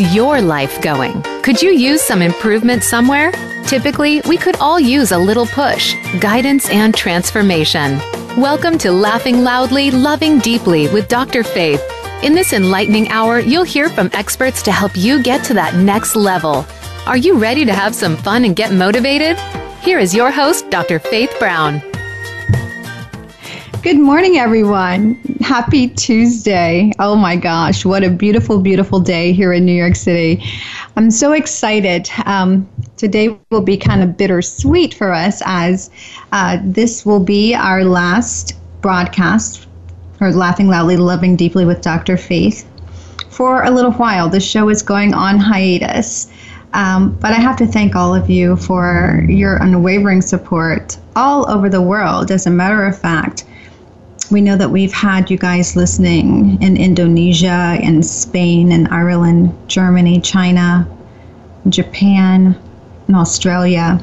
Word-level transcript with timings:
your 0.00 0.40
life 0.40 0.80
going? 0.80 1.22
Could 1.42 1.60
you 1.62 1.70
use 1.70 2.02
some 2.02 2.22
improvement 2.22 2.82
somewhere? 2.82 3.32
Typically, 3.66 4.20
we 4.22 4.36
could 4.36 4.56
all 4.56 4.78
use 4.78 5.12
a 5.12 5.18
little 5.18 5.46
push, 5.46 5.94
guidance, 6.20 6.68
and 6.70 6.94
transformation. 6.94 7.98
Welcome 8.36 8.78
to 8.78 8.90
Laughing 8.90 9.42
Loudly, 9.42 9.90
Loving 9.90 10.38
Deeply 10.38 10.88
with 10.88 11.08
Dr. 11.08 11.42
Faith. 11.42 11.82
In 12.22 12.34
this 12.34 12.52
enlightening 12.52 13.08
hour, 13.08 13.38
you'll 13.38 13.64
hear 13.64 13.88
from 13.88 14.10
experts 14.12 14.62
to 14.62 14.72
help 14.72 14.96
you 14.96 15.22
get 15.22 15.44
to 15.44 15.54
that 15.54 15.74
next 15.74 16.16
level. 16.16 16.66
Are 17.06 17.16
you 17.16 17.38
ready 17.38 17.64
to 17.64 17.72
have 17.72 17.94
some 17.94 18.16
fun 18.16 18.44
and 18.44 18.56
get 18.56 18.72
motivated? 18.72 19.38
Here 19.82 19.98
is 19.98 20.14
your 20.14 20.30
host, 20.30 20.70
Dr. 20.70 20.98
Faith 20.98 21.34
Brown. 21.38 21.82
Good 23.84 23.98
morning, 23.98 24.38
everyone. 24.38 25.16
Happy 25.42 25.88
Tuesday. 25.88 26.90
Oh 26.98 27.16
my 27.16 27.36
gosh, 27.36 27.84
what 27.84 28.02
a 28.02 28.08
beautiful, 28.08 28.58
beautiful 28.58 28.98
day 28.98 29.34
here 29.34 29.52
in 29.52 29.66
New 29.66 29.74
York 29.74 29.94
City. 29.94 30.42
I'm 30.96 31.10
so 31.10 31.32
excited. 31.32 32.08
Um, 32.24 32.66
today 32.96 33.38
will 33.50 33.60
be 33.60 33.76
kind 33.76 34.02
of 34.02 34.16
bittersweet 34.16 34.94
for 34.94 35.12
us 35.12 35.42
as 35.44 35.90
uh, 36.32 36.60
this 36.64 37.04
will 37.04 37.20
be 37.20 37.54
our 37.54 37.84
last 37.84 38.54
broadcast 38.80 39.66
for 40.16 40.32
Laughing 40.32 40.68
Loudly, 40.68 40.96
Loving 40.96 41.36
Deeply 41.36 41.66
with 41.66 41.82
Dr. 41.82 42.16
Faith 42.16 42.66
for 43.28 43.64
a 43.64 43.70
little 43.70 43.92
while. 43.92 44.30
The 44.30 44.40
show 44.40 44.70
is 44.70 44.80
going 44.80 45.12
on 45.12 45.38
hiatus. 45.38 46.32
Um, 46.72 47.12
but 47.20 47.32
I 47.32 47.36
have 47.36 47.58
to 47.58 47.66
thank 47.66 47.94
all 47.94 48.14
of 48.14 48.30
you 48.30 48.56
for 48.56 49.26
your 49.28 49.56
unwavering 49.56 50.22
support 50.22 50.96
all 51.14 51.46
over 51.50 51.68
the 51.68 51.82
world. 51.82 52.30
As 52.30 52.46
a 52.46 52.50
matter 52.50 52.82
of 52.86 52.98
fact, 52.98 53.44
we 54.30 54.40
know 54.40 54.56
that 54.56 54.70
we've 54.70 54.92
had 54.92 55.30
you 55.30 55.36
guys 55.36 55.76
listening 55.76 56.60
in 56.62 56.76
Indonesia, 56.76 57.78
in 57.80 58.02
Spain, 58.02 58.72
in 58.72 58.86
Ireland, 58.88 59.54
Germany, 59.68 60.20
China, 60.20 60.88
Japan, 61.68 62.58
and 63.06 63.16
Australia. 63.16 64.00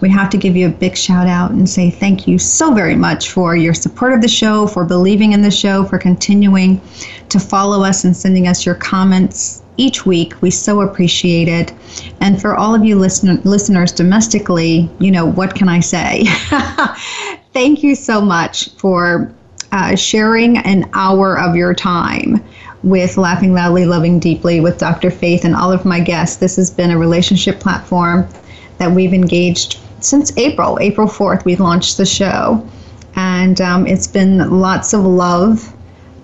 We 0.00 0.10
have 0.10 0.30
to 0.30 0.36
give 0.36 0.56
you 0.56 0.66
a 0.66 0.70
big 0.70 0.96
shout 0.96 1.28
out 1.28 1.52
and 1.52 1.68
say 1.68 1.90
thank 1.90 2.26
you 2.26 2.38
so 2.38 2.74
very 2.74 2.96
much 2.96 3.30
for 3.30 3.54
your 3.56 3.72
support 3.72 4.12
of 4.12 4.20
the 4.20 4.28
show, 4.28 4.66
for 4.66 4.84
believing 4.84 5.32
in 5.32 5.42
the 5.42 5.50
show, 5.50 5.84
for 5.84 5.98
continuing 5.98 6.80
to 7.28 7.38
follow 7.38 7.84
us 7.84 8.04
and 8.04 8.16
sending 8.16 8.48
us 8.48 8.66
your 8.66 8.74
comments 8.74 9.62
each 9.76 10.04
week. 10.04 10.34
We 10.42 10.50
so 10.50 10.80
appreciate 10.80 11.48
it. 11.48 11.72
And 12.20 12.40
for 12.40 12.56
all 12.56 12.74
of 12.74 12.84
you 12.84 12.98
listen- 12.98 13.40
listeners 13.44 13.92
domestically, 13.92 14.90
you 14.98 15.10
know, 15.10 15.24
what 15.24 15.54
can 15.54 15.68
I 15.68 15.80
say? 15.80 16.24
Thank 17.52 17.82
you 17.82 17.94
so 17.94 18.20
much 18.20 18.70
for 18.72 19.32
uh, 19.72 19.96
sharing 19.96 20.58
an 20.58 20.88
hour 20.92 21.38
of 21.38 21.56
your 21.56 21.74
time 21.74 22.42
with 22.82 23.16
Laughing 23.16 23.54
Loudly, 23.54 23.86
Loving 23.86 24.18
Deeply 24.18 24.60
with 24.60 24.78
Dr. 24.78 25.10
Faith 25.10 25.44
and 25.44 25.54
all 25.54 25.72
of 25.72 25.84
my 25.84 25.98
guests. 25.98 26.36
This 26.36 26.56
has 26.56 26.70
been 26.70 26.90
a 26.90 26.98
relationship 26.98 27.58
platform 27.58 28.26
that 28.78 28.90
we've 28.90 29.14
engaged 29.14 29.80
since 30.00 30.36
April. 30.36 30.78
April 30.80 31.08
4th, 31.08 31.44
we 31.44 31.56
launched 31.56 31.96
the 31.96 32.06
show. 32.06 32.66
And 33.14 33.60
um, 33.60 33.86
it's 33.86 34.06
been 34.06 34.60
lots 34.60 34.92
of 34.92 35.04
love. 35.04 35.72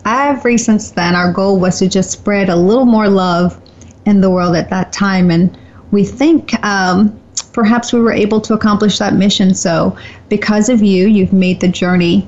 Every 0.04 0.58
since 0.58 0.90
then, 0.90 1.14
our 1.14 1.32
goal 1.32 1.58
was 1.58 1.78
to 1.78 1.88
just 1.88 2.10
spread 2.10 2.48
a 2.48 2.56
little 2.56 2.86
more 2.86 3.08
love 3.08 3.60
in 4.06 4.20
the 4.20 4.30
world 4.30 4.56
at 4.56 4.70
that 4.70 4.92
time. 4.92 5.30
And 5.30 5.56
we 5.90 6.04
think 6.04 6.62
um, 6.64 7.18
perhaps 7.52 7.92
we 7.92 8.00
were 8.00 8.12
able 8.12 8.40
to 8.42 8.54
accomplish 8.54 8.98
that 8.98 9.14
mission. 9.14 9.54
So, 9.54 9.96
because 10.28 10.68
of 10.68 10.82
you, 10.82 11.06
you've 11.08 11.32
made 11.32 11.60
the 11.60 11.68
journey 11.68 12.26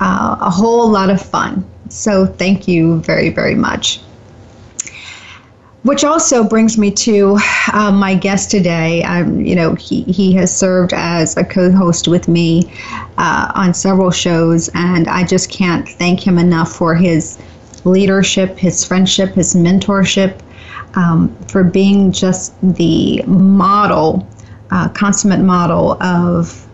uh, 0.00 0.36
a 0.40 0.50
whole 0.50 0.88
lot 0.88 1.10
of 1.10 1.20
fun. 1.20 1.68
So 1.88 2.26
thank 2.26 2.68
you 2.68 3.00
very, 3.00 3.30
very 3.30 3.54
much. 3.54 4.00
Which 5.84 6.04
also 6.04 6.44
brings 6.44 6.76
me 6.76 6.90
to 6.90 7.38
uh, 7.72 7.92
my 7.92 8.14
guest 8.14 8.50
today. 8.50 9.02
Um, 9.04 9.40
you 9.40 9.54
know, 9.54 9.74
he, 9.76 10.02
he 10.02 10.32
has 10.34 10.54
served 10.54 10.92
as 10.92 11.36
a 11.36 11.44
co 11.44 11.70
host 11.70 12.08
with 12.08 12.28
me 12.28 12.70
uh, 13.16 13.52
on 13.54 13.72
several 13.72 14.10
shows, 14.10 14.68
and 14.74 15.08
I 15.08 15.24
just 15.24 15.50
can't 15.50 15.88
thank 15.88 16.26
him 16.26 16.36
enough 16.36 16.72
for 16.72 16.94
his 16.94 17.38
leadership, 17.84 18.58
his 18.58 18.84
friendship, 18.84 19.30
his 19.34 19.54
mentorship, 19.54 20.40
um, 20.94 21.34
for 21.46 21.62
being 21.62 22.12
just 22.12 22.52
the 22.60 23.22
model, 23.26 24.28
uh, 24.70 24.88
consummate 24.90 25.40
model 25.40 26.02
of 26.02 26.66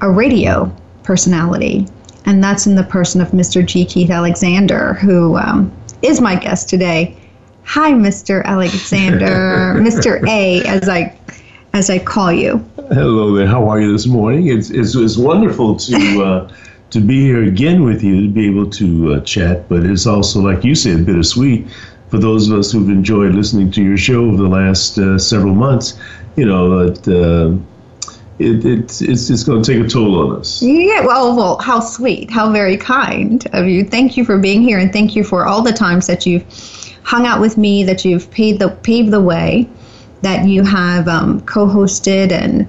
a 0.00 0.10
radio 0.10 0.74
personality 1.02 1.86
and 2.26 2.42
that's 2.42 2.66
in 2.66 2.74
the 2.74 2.82
person 2.82 3.20
of 3.20 3.28
Mr. 3.28 3.64
G. 3.64 3.84
Keith 3.84 4.10
Alexander, 4.10 4.94
who 4.94 5.36
um, 5.36 5.72
is 6.02 6.20
my 6.20 6.34
guest 6.36 6.68
today. 6.68 7.16
Hi, 7.64 7.92
Mr. 7.92 8.44
Alexander, 8.44 9.74
Mr. 9.78 10.26
A, 10.28 10.62
as 10.66 10.88
I 10.88 11.16
as 11.72 11.90
I 11.90 11.98
call 11.98 12.32
you. 12.32 12.58
Hello 12.88 13.34
there. 13.34 13.46
How 13.46 13.68
are 13.68 13.80
you 13.80 13.92
this 13.92 14.06
morning? 14.06 14.48
It's 14.48 14.70
it's, 14.70 14.94
it's 14.94 15.16
wonderful 15.16 15.76
to. 15.76 16.22
Uh, 16.22 16.52
to 16.88 17.00
be 17.00 17.20
here 17.20 17.42
again 17.42 17.82
with 17.82 18.00
you, 18.04 18.22
to 18.22 18.28
be 18.28 18.46
able 18.46 18.70
to 18.70 19.14
uh, 19.14 19.20
chat, 19.22 19.68
but 19.68 19.84
it's 19.84 20.06
also, 20.06 20.40
like 20.40 20.62
you 20.62 20.76
said, 20.76 21.04
bittersweet 21.04 21.66
for 22.08 22.18
those 22.18 22.48
of 22.48 22.58
us 22.58 22.70
who've 22.70 22.88
enjoyed 22.88 23.34
listening 23.34 23.72
to 23.72 23.82
your 23.82 23.96
show 23.96 24.24
over 24.26 24.36
the 24.36 24.48
last 24.48 24.96
uh, 24.96 25.18
several 25.18 25.52
months. 25.52 25.98
You 26.36 26.46
know, 26.46 26.86
that 26.88 27.08
uh, 27.08 27.58
it, 28.38 28.64
it, 28.64 29.02
it's 29.02 29.28
just 29.28 29.46
going 29.46 29.62
to 29.62 29.72
take 29.72 29.84
a 29.84 29.88
toll 29.88 30.30
on 30.30 30.38
us. 30.38 30.62
Yeah, 30.62 31.06
well, 31.06 31.34
well, 31.34 31.58
how 31.58 31.80
sweet, 31.80 32.30
how 32.30 32.50
very 32.52 32.76
kind 32.76 33.46
of 33.52 33.66
you. 33.66 33.84
Thank 33.84 34.16
you 34.16 34.24
for 34.24 34.38
being 34.38 34.62
here, 34.62 34.78
and 34.78 34.92
thank 34.92 35.16
you 35.16 35.24
for 35.24 35.46
all 35.46 35.62
the 35.62 35.72
times 35.72 36.06
that 36.06 36.26
you've 36.26 36.44
hung 37.02 37.26
out 37.26 37.40
with 37.40 37.56
me, 37.56 37.84
that 37.84 38.04
you've 38.04 38.30
paved 38.30 38.60
the 38.60 38.68
paved 38.68 39.10
the 39.10 39.20
way, 39.20 39.68
that 40.22 40.46
you 40.46 40.64
have 40.64 41.08
um, 41.08 41.40
co-hosted, 41.42 42.30
and 42.30 42.68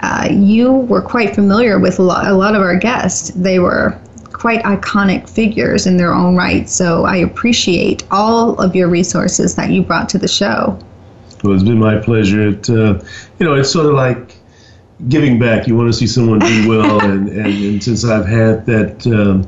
uh, 0.00 0.28
you 0.30 0.72
were 0.72 1.02
quite 1.02 1.34
familiar 1.34 1.78
with 1.78 1.98
a 1.98 2.02
lot, 2.02 2.26
a 2.26 2.34
lot 2.34 2.54
of 2.54 2.62
our 2.62 2.76
guests. 2.76 3.30
They 3.30 3.58
were 3.58 3.98
quite 4.32 4.62
iconic 4.64 5.28
figures 5.28 5.86
in 5.86 5.98
their 5.98 6.12
own 6.12 6.34
right. 6.34 6.68
So 6.68 7.04
I 7.04 7.16
appreciate 7.18 8.02
all 8.10 8.58
of 8.60 8.74
your 8.74 8.88
resources 8.88 9.54
that 9.56 9.70
you 9.70 9.82
brought 9.82 10.08
to 10.08 10.18
the 10.18 10.26
show. 10.26 10.78
Well, 11.44 11.54
it's 11.54 11.62
been 11.62 11.78
my 11.78 11.98
pleasure. 11.98 12.48
It, 12.48 12.70
uh, 12.70 13.00
you 13.38 13.46
know, 13.46 13.54
it's 13.54 13.70
sort 13.70 13.86
of 13.86 13.92
like 13.92 14.31
giving 15.08 15.38
back. 15.38 15.66
You 15.66 15.76
want 15.76 15.88
to 15.88 15.92
see 15.92 16.06
someone 16.06 16.38
do 16.38 16.68
well, 16.68 17.00
and, 17.04 17.28
and, 17.28 17.64
and 17.64 17.82
since 17.82 18.04
I've 18.04 18.26
had 18.26 18.66
that 18.66 19.06
um, 19.06 19.42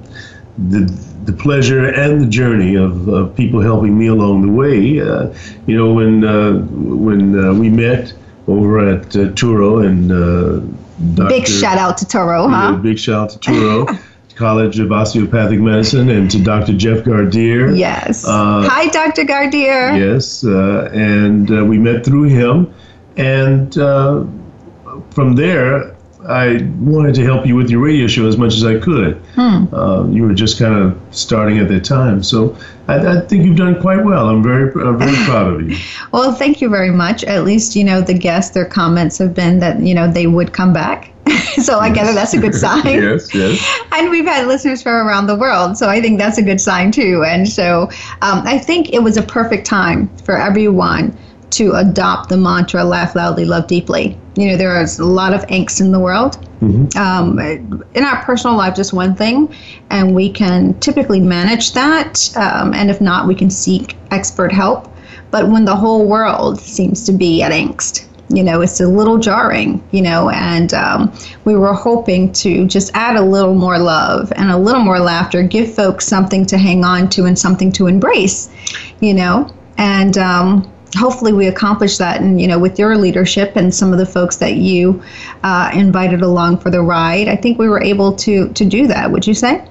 the 0.70 1.14
the 1.24 1.32
pleasure 1.32 1.86
and 1.86 2.20
the 2.20 2.26
journey 2.26 2.74
of, 2.74 3.08
of 3.08 3.34
people 3.34 3.60
helping 3.60 3.98
me 3.98 4.08
along 4.08 4.46
the 4.46 4.52
way. 4.52 5.00
Uh, 5.00 5.34
you 5.66 5.76
know, 5.76 5.92
when 5.92 6.24
uh, 6.24 6.52
when 6.52 7.38
uh, 7.38 7.54
we 7.54 7.70
met 7.70 8.12
over 8.46 8.78
at 8.86 9.06
uh, 9.16 9.30
Touro 9.32 9.84
and 9.84 10.12
uh, 10.12 10.60
Dr. 11.14 11.28
big 11.28 11.46
shout 11.46 11.78
out 11.78 11.96
to 11.98 12.04
Touro, 12.04 12.48
huh? 12.50 12.72
Yeah, 12.72 12.78
big 12.78 12.98
shout 12.98 13.34
out 13.34 13.42
to 13.42 13.50
Touro. 13.50 13.98
College 14.34 14.80
of 14.80 14.90
Osteopathic 14.90 15.60
Medicine 15.60 16.08
and 16.08 16.28
to 16.32 16.42
Dr. 16.42 16.72
Jeff 16.72 17.04
Gardier. 17.04 17.70
Yes. 17.70 18.26
Uh, 18.26 18.68
Hi, 18.68 18.88
Dr. 18.88 19.22
Gardier. 19.22 19.94
Yes, 19.94 20.42
and 20.42 21.48
we 21.68 21.78
met 21.78 22.04
through 22.04 22.24
him, 22.24 22.74
and 23.16 23.78
from 25.14 25.36
there, 25.36 25.94
I 26.28 26.62
wanted 26.78 27.14
to 27.16 27.24
help 27.24 27.46
you 27.46 27.54
with 27.54 27.70
your 27.70 27.80
radio 27.80 28.06
show 28.06 28.26
as 28.26 28.36
much 28.36 28.54
as 28.54 28.64
I 28.64 28.78
could. 28.78 29.16
Hmm. 29.34 29.72
Uh, 29.74 30.06
you 30.08 30.22
were 30.22 30.34
just 30.34 30.58
kind 30.58 30.74
of 30.74 30.98
starting 31.10 31.58
at 31.58 31.68
that 31.68 31.84
time, 31.84 32.22
so 32.22 32.56
I, 32.88 33.18
I, 33.18 33.20
think 33.20 33.44
you've 33.44 33.56
done 33.56 33.80
quite 33.80 34.02
well. 34.02 34.28
I'm 34.28 34.42
very, 34.42 34.72
I'm 34.82 34.98
very 34.98 35.16
proud 35.26 35.54
of 35.54 35.70
you. 35.70 35.76
well, 36.12 36.32
thank 36.32 36.60
you 36.60 36.70
very 36.70 36.90
much. 36.90 37.24
At 37.24 37.44
least 37.44 37.76
you 37.76 37.84
know 37.84 38.00
the 38.00 38.14
guests, 38.14 38.54
their 38.54 38.64
comments 38.64 39.18
have 39.18 39.34
been 39.34 39.58
that 39.60 39.80
you 39.80 39.94
know 39.94 40.10
they 40.10 40.26
would 40.26 40.52
come 40.52 40.72
back. 40.72 41.10
so 41.62 41.78
I 41.78 41.90
gather 41.90 42.12
that's 42.12 42.34
a 42.34 42.40
good 42.40 42.54
sign. 42.66 42.84
yes, 42.86 43.34
yes. 43.34 43.82
And 43.92 44.10
we've 44.10 44.24
had 44.24 44.46
listeners 44.46 44.82
from 44.82 45.06
around 45.06 45.26
the 45.26 45.36
world, 45.36 45.76
so 45.76 45.88
I 45.88 46.00
think 46.00 46.18
that's 46.18 46.38
a 46.38 46.42
good 46.42 46.60
sign 46.60 46.90
too. 46.90 47.22
And 47.24 47.46
so 47.48 47.82
um, 48.22 48.46
I 48.46 48.58
think 48.58 48.92
it 48.94 49.02
was 49.02 49.18
a 49.18 49.22
perfect 49.22 49.66
time 49.66 50.14
for 50.18 50.38
everyone 50.38 51.16
to 51.50 51.72
adopt 51.74 52.30
the 52.30 52.36
mantra 52.36 52.82
laugh 52.82 53.14
loudly, 53.14 53.44
love 53.44 53.66
deeply. 53.66 54.18
You 54.36 54.48
know, 54.48 54.56
there 54.56 54.80
is 54.80 54.98
a 54.98 55.04
lot 55.04 55.32
of 55.32 55.42
angst 55.46 55.80
in 55.80 55.92
the 55.92 56.00
world. 56.00 56.38
Mm-hmm. 56.60 56.98
Um, 56.98 57.84
in 57.94 58.04
our 58.04 58.24
personal 58.24 58.56
life, 58.56 58.74
just 58.74 58.92
one 58.92 59.14
thing, 59.14 59.54
and 59.90 60.14
we 60.14 60.30
can 60.30 60.78
typically 60.80 61.20
manage 61.20 61.72
that. 61.72 62.34
Um, 62.36 62.72
and 62.74 62.90
if 62.90 63.00
not, 63.00 63.28
we 63.28 63.34
can 63.34 63.50
seek 63.50 63.96
expert 64.10 64.52
help. 64.52 64.90
But 65.30 65.48
when 65.48 65.64
the 65.64 65.76
whole 65.76 66.06
world 66.06 66.60
seems 66.60 67.04
to 67.06 67.12
be 67.12 67.42
at 67.42 67.52
angst, 67.52 68.06
you 68.28 68.42
know, 68.42 68.60
it's 68.62 68.80
a 68.80 68.88
little 68.88 69.18
jarring, 69.18 69.82
you 69.90 70.02
know, 70.02 70.30
and 70.30 70.72
um, 70.74 71.12
we 71.44 71.56
were 71.56 71.74
hoping 71.74 72.32
to 72.32 72.66
just 72.66 72.90
add 72.94 73.16
a 73.16 73.22
little 73.22 73.54
more 73.54 73.78
love 73.78 74.32
and 74.36 74.50
a 74.50 74.56
little 74.56 74.82
more 74.82 74.98
laughter, 74.98 75.42
give 75.42 75.74
folks 75.74 76.06
something 76.06 76.46
to 76.46 76.58
hang 76.58 76.84
on 76.84 77.08
to 77.10 77.26
and 77.26 77.38
something 77.38 77.70
to 77.72 77.86
embrace, 77.86 78.50
you 79.00 79.12
know, 79.12 79.52
and 79.76 80.16
um, 80.18 80.72
hopefully 80.94 81.32
we 81.32 81.46
accomplished 81.46 81.98
that 81.98 82.20
and 82.20 82.40
you 82.40 82.46
know 82.46 82.58
with 82.58 82.78
your 82.78 82.96
leadership 82.96 83.56
and 83.56 83.74
some 83.74 83.92
of 83.92 83.98
the 83.98 84.06
folks 84.06 84.36
that 84.36 84.54
you 84.54 85.02
uh, 85.42 85.70
invited 85.74 86.22
along 86.22 86.58
for 86.58 86.70
the 86.70 86.80
ride 86.80 87.28
i 87.28 87.36
think 87.36 87.58
we 87.58 87.68
were 87.68 87.82
able 87.82 88.12
to 88.14 88.48
to 88.54 88.64
do 88.64 88.86
that. 88.86 89.10
Would 89.10 89.26
you 89.26 89.34
say? 89.34 89.66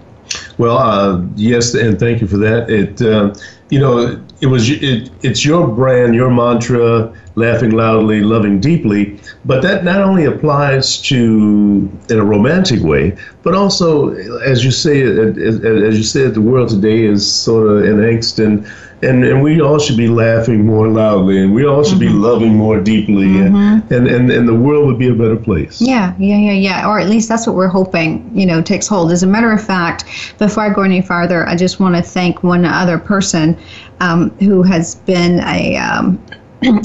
Well 0.58 0.78
uh, 0.78 1.22
yes 1.36 1.74
and 1.74 2.00
thank 2.00 2.22
you 2.22 2.28
for 2.28 2.38
that. 2.38 2.70
It 2.70 3.02
uh, 3.02 3.34
you 3.70 3.80
know, 3.80 4.22
it 4.42 4.48
was 4.48 4.70
it, 4.70 5.10
it's 5.24 5.44
your 5.44 5.68
brand, 5.68 6.14
your 6.14 6.30
mantra, 6.30 7.12
laughing 7.36 7.72
loudly, 7.72 8.22
loving 8.22 8.60
deeply. 8.60 9.20
But 9.46 9.62
that 9.64 9.84
not 9.84 10.02
only 10.02 10.26
applies 10.26 11.02
to 11.04 11.92
in 12.10 12.20
a 12.20 12.24
romantic 12.24 12.82
way, 12.82 13.18
but 13.42 13.56
also, 13.56 14.14
as 14.42 14.64
you 14.64 14.72
say, 14.72 15.02
as, 15.02 15.64
as 15.64 15.98
you 15.98 16.04
said, 16.04 16.34
the 16.34 16.42
world 16.42 16.70
today 16.70 17.04
is 17.04 17.30
sort 17.30 17.68
of 17.68 17.84
in 17.86 17.98
angst 17.98 18.44
and 18.44 18.66
and, 19.04 19.26
and 19.26 19.44
we 19.44 19.62
all 19.62 19.80
should 19.80 19.98
be 19.98 20.08
laughing 20.08 20.66
more 20.66 20.88
loudly 20.88 21.42
and 21.42 21.54
we 21.54 21.66
all 21.66 21.84
should 21.84 22.00
mm-hmm. 22.00 22.08
be 22.08 22.28
loving 22.28 22.56
more 22.56 22.80
deeply 22.80 23.26
mm-hmm. 23.26 23.56
and, 23.56 23.92
and, 23.92 24.08
and, 24.08 24.32
and 24.32 24.48
the 24.48 24.56
world 24.56 24.86
would 24.86 24.98
be 24.98 25.10
a 25.10 25.14
better 25.14 25.36
place. 25.36 25.82
Yeah, 25.82 26.16
yeah, 26.18 26.38
yeah, 26.38 26.54
yeah. 26.54 26.88
Or 26.88 27.00
at 27.00 27.10
least 27.10 27.30
that's 27.30 27.46
what 27.46 27.56
we're 27.56 27.68
hoping, 27.68 28.32
you 28.34 28.46
know, 28.46 28.62
takes 28.62 28.88
hold. 28.88 29.12
As 29.12 29.24
a 29.24 29.28
matter 29.28 29.52
of 29.52 29.62
fact, 29.62 30.06
before 30.38 30.64
I 30.64 30.74
go 30.74 30.84
any 30.84 31.02
farther, 31.02 31.48
I 31.48 31.56
just 31.56 31.80
want 31.80 31.96
to 31.96 32.02
thank 32.02 32.44
one 32.44 32.66
other 32.66 32.98
person 32.98 33.58
um, 34.00 34.30
who 34.40 34.64
has 34.64 34.96
been 34.96 35.42
a 35.42 35.76
um, 35.76 36.24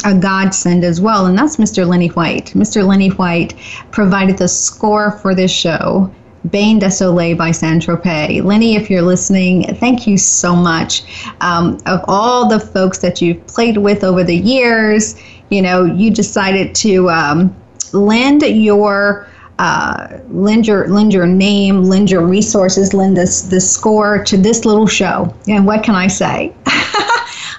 a 0.05 0.15
godsend 0.19 0.85
as 0.85 1.01
well, 1.01 1.27
and 1.27 1.39
that's 1.39 1.57
Mr. 1.57 1.87
Lenny 1.87 2.09
White. 2.09 2.47
Mr. 2.55 2.87
Lenny 2.87 3.09
White 3.09 3.55
provided 3.91 4.39
the 4.39 4.49
score 4.49 5.13
for 5.13 5.35
this 5.35 5.51
show. 5.51 6.11
Bain 6.51 6.79
de 6.79 6.91
Soleil 6.91 7.37
by 7.37 7.51
Saint 7.51 7.85
Tropez. 7.85 8.43
Lenny, 8.45 8.77
if 8.77 8.89
you're 8.89 9.03
listening, 9.03 9.75
thank 9.77 10.07
you 10.07 10.17
so 10.17 10.55
much. 10.55 11.03
Um, 11.41 11.79
of 11.87 12.01
all 12.07 12.49
the 12.49 12.61
folks 12.61 12.99
that 12.99 13.21
you've 13.21 13.45
played 13.47 13.77
with 13.79 14.05
over 14.05 14.23
the 14.23 14.37
years, 14.37 15.21
you 15.51 15.63
know, 15.63 15.85
you 15.85 16.11
decided 16.11 16.75
to 16.77 17.11
um, 17.11 17.55
lend 17.93 18.43
your 18.43 19.27
uh, 19.59 20.19
lend 20.29 20.67
your 20.69 20.87
lend 20.89 21.13
your 21.13 21.27
name, 21.27 21.83
lend 21.83 22.11
your 22.11 22.25
resources, 22.25 22.95
lend 22.95 23.17
this 23.17 23.43
this 23.43 23.71
score 23.71 24.23
to 24.25 24.37
this 24.37 24.65
little 24.65 24.87
show. 24.87 25.35
And 25.49 25.67
what 25.67 25.83
can 25.83 25.97
I 25.97 26.07
say? 26.07 26.55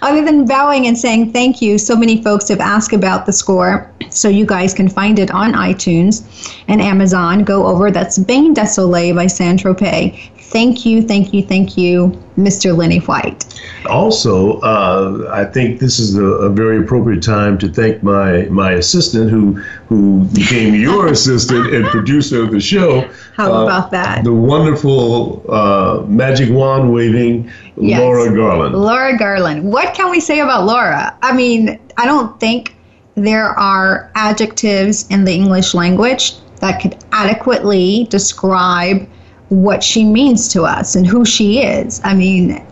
Other 0.01 0.24
than 0.24 0.46
bowing 0.46 0.88
and 0.88 0.98
saying 0.98 1.34
thank 1.34 1.62
you, 1.62 1.78
so 1.78 1.96
many 1.96 2.24
folks 2.24 2.48
have 2.50 2.62
asked 2.62 2.94
about 2.94 3.25
the 3.25 3.34
score. 3.34 3.92
So 4.10 4.30
you 4.30 4.46
guys 4.46 4.74
can 4.74 4.88
find 4.88 5.19
it 5.19 5.31
on 5.31 5.54
iTunes 5.54 6.24
and 6.68 6.81
Amazon. 6.81 7.44
Go 7.44 7.68
over. 7.68 7.92
That's 7.92 8.18
Bain 8.18 8.54
de 8.54 8.66
Soleil 8.66 9.16
by 9.16 9.28
Saint 9.28 9.62
Tropez. 9.62 10.18
Thank 10.50 10.84
you, 10.84 11.04
thank 11.04 11.31
you, 11.31 11.44
thank 11.44 11.78
you, 11.78 12.19
Mr. 12.36 12.75
Lenny 12.75 12.98
White. 13.00 13.46
Also, 13.86 14.60
uh, 14.62 15.30
I 15.31 15.46
think 15.46 15.80
this 15.80 16.00
is 16.00 16.18
a, 16.18 16.24
a, 16.24 16.50
very 16.50 16.80
appropriate 16.80 17.22
time 17.22 17.60
to 17.60 17.69
thank 17.69 18.01
my 18.01 18.46
my 18.46 18.72
assistant, 18.72 19.30
who 19.30 19.54
who 19.90 20.24
became 20.34 20.74
your 20.74 21.07
assistant 21.16 21.72
and 21.72 21.86
producer 21.86 22.42
of 22.42 22.50
the 22.50 22.60
show. 22.60 23.07
How 23.36 23.54
uh, 23.54 23.63
about 23.63 23.92
that? 23.92 24.24
The 24.24 24.34
wonderful 24.34 25.46
uh, 25.50 26.04
magic 26.07 26.50
wand 26.50 26.92
waving 26.92 27.51
yes. 27.78 28.00
Laura 28.00 28.36
Garland. 28.36 28.74
Laura 28.74 29.16
Garland. 29.18 29.72
What 29.72 29.94
can 29.94 30.10
we 30.10 30.19
say 30.19 30.40
about 30.40 30.66
Laura? 30.66 31.16
I 31.22 31.31
mean, 31.31 31.80
I 31.98 32.06
don't 32.06 32.40
think 32.40 32.75
there 33.13 33.50
are 33.50 34.12
adjectives 34.16 35.07
in 35.10 35.25
the 35.25 35.31
English 35.31 35.75
language 35.75 36.34
that 36.60 36.81
could 36.81 36.98
adequately 37.12 38.07
describe 38.10 39.07
what 39.50 39.84
she 39.84 40.04
means 40.04 40.48
to 40.50 40.63
us 40.63 40.96
and 40.96 41.06
who 41.06 41.25
she 41.25 41.62
is. 41.62 42.00
I 42.04 42.13
mean, 42.13 42.66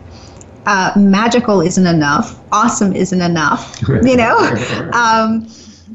uh, 0.66 0.94
magical 0.96 1.62
isn't 1.62 1.88
enough. 1.88 2.40
Awesome 2.52 2.94
isn't 2.94 3.22
enough. 3.22 3.82
You 3.88 4.18
know, 4.18 4.38
um, 4.94 5.48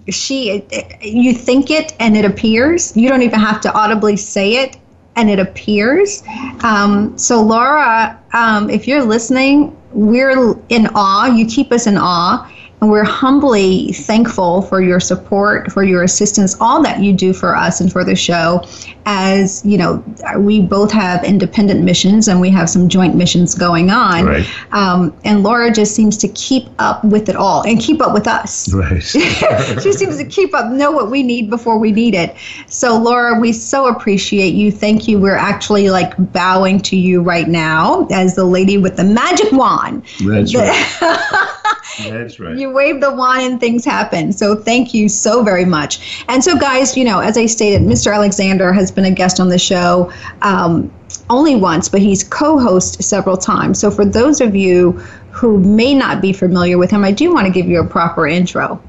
she 0.08 0.64
you 1.00 1.32
think 1.32 1.70
it 1.70 1.94
and 2.00 2.16
it 2.16 2.24
appears. 2.24 2.96
You 2.96 3.08
don't 3.08 3.22
even 3.22 3.38
have 3.38 3.60
to 3.62 3.72
audibly 3.72 4.16
say 4.16 4.56
it 4.56 4.76
and 5.16 5.30
it 5.30 5.38
appears. 5.38 6.22
Um, 6.62 7.16
so 7.18 7.42
Laura, 7.42 8.18
um, 8.32 8.70
if 8.70 8.88
you're 8.88 9.04
listening, 9.04 9.76
we're 9.92 10.58
in 10.68 10.88
awe. 10.94 11.26
You 11.26 11.46
keep 11.46 11.70
us 11.70 11.86
in 11.86 11.96
awe. 11.98 12.50
And 12.82 12.90
we're 12.90 13.04
humbly 13.04 13.92
thankful 13.92 14.62
for 14.62 14.82
your 14.82 14.98
support, 14.98 15.70
for 15.70 15.84
your 15.84 16.02
assistance, 16.02 16.56
all 16.60 16.82
that 16.82 16.98
you 16.98 17.12
do 17.12 17.32
for 17.32 17.54
us 17.54 17.80
and 17.80 17.92
for 17.92 18.02
the 18.02 18.16
show. 18.16 18.66
As 19.06 19.64
you 19.64 19.78
know, 19.78 20.04
we 20.38 20.60
both 20.60 20.90
have 20.90 21.22
independent 21.22 21.84
missions 21.84 22.26
and 22.26 22.40
we 22.40 22.50
have 22.50 22.68
some 22.68 22.88
joint 22.88 23.14
missions 23.14 23.54
going 23.54 23.90
on. 23.90 24.24
Right. 24.24 24.46
Um, 24.72 25.16
and 25.24 25.44
Laura 25.44 25.70
just 25.70 25.94
seems 25.94 26.16
to 26.18 26.28
keep 26.28 26.64
up 26.80 27.04
with 27.04 27.28
it 27.28 27.36
all 27.36 27.62
and 27.62 27.78
keep 27.78 28.02
up 28.02 28.12
with 28.12 28.26
us. 28.26 28.74
Right. 28.74 29.00
she 29.80 29.92
seems 29.92 30.18
to 30.18 30.26
keep 30.26 30.52
up, 30.52 30.72
know 30.72 30.90
what 30.90 31.08
we 31.08 31.22
need 31.22 31.50
before 31.50 31.78
we 31.78 31.92
need 31.92 32.16
it. 32.16 32.34
So, 32.66 32.98
Laura, 32.98 33.38
we 33.38 33.52
so 33.52 33.86
appreciate 33.86 34.54
you. 34.54 34.72
Thank 34.72 35.06
you. 35.06 35.20
We're 35.20 35.36
actually 35.36 35.90
like 35.90 36.14
bowing 36.32 36.80
to 36.80 36.96
you 36.96 37.22
right 37.22 37.46
now 37.46 38.08
as 38.10 38.34
the 38.34 38.44
lady 38.44 38.76
with 38.76 38.96
the 38.96 39.04
magic 39.04 39.52
wand. 39.52 40.02
That's 40.24 40.52
right. 40.52 41.48
That's 41.98 42.40
right. 42.40 42.56
You 42.56 42.70
wave 42.70 43.00
the 43.00 43.12
wand 43.12 43.42
and 43.42 43.60
things 43.60 43.84
happen. 43.84 44.32
So 44.32 44.56
thank 44.56 44.94
you 44.94 45.08
so 45.08 45.42
very 45.42 45.64
much. 45.64 46.24
And 46.28 46.42
so, 46.42 46.56
guys, 46.56 46.96
you 46.96 47.04
know, 47.04 47.20
as 47.20 47.36
I 47.36 47.46
stated, 47.46 47.82
Mr. 47.82 48.14
Alexander 48.14 48.72
has 48.72 48.90
been 48.90 49.04
a 49.04 49.10
guest 49.10 49.40
on 49.40 49.48
the 49.48 49.58
show. 49.58 50.12
Um, 50.42 50.92
only 51.28 51.56
once, 51.56 51.88
but 51.88 52.00
he's 52.00 52.24
co 52.24 52.58
host 52.58 53.02
several 53.02 53.36
times. 53.36 53.78
So, 53.78 53.90
for 53.90 54.04
those 54.04 54.40
of 54.40 54.56
you 54.56 54.92
who 55.30 55.58
may 55.60 55.94
not 55.94 56.22
be 56.22 56.32
familiar 56.32 56.78
with 56.78 56.90
him, 56.90 57.04
I 57.04 57.12
do 57.12 57.32
want 57.32 57.46
to 57.46 57.52
give 57.52 57.66
you 57.66 57.80
a 57.80 57.86
proper 57.86 58.26
intro. 58.26 58.82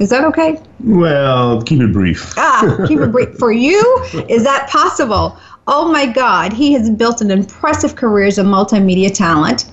Is 0.00 0.10
that 0.10 0.24
okay? 0.24 0.60
Well, 0.84 1.60
keep 1.62 1.80
it 1.80 1.92
brief. 1.92 2.32
ah, 2.36 2.84
keep 2.86 3.00
it 3.00 3.10
brief. 3.10 3.34
For 3.38 3.50
you, 3.50 3.80
is 4.28 4.44
that 4.44 4.68
possible? 4.70 5.36
Oh 5.70 5.92
my 5.92 6.06
God, 6.06 6.52
he 6.52 6.72
has 6.72 6.90
built 6.90 7.20
an 7.20 7.30
impressive 7.30 7.94
career 7.94 8.26
as 8.26 8.38
a 8.38 8.42
multimedia 8.42 9.14
talent 9.14 9.66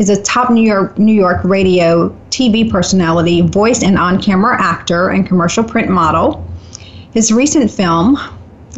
He's 0.00 0.08
a 0.08 0.22
top 0.22 0.48
New 0.48 0.66
York 0.66 0.98
New 0.98 1.12
York 1.12 1.44
radio 1.44 2.08
TV 2.30 2.70
personality, 2.70 3.42
voice 3.42 3.82
and 3.82 3.98
on-camera 3.98 4.56
actor, 4.58 5.10
and 5.10 5.26
commercial 5.26 5.62
print 5.62 5.90
model. 5.90 6.42
His 7.12 7.30
recent 7.30 7.70
film 7.70 8.18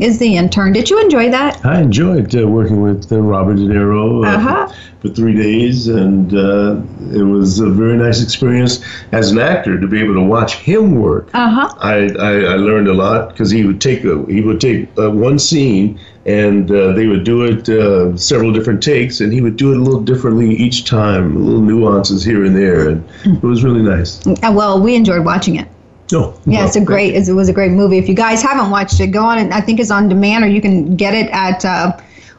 is 0.00 0.18
The 0.18 0.36
Intern. 0.36 0.72
Did 0.72 0.90
you 0.90 1.00
enjoy 1.00 1.30
that? 1.30 1.64
I 1.64 1.80
enjoyed 1.80 2.34
uh, 2.34 2.48
working 2.48 2.82
with 2.82 3.12
uh, 3.12 3.20
Robert 3.20 3.54
De 3.54 3.62
Niro 3.62 4.26
uh, 4.26 4.30
uh-huh. 4.30 4.74
for 5.00 5.10
three 5.10 5.36
days, 5.36 5.86
and 5.86 6.34
uh, 6.34 6.80
it 7.16 7.22
was 7.22 7.60
a 7.60 7.70
very 7.70 7.96
nice 7.96 8.20
experience 8.20 8.82
as 9.12 9.30
an 9.30 9.38
actor 9.38 9.78
to 9.80 9.86
be 9.86 10.00
able 10.02 10.14
to 10.14 10.22
watch 10.22 10.54
him 10.54 11.00
work. 11.00 11.30
Uh-huh. 11.34 11.72
I, 11.78 12.08
I, 12.18 12.32
I 12.32 12.56
learned 12.56 12.88
a 12.88 12.94
lot 12.94 13.28
because 13.28 13.52
he 13.52 13.64
would 13.64 13.80
take 13.80 14.02
a, 14.02 14.24
he 14.26 14.40
would 14.40 14.60
take 14.60 14.88
uh, 14.98 15.08
one 15.08 15.38
scene 15.38 16.00
and 16.24 16.70
uh, 16.70 16.92
they 16.92 17.06
would 17.06 17.24
do 17.24 17.44
it 17.44 17.68
uh, 17.68 18.16
several 18.16 18.52
different 18.52 18.82
takes, 18.82 19.20
and 19.20 19.32
he 19.32 19.40
would 19.40 19.56
do 19.56 19.72
it 19.72 19.78
a 19.78 19.80
little 19.80 20.00
differently 20.00 20.54
each 20.54 20.84
time, 20.84 21.44
little 21.44 21.60
nuances 21.60 22.24
here 22.24 22.44
and 22.44 22.56
there, 22.56 22.88
and 22.88 23.08
it 23.24 23.42
was 23.42 23.64
really 23.64 23.82
nice. 23.82 24.24
Uh, 24.26 24.52
well, 24.52 24.80
we 24.80 24.94
enjoyed 24.94 25.24
watching 25.24 25.56
it. 25.56 25.68
Oh, 26.14 26.38
yeah, 26.44 26.58
well, 26.58 26.66
it's 26.66 26.76
a 26.76 26.84
great. 26.84 27.14
It 27.14 27.32
was 27.32 27.48
a 27.48 27.52
great 27.52 27.72
movie. 27.72 27.98
If 27.98 28.08
you 28.08 28.14
guys 28.14 28.42
haven't 28.42 28.70
watched 28.70 29.00
it, 29.00 29.08
go 29.08 29.24
on 29.24 29.38
and 29.38 29.52
I 29.52 29.60
think 29.60 29.80
it's 29.80 29.90
on 29.90 30.08
demand, 30.08 30.44
or 30.44 30.48
you 30.48 30.60
can 30.60 30.96
get 30.96 31.14
it 31.14 31.30
at. 31.32 31.64
Uh, 31.64 31.98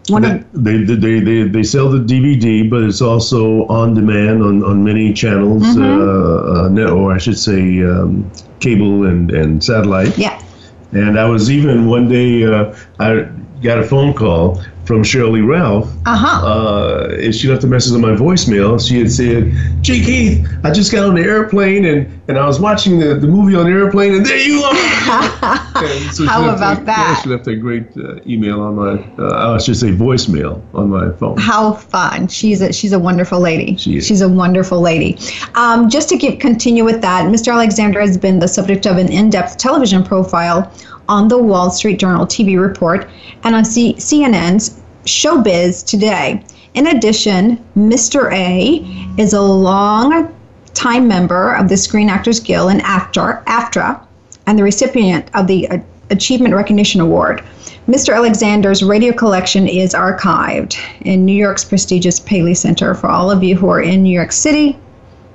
one 0.09 0.21
they, 0.21 0.31
of, 0.31 0.45
they, 0.51 0.77
they, 0.83 1.19
they, 1.21 1.43
they 1.43 1.63
sell 1.63 1.89
the 1.89 1.99
DVD, 1.99 2.69
but 2.69 2.83
it's 2.83 3.01
also 3.01 3.65
on 3.67 3.93
demand 3.93 4.43
on, 4.43 4.61
on 4.61 4.83
many 4.83 5.13
channels, 5.13 5.63
mm-hmm. 5.63 5.81
uh, 5.81 6.83
uh, 6.83 6.91
or 6.93 7.13
I 7.13 7.17
should 7.17 7.37
say, 7.37 7.81
um, 7.83 8.29
cable 8.59 9.05
and, 9.05 9.31
and 9.31 9.63
satellite. 9.63 10.17
Yeah. 10.17 10.41
And 10.91 11.17
I 11.17 11.25
was 11.25 11.49
even 11.49 11.87
one 11.87 12.09
day, 12.09 12.45
uh, 12.45 12.75
I 12.99 13.29
got 13.63 13.79
a 13.79 13.84
phone 13.84 14.13
call 14.13 14.62
from 14.86 15.03
Shirley 15.03 15.41
Ralph. 15.41 15.89
Uh-huh. 16.05 16.46
Uh, 16.46 17.17
and 17.20 17.34
she 17.34 17.48
left 17.48 17.63
a 17.63 17.67
message 17.67 17.93
on 17.93 18.01
my 18.01 18.10
voicemail. 18.10 18.86
She 18.86 19.00
had 19.00 19.12
said, 19.12 19.53
Gee, 19.82 20.03
Keith, 20.03 20.48
I 20.63 20.72
just 20.72 20.91
got 20.91 21.08
on 21.08 21.15
the 21.15 21.22
airplane 21.22 21.86
and, 21.86 22.22
and 22.27 22.38
I 22.38 22.46
was 22.46 22.60
watching 22.60 23.00
the, 23.00 23.15
the 23.15 23.27
movie 23.27 23.55
on 23.55 23.65
the 23.65 23.72
airplane 23.72 24.13
and 24.15 24.25
there 24.25 24.38
you 24.38 24.62
are. 24.62 24.74
so 26.12 26.25
How 26.25 26.50
about 26.50 26.82
a, 26.82 26.86
that? 26.86 26.98
Yeah, 26.98 27.22
she 27.22 27.29
left 27.29 27.48
a 27.48 27.55
great 27.55 27.96
uh, 27.98 28.20
email 28.27 28.62
on 28.62 28.75
my, 28.75 29.24
uh, 29.24 29.55
I 29.55 29.58
should 29.58 29.77
say 29.77 29.91
voicemail 29.91 30.62
on 30.74 30.89
my 30.89 31.12
phone. 31.13 31.38
How 31.38 31.74
fun. 31.74 32.27
She's 32.27 32.62
a, 32.62 32.74
she's 32.74 32.91
a 32.91 33.00
wonderful 33.00 33.39
lady. 33.39 33.77
She 33.77 33.98
is. 33.98 34.08
She's 34.08 34.22
a 34.22 34.29
wonderful 34.29 34.82
lady. 34.82 35.17
Um, 35.55 35.89
just 35.89 36.10
to 36.10 36.17
give, 36.17 36.39
continue 36.39 36.84
with 36.84 37.01
that, 37.01 37.25
Mr. 37.25 37.53
Alexander 37.53 38.01
has 38.01 38.17
been 38.17 38.39
the 38.39 38.48
subject 38.48 38.86
of 38.86 38.98
an 38.98 39.12
in-depth 39.12 39.58
television 39.58 40.03
profile 40.03 40.72
on 41.10 41.27
the 41.27 41.38
Wall 41.38 41.69
Street 41.69 42.00
Journal 42.00 42.25
TV 42.25 42.60
report 42.60 43.10
and 43.43 43.55
on 43.55 43.65
C- 43.65 43.95
CNN's 43.95 44.81
Showbiz 45.05 45.86
Today. 45.86 46.43
In 46.74 46.88
addition, 46.88 47.63
Mr. 47.77 48.31
A 48.33 48.83
is 49.22 49.33
a 49.33 49.41
long 49.41 50.33
time 50.74 51.07
member 51.07 51.53
of 51.53 51.69
the 51.69 51.77
Screen 51.77 52.10
Actors 52.10 52.39
Guild 52.39 52.72
and 52.72 52.81
AFTRA, 52.81 53.43
AFTRA 53.45 54.01
and 54.48 54.57
the 54.57 54.63
recipient 54.63 55.29
of 55.36 55.48
the 55.48 55.69
Achievement 56.10 56.55
Recognition 56.55 57.00
Award. 57.00 57.43
Mr. 57.88 58.15
Alexander's 58.15 58.81
radio 58.81 59.13
collection 59.13 59.67
is 59.67 59.93
archived 59.93 60.77
in 61.01 61.25
New 61.25 61.36
York's 61.36 61.65
prestigious 61.65 62.19
Paley 62.19 62.53
Center. 62.53 62.95
For 62.95 63.07
all 63.07 63.29
of 63.29 63.43
you 63.43 63.55
who 63.55 63.67
are 63.69 63.81
in 63.81 64.03
New 64.03 64.13
York 64.13 64.31
City, 64.31 64.77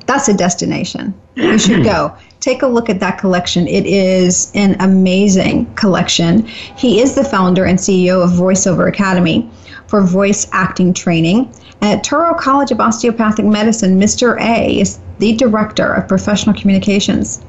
that's 0.08 0.26
a 0.26 0.34
destination. 0.34 1.14
You 1.36 1.58
should 1.58 1.84
go 1.84 2.16
take 2.40 2.62
a 2.62 2.66
look 2.66 2.88
at 2.88 2.98
that 3.00 3.18
collection. 3.18 3.68
It 3.68 3.84
is 3.86 4.50
an 4.54 4.74
amazing 4.80 5.72
collection. 5.74 6.46
He 6.76 7.00
is 7.00 7.14
the 7.14 7.22
founder 7.22 7.66
and 7.66 7.78
CEO 7.78 8.24
of 8.24 8.30
VoiceOver 8.30 8.88
Academy, 8.88 9.48
for 9.86 10.00
voice 10.00 10.48
acting 10.52 10.94
training. 10.94 11.52
At 11.82 12.02
Touro 12.02 12.36
College 12.38 12.70
of 12.70 12.80
Osteopathic 12.80 13.44
Medicine, 13.44 14.00
Mr. 14.00 14.40
A 14.40 14.80
is 14.80 14.98
the 15.18 15.36
director 15.36 15.92
of 15.92 16.08
professional 16.08 16.58
communications. 16.58 17.44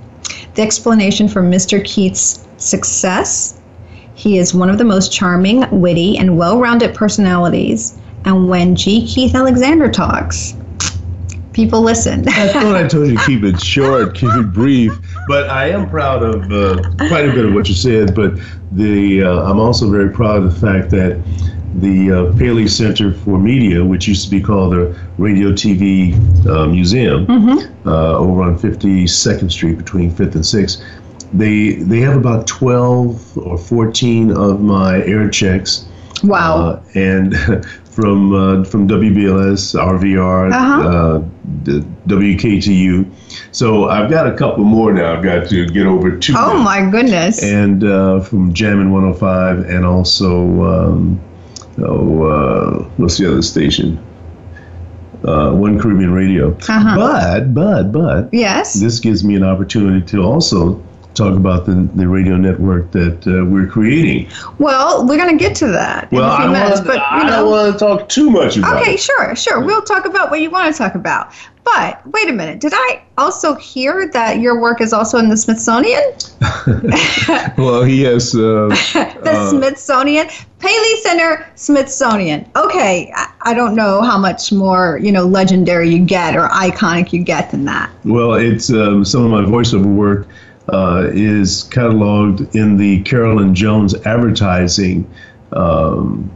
The 0.55 0.61
explanation 0.61 1.29
for 1.29 1.41
Mr. 1.41 1.83
Keith's 1.83 2.45
success 2.57 3.59
he 4.15 4.37
is 4.37 4.53
one 4.53 4.69
of 4.69 4.77
the 4.77 4.83
most 4.83 5.13
charming, 5.13 5.63
witty, 5.71 6.17
and 6.17 6.37
well 6.37 6.59
rounded 6.59 6.93
personalities. 6.93 7.97
And 8.25 8.49
when 8.49 8.75
G. 8.75 9.07
Keith 9.07 9.33
Alexander 9.33 9.89
talks, 9.89 10.55
people 11.53 11.81
listen. 11.81 12.27
I 12.27 12.47
thought 12.47 12.75
I 12.75 12.87
told 12.87 13.07
you 13.07 13.17
to 13.17 13.25
keep 13.25 13.43
it 13.43 13.61
short, 13.75 14.15
keep 14.15 14.31
it 14.33 14.53
brief. 14.53 14.97
But 15.27 15.49
I 15.49 15.69
am 15.69 15.89
proud 15.89 16.23
of 16.23 16.51
uh, 16.51 16.81
quite 17.07 17.27
a 17.27 17.33
bit 17.33 17.45
of 17.45 17.53
what 17.53 17.67
you 17.67 17.75
said. 17.75 18.15
But 18.15 18.39
the 18.71 19.23
uh, 19.23 19.49
I'm 19.49 19.59
also 19.59 19.89
very 19.89 20.09
proud 20.09 20.43
of 20.43 20.53
the 20.53 20.59
fact 20.59 20.89
that 20.91 21.21
the 21.75 22.11
uh, 22.11 22.37
Paley 22.37 22.67
Center 22.67 23.13
for 23.13 23.37
Media, 23.37 23.83
which 23.83 24.07
used 24.07 24.25
to 24.25 24.31
be 24.31 24.41
called 24.41 24.73
the 24.73 24.99
Radio 25.17 25.51
TV 25.51 26.13
uh, 26.47 26.67
Museum, 26.67 27.27
mm-hmm. 27.27 27.87
uh, 27.87 28.13
over 28.13 28.41
on 28.41 28.57
52nd 28.57 29.51
Street 29.51 29.77
between 29.77 30.11
5th 30.11 30.35
and 30.35 30.43
6th, 30.43 30.83
they 31.33 31.75
they 31.83 31.99
have 31.99 32.17
about 32.17 32.47
12 32.47 33.37
or 33.37 33.57
14 33.57 34.31
of 34.31 34.61
my 34.61 35.03
air 35.03 35.29
checks. 35.29 35.85
Wow. 36.23 36.57
Uh, 36.57 36.83
and 36.95 37.35
from 37.99 38.33
uh, 38.33 38.63
from 38.63 38.87
WBLS, 38.87 39.75
RVR, 39.77 40.51
uh-huh. 40.51 40.89
uh, 40.89 41.19
WKTU. 42.07 43.09
So 43.51 43.89
I've 43.89 44.09
got 44.09 44.27
a 44.27 44.35
couple 44.37 44.63
more 44.63 44.93
now. 44.93 45.17
I've 45.17 45.23
got 45.23 45.49
to 45.49 45.65
get 45.67 45.85
over 45.85 46.17
two. 46.17 46.33
Oh 46.37 46.53
now. 46.53 46.63
my 46.63 46.89
goodness! 46.89 47.43
And 47.43 47.83
uh, 47.83 48.21
from 48.21 48.53
Jammin 48.53 48.91
105, 48.91 49.69
and 49.69 49.85
also 49.85 50.63
um, 50.63 51.21
oh, 51.79 52.23
uh, 52.23 52.83
what's 52.97 53.17
the 53.17 53.29
other 53.29 53.41
station? 53.41 53.97
Uh, 55.25 55.51
One 55.51 55.77
Caribbean 55.77 56.13
Radio. 56.13 56.55
Uh-huh. 56.55 56.95
But 56.95 57.53
but 57.53 57.91
but 57.91 58.33
yes, 58.33 58.75
this 58.75 58.99
gives 58.99 59.23
me 59.23 59.35
an 59.35 59.43
opportunity 59.43 60.05
to 60.07 60.23
also 60.23 60.81
talk 61.13 61.35
about 61.35 61.65
the, 61.65 61.89
the 61.95 62.07
radio 62.07 62.37
network 62.37 62.91
that 62.91 63.27
uh, 63.27 63.45
we're 63.45 63.67
creating. 63.67 64.29
Well, 64.57 65.05
we're 65.05 65.17
going 65.17 65.37
to 65.37 65.43
get 65.43 65.55
to 65.57 65.67
that 65.67 66.11
well, 66.11 66.25
in 66.25 66.33
a 66.33 66.37
few 66.37 66.45
I 66.45 66.51
minutes. 66.51 66.79
Want, 66.79 66.87
but 66.87 66.95
you 66.95 67.03
I 67.03 67.23
know, 67.23 67.29
don't 67.29 67.51
want 67.51 67.73
to 67.73 67.79
talk 67.79 68.09
too 68.09 68.29
much 68.29 68.57
about 68.57 68.81
okay, 68.81 68.93
it. 68.93 68.99
sure, 68.99 69.35
sure. 69.35 69.59
We'll 69.63 69.81
talk 69.81 70.05
about 70.05 70.31
what 70.31 70.41
you 70.41 70.49
want 70.49 70.73
to 70.73 70.77
talk 70.77 70.95
about. 70.95 71.33
But 71.63 72.01
wait 72.07 72.29
a 72.29 72.33
minute. 72.33 72.59
Did 72.59 72.73
I 72.73 73.03
also 73.17 73.53
hear 73.55 74.07
that 74.09 74.39
your 74.39 74.59
work 74.59 74.81
is 74.81 74.93
also 74.93 75.17
in 75.17 75.29
the 75.29 75.37
Smithsonian? 75.37 76.01
well, 77.57 77.83
he 77.83 78.01
has. 78.03 78.33
Uh, 78.33 78.69
the 78.93 79.31
uh, 79.31 79.49
Smithsonian. 79.49 80.27
Paley 80.59 80.95
Center, 80.97 81.49
Smithsonian. 81.55 82.49
Okay, 82.55 83.11
I, 83.15 83.31
I 83.41 83.53
don't 83.53 83.75
know 83.75 84.01
how 84.01 84.17
much 84.17 84.51
more 84.51 84.99
you 85.01 85.11
know 85.11 85.25
legendary 85.25 85.89
you 85.89 86.03
get 86.03 86.35
or 86.35 86.47
iconic 86.49 87.13
you 87.13 87.23
get 87.23 87.51
than 87.51 87.65
that. 87.65 87.89
Well, 88.03 88.33
it's 88.33 88.71
um, 88.71 89.05
some 89.05 89.25
of 89.25 89.31
my 89.31 89.41
voiceover 89.41 89.93
work 89.93 90.27
uh, 90.73 91.09
is 91.11 91.65
cataloged 91.71 92.53
in 92.55 92.77
the 92.77 93.01
Carolyn 93.03 93.53
Jones 93.55 93.95
Advertising 94.05 95.09
um, 95.53 96.31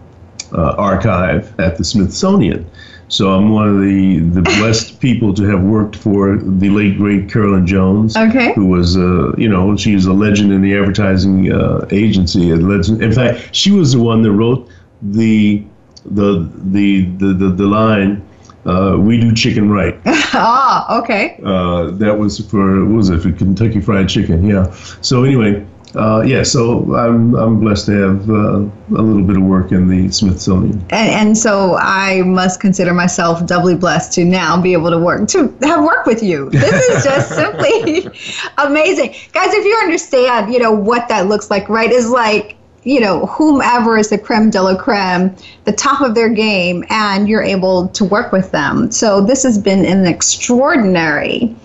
uh, 0.52 0.76
Archive 0.78 1.60
at 1.60 1.78
the 1.78 1.84
Smithsonian. 1.84 2.70
So 3.10 3.32
I'm 3.32 3.50
one 3.50 3.68
of 3.68 3.82
the, 3.82 4.20
the 4.20 4.42
blessed 4.60 5.00
people 5.00 5.34
to 5.36 5.44
have 5.44 5.62
worked 5.62 5.96
for 5.96 6.38
the 6.38 6.70
late 6.70 6.98
great 6.98 7.32
Carolyn 7.32 7.68
Jones, 7.68 8.18
okay. 8.18 8.54
who 8.54 8.66
was 8.66 8.98
uh, 8.98 9.34
you 9.38 9.48
know 9.48 9.76
she's 9.78 10.06
a 10.06 10.14
legend 10.14 10.52
in 10.52 10.62
the 10.62 10.76
advertising 10.76 11.52
uh, 11.52 11.86
agency. 11.92 12.50
A 12.52 12.56
legend. 12.56 13.04
In 13.04 13.12
fact, 13.12 13.54
she 13.54 13.72
was 13.72 13.94
the 13.94 14.00
one 14.00 14.24
that 14.24 14.32
wrote 14.32 14.68
the 15.02 15.64
the 16.06 16.50
the 16.72 17.06
the 17.18 17.34
the, 17.34 17.50
the 17.50 17.66
line 17.66 18.24
uh, 18.66 18.98
we 18.98 19.20
do 19.20 19.34
chicken 19.34 19.70
right. 19.70 20.00
ah, 20.06 21.02
okay. 21.02 21.40
Uh, 21.44 21.92
that 21.92 22.18
was 22.18 22.40
for 22.50 22.86
what 22.86 22.96
was 22.96 23.10
it 23.10 23.22
for 23.22 23.32
Kentucky 23.32 23.82
Fried 23.82 24.10
Chicken? 24.10 24.48
Yeah. 24.48 24.72
So 25.02 25.24
anyway, 25.24 25.66
uh, 25.96 26.24
yeah. 26.26 26.44
So 26.44 26.96
I'm 26.96 27.36
I'm 27.36 27.60
blessed 27.60 27.88
to 27.88 27.92
have 27.92 28.30
uh, 28.30 28.60
a 28.98 29.02
little 29.02 29.24
bit 29.24 29.38
of 29.38 29.44
work 29.44 29.72
in 29.72 29.88
the 29.88 30.10
Smithsonian. 30.10 30.80
And, 30.90 31.10
and 31.10 31.38
so 31.38 31.76
I 31.78 32.22
must 32.22 32.60
consider 32.62 32.94
myself 32.94 33.46
doubly 33.46 33.76
blessed 33.76 34.14
to 34.14 34.26
now 34.26 34.60
be 34.62 34.74
able 34.74 34.92
to 34.92 34.98
work 34.98 35.28
to 35.30 35.54
have 35.62 35.84
work 35.84 36.06
with 36.06 36.24
you. 36.24 36.50
This 36.50 36.90
is 36.90 37.04
just 37.04 37.30
simply 37.36 38.08
amazing, 38.58 39.14
guys. 39.34 39.54
If 39.54 39.66
you 39.66 39.76
understand, 39.84 40.54
you 40.54 40.60
know 40.60 40.72
what 40.72 41.10
that 41.10 41.28
looks 41.28 41.52
like, 41.52 41.68
right? 41.70 41.92
Is 41.92 42.10
like 42.10 42.56
you 42.84 43.00
know, 43.00 43.26
whomever 43.28 43.98
is 43.98 44.10
the 44.10 44.18
creme 44.18 44.50
de 44.50 44.62
la 44.62 44.76
creme, 44.76 45.36
the 45.66 45.72
top 45.72 46.02
of 46.02 46.16
their 46.16 46.30
game, 46.30 46.84
and 46.90 47.28
you're 47.28 47.44
able 47.44 47.88
to 47.90 48.06
work 48.06 48.32
with 48.32 48.52
them. 48.52 48.92
So 48.92 49.22
this 49.22 49.44
has 49.44 49.58
been 49.58 49.86
an 49.86 50.06
extraordinary 50.06 51.56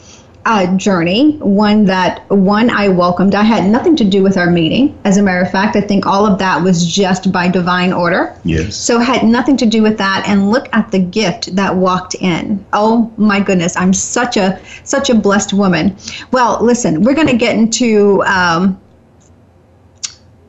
uh, 0.48 0.74
journey, 0.76 1.36
one 1.38 1.84
that 1.84 2.28
one 2.30 2.70
I 2.70 2.88
welcomed. 2.88 3.34
I 3.34 3.42
had 3.42 3.68
nothing 3.68 3.94
to 3.96 4.04
do 4.04 4.22
with 4.22 4.38
our 4.38 4.50
meeting. 4.50 4.98
As 5.04 5.18
a 5.18 5.22
matter 5.22 5.42
of 5.42 5.50
fact, 5.50 5.76
I 5.76 5.82
think 5.82 6.06
all 6.06 6.24
of 6.24 6.38
that 6.38 6.62
was 6.62 6.86
just 6.86 7.30
by 7.30 7.48
divine 7.48 7.92
order. 7.92 8.34
Yes. 8.44 8.74
So 8.74 8.98
had 8.98 9.24
nothing 9.24 9.58
to 9.58 9.66
do 9.66 9.82
with 9.82 9.98
that. 9.98 10.24
And 10.26 10.50
look 10.50 10.68
at 10.72 10.90
the 10.90 11.00
gift 11.00 11.54
that 11.56 11.76
walked 11.76 12.14
in. 12.14 12.64
Oh 12.72 13.12
my 13.18 13.40
goodness, 13.40 13.76
I'm 13.76 13.92
such 13.92 14.38
a 14.38 14.58
such 14.84 15.10
a 15.10 15.14
blessed 15.14 15.52
woman. 15.52 15.94
Well, 16.30 16.64
listen, 16.64 17.02
we're 17.02 17.14
going 17.14 17.28
to 17.28 17.36
get 17.36 17.56
into. 17.56 18.22
Um, 18.24 18.80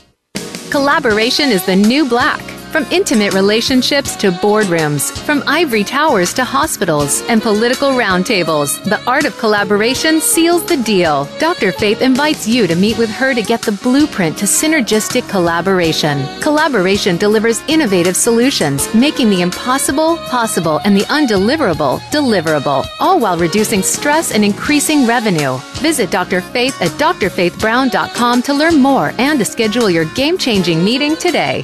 Collaboration 0.70 1.50
is 1.50 1.66
the 1.66 1.76
new 1.76 2.08
black. 2.08 2.53
From 2.74 2.88
intimate 2.90 3.36
relationships 3.36 4.16
to 4.16 4.32
boardrooms, 4.32 5.16
from 5.16 5.44
ivory 5.46 5.84
towers 5.84 6.34
to 6.34 6.44
hospitals 6.44 7.22
and 7.30 7.40
political 7.40 7.90
roundtables, 7.92 8.84
the 8.86 9.00
art 9.06 9.26
of 9.26 9.38
collaboration 9.38 10.20
seals 10.20 10.66
the 10.66 10.78
deal. 10.78 11.26
Dr. 11.38 11.72
Faith 11.72 12.02
invites 12.02 12.48
you 12.48 12.66
to 12.66 12.76
meet 12.76 12.98
with 12.98 13.12
her 13.12 13.36
to 13.36 13.44
get 13.44 13.62
the 13.62 13.74
blueprint 13.74 14.40
to 14.40 14.46
synergistic 14.46 15.30
collaboration. 15.30 16.26
Collaboration 16.42 17.16
delivers 17.18 17.62
innovative 17.68 18.16
solutions, 18.16 18.92
making 18.96 19.30
the 19.30 19.44
impossible 19.44 20.18
possible 20.30 20.80
and 20.84 20.98
the 20.98 21.06
undeliverable 21.12 22.00
deliverable, 22.10 22.88
all 23.00 23.20
while 23.20 23.38
reducing 23.38 23.84
stress 23.84 24.32
and 24.32 24.44
increasing 24.44 25.06
revenue. 25.06 25.60
Visit 25.76 26.10
Dr. 26.10 26.42
Faith 26.42 26.82
at 26.82 26.90
drfaithbrown.com 26.98 28.42
to 28.42 28.54
learn 28.56 28.82
more 28.82 29.14
and 29.20 29.38
to 29.38 29.46
schedule 29.46 29.92
your 29.92 30.06
game 30.16 30.40
changing 30.40 30.84
meeting 30.84 31.16
today. 31.18 31.64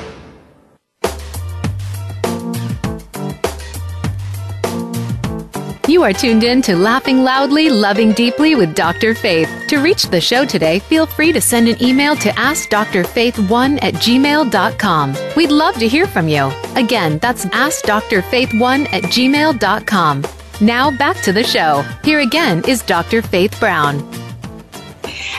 You 5.91 6.03
are 6.03 6.13
tuned 6.13 6.45
in 6.45 6.61
to 6.61 6.77
Laughing 6.77 7.21
Loudly, 7.21 7.69
Loving 7.69 8.13
Deeply 8.13 8.55
with 8.55 8.73
Dr. 8.75 9.13
Faith. 9.13 9.49
To 9.67 9.79
reach 9.79 10.05
the 10.05 10.21
show 10.21 10.45
today, 10.45 10.79
feel 10.79 11.05
free 11.05 11.33
to 11.33 11.41
send 11.41 11.67
an 11.67 11.83
email 11.83 12.15
to 12.15 12.29
AskDrFaith1 12.29 13.79
at 13.81 13.95
gmail.com. 13.95 15.17
We'd 15.35 15.51
love 15.51 15.75
to 15.79 15.89
hear 15.89 16.07
from 16.07 16.29
you. 16.29 16.49
Again, 16.77 17.17
that's 17.17 17.43
AskDrFaith1 17.43 18.93
at 18.93 19.03
gmail.com. 19.03 20.23
Now 20.61 20.91
back 20.91 21.17
to 21.23 21.33
the 21.33 21.43
show. 21.43 21.83
Here 22.05 22.21
again 22.21 22.63
is 22.69 22.83
Dr. 22.83 23.21
Faith 23.21 23.59
Brown. 23.59 23.99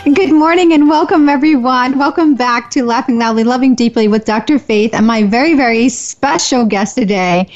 Good 0.05 0.33
morning 0.35 0.75
and 0.75 0.87
welcome, 0.87 1.31
everyone. 1.31 1.99
Welcome 1.99 2.35
back 2.35 2.71
to 2.73 2.85
Laughing 2.85 3.19
Loudly, 3.19 3.45
Loving 3.45 3.75
Deeply 3.75 4.07
with 4.07 4.27
Dr. 4.27 4.59
Faith 4.59 4.93
and 4.93 5.07
my 5.07 5.23
very, 5.23 5.55
very 5.55 5.89
special 5.89 6.67
guest 6.67 6.95
today 6.95 7.51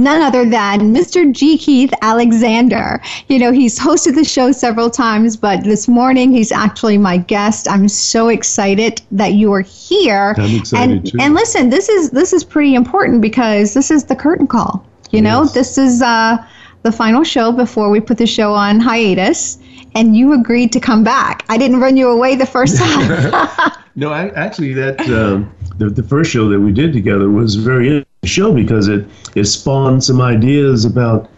none 0.00 0.22
other 0.22 0.44
than 0.44 0.94
Mr. 0.94 1.30
G. 1.30 1.58
Keith 1.58 1.92
Alexander. 2.02 3.00
You 3.28 3.38
know, 3.38 3.52
he's 3.52 3.78
hosted 3.78 4.14
the 4.14 4.24
show 4.24 4.50
several 4.50 4.90
times, 4.90 5.36
but 5.36 5.62
this 5.62 5.86
morning 5.86 6.32
he's 6.32 6.50
actually 6.50 6.98
my 6.98 7.18
guest. 7.18 7.68
I'm 7.70 7.88
so 7.88 8.28
excited 8.28 9.02
that 9.12 9.34
you 9.34 9.52
are 9.52 9.60
here. 9.60 10.34
I'm 10.38 10.56
excited 10.56 10.90
and, 10.90 11.06
too. 11.06 11.18
And 11.20 11.34
listen, 11.34 11.70
this 11.70 11.88
is 11.88 12.10
this 12.10 12.32
is 12.32 12.42
pretty 12.42 12.74
important 12.74 13.20
because 13.20 13.74
this 13.74 13.90
is 13.90 14.04
the 14.04 14.16
curtain 14.16 14.46
call. 14.46 14.84
You 15.10 15.20
know, 15.20 15.44
this 15.44 15.76
is 15.76 16.02
uh, 16.02 16.38
the 16.82 16.92
final 16.92 17.24
show 17.24 17.52
before 17.52 17.90
we 17.90 18.00
put 18.00 18.16
the 18.16 18.26
show 18.26 18.54
on 18.54 18.80
hiatus. 18.80 19.58
And 19.96 20.16
you 20.16 20.32
agreed 20.34 20.70
to 20.74 20.80
come 20.80 21.02
back. 21.02 21.44
I 21.48 21.58
didn't 21.58 21.80
run 21.80 21.96
you 21.96 22.10
away 22.10 22.36
the 22.36 22.46
first 22.46 22.76
time. 22.78 23.72
No, 23.96 24.12
I, 24.12 24.28
actually, 24.30 24.72
that 24.74 25.00
um, 25.10 25.52
the, 25.78 25.90
the 25.90 26.04
first 26.04 26.30
show 26.30 26.48
that 26.48 26.60
we 26.60 26.70
did 26.70 26.92
together 26.92 27.28
was 27.28 27.56
very 27.56 27.86
interesting 27.88 28.09
show 28.24 28.52
because 28.52 28.88
it, 28.88 29.06
it 29.34 29.44
spawned 29.44 30.02
some 30.02 30.20
ideas 30.20 30.84
about 30.84 31.30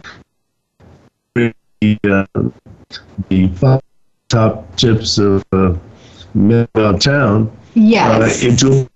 the, 1.35 1.53
uh, 2.03 2.25
the 3.29 3.47
five 3.49 3.81
top 4.29 4.75
tips 4.75 5.17
of 5.17 5.43
uh, 5.51 5.77
town 6.97 7.47
uh, 7.47 7.51
yes. 7.75 8.43
into 8.43 8.89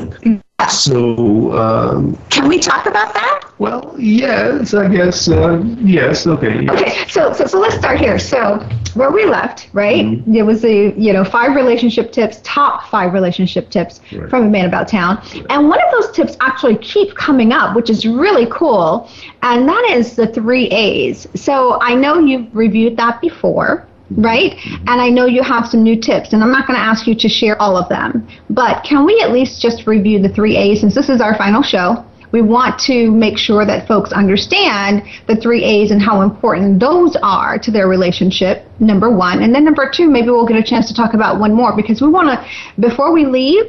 so 0.69 1.53
um, 1.57 2.17
Can 2.29 2.47
we 2.47 2.59
talk 2.59 2.85
about 2.85 3.13
that? 3.13 3.36
Well 3.59 3.95
yes 3.97 4.73
I 4.73 4.87
guess 4.87 5.27
uh, 5.27 5.61
yes 5.79 6.27
okay 6.27 6.67
Okay, 6.69 7.05
so, 7.07 7.33
so 7.33 7.45
so 7.45 7.59
let's 7.59 7.75
start 7.75 7.99
here. 7.99 8.19
So 8.19 8.59
where 8.93 9.11
we 9.11 9.25
left, 9.25 9.69
right? 9.73 10.05
Mm-hmm. 10.05 10.33
There 10.33 10.45
was 10.45 10.61
the 10.61 10.93
you 10.97 11.13
know 11.13 11.23
five 11.23 11.55
relationship 11.55 12.11
tips, 12.11 12.39
top 12.43 12.87
five 12.89 13.13
relationship 13.13 13.69
tips 13.69 13.99
Right. 14.11 14.29
from 14.29 14.43
a 14.43 14.49
man 14.49 14.65
about 14.65 14.87
town, 14.87 15.21
and 15.49 15.69
one 15.69 15.79
of 15.83 15.91
those 15.91 16.11
tips 16.11 16.37
actually 16.41 16.77
keep 16.77 17.15
coming 17.15 17.51
up, 17.51 17.75
which 17.75 17.89
is 17.89 18.05
really 18.05 18.47
cool, 18.51 19.09
and 19.41 19.67
that 19.67 19.85
is 19.91 20.15
the 20.15 20.27
three 20.27 20.67
A's. 20.67 21.27
So 21.35 21.79
I 21.81 21.95
know 21.95 22.19
you've 22.19 22.53
reviewed 22.55 22.97
that 22.97 23.21
before. 23.21 23.87
Right? 24.11 24.55
And 24.87 25.01
I 25.01 25.09
know 25.09 25.25
you 25.25 25.43
have 25.43 25.67
some 25.67 25.83
new 25.83 25.97
tips, 25.99 26.31
and 26.31 26.41
I'm 26.41 26.49
not 26.49 26.65
going 26.65 26.79
to 26.79 26.85
ask 26.85 27.07
you 27.07 27.15
to 27.15 27.27
share 27.27 27.61
all 27.61 27.75
of 27.75 27.89
them, 27.89 28.25
but 28.49 28.81
can 28.85 29.05
we 29.05 29.19
at 29.19 29.33
least 29.33 29.61
just 29.61 29.85
review 29.85 30.21
the 30.21 30.29
three 30.29 30.55
A's 30.55 30.79
since 30.79 30.95
this 30.95 31.09
is 31.09 31.19
our 31.19 31.35
final 31.37 31.61
show? 31.61 32.05
We 32.31 32.41
want 32.41 32.79
to 32.81 33.11
make 33.11 33.37
sure 33.37 33.65
that 33.65 33.87
folks 33.87 34.11
understand 34.11 35.03
the 35.27 35.35
three 35.35 35.63
A's 35.63 35.91
and 35.91 36.01
how 36.01 36.21
important 36.21 36.79
those 36.79 37.15
are 37.23 37.57
to 37.59 37.71
their 37.71 37.87
relationship, 37.87 38.65
number 38.79 39.09
one. 39.09 39.41
And 39.43 39.53
then 39.53 39.63
number 39.63 39.89
two, 39.89 40.09
maybe 40.09 40.27
we'll 40.29 40.45
get 40.47 40.57
a 40.57 40.63
chance 40.63 40.87
to 40.89 40.93
talk 40.93 41.13
about 41.13 41.39
one 41.39 41.53
more 41.53 41.75
because 41.75 42.01
we 42.01 42.09
want 42.09 42.27
to, 42.29 42.45
before 42.81 43.11
we 43.13 43.25
leave, 43.25 43.63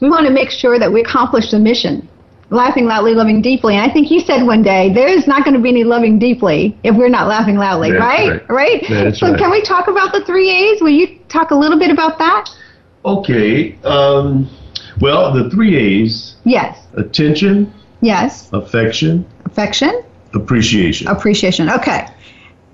we 0.00 0.08
want 0.08 0.26
to 0.26 0.32
make 0.32 0.50
sure 0.50 0.78
that 0.78 0.92
we 0.92 1.00
accomplish 1.00 1.50
the 1.50 1.58
mission. 1.58 2.08
Laughing 2.50 2.84
loudly, 2.84 3.14
loving 3.14 3.40
deeply. 3.42 3.74
And 3.74 3.90
I 3.90 3.92
think 3.92 4.10
you 4.10 4.20
said 4.20 4.44
one 4.44 4.62
day, 4.62 4.92
there's 4.92 5.26
not 5.26 5.44
going 5.44 5.54
to 5.56 5.60
be 5.62 5.70
any 5.70 5.82
loving 5.82 6.18
deeply 6.18 6.78
if 6.84 6.94
we're 6.94 7.08
not 7.08 7.26
laughing 7.26 7.56
loudly, 7.56 7.90
That's 7.90 8.00
right? 8.02 8.48
right. 8.50 8.84
That's 8.88 9.18
so 9.18 9.30
right. 9.30 9.38
can 9.38 9.50
we 9.50 9.62
talk 9.62 9.88
about 9.88 10.12
the 10.12 10.22
three 10.24 10.50
A's? 10.50 10.80
Will 10.80 10.90
you 10.90 11.18
talk 11.28 11.50
a 11.50 11.54
little 11.54 11.78
bit 11.78 11.90
about 11.90 12.18
that? 12.18 12.48
okay 13.04 13.76
um, 13.84 14.48
well 15.00 15.30
the 15.34 15.50
three 15.50 15.76
A's 15.76 16.36
Yes. 16.44 16.78
attention 16.96 17.70
Yes. 18.04 18.50
affection 18.52 19.24
Affection, 19.46 20.04
appreciation 20.34 21.08
appreciation. 21.08 21.70
Okay. 21.70 22.06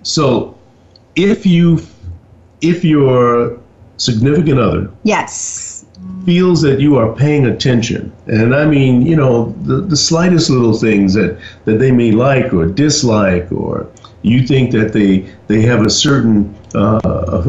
So, 0.03 0.57
if 1.15 1.45
you, 1.45 1.81
if 2.63 2.85
your 2.85 3.59
significant 3.97 4.59
other 4.59 4.91
Yes. 5.05 5.85
feels 6.25 6.63
that 6.63 6.81
you 6.81 6.97
are 6.97 7.15
paying 7.15 7.47
attention, 7.47 8.13
and 8.27 8.55
I 8.55 8.65
mean, 8.67 9.03
you 9.03 9.15
know, 9.15 9.55
the, 9.63 9.83
the 9.83 9.97
slightest 9.97 10.49
little 10.51 10.73
things 10.73 11.15
that, 11.15 11.39
that 11.65 11.79
they 11.79 11.93
may 11.93 12.13
like 12.13 12.53
or 12.55 12.67
dislike, 12.67 13.53
or 13.53 13.87
you 14.23 14.47
think 14.47 14.73
that 14.73 14.93
they 14.93 15.29
they 15.49 15.63
have 15.63 15.85
a 15.85 15.91
certain 15.91 16.55
uh, 16.75 17.01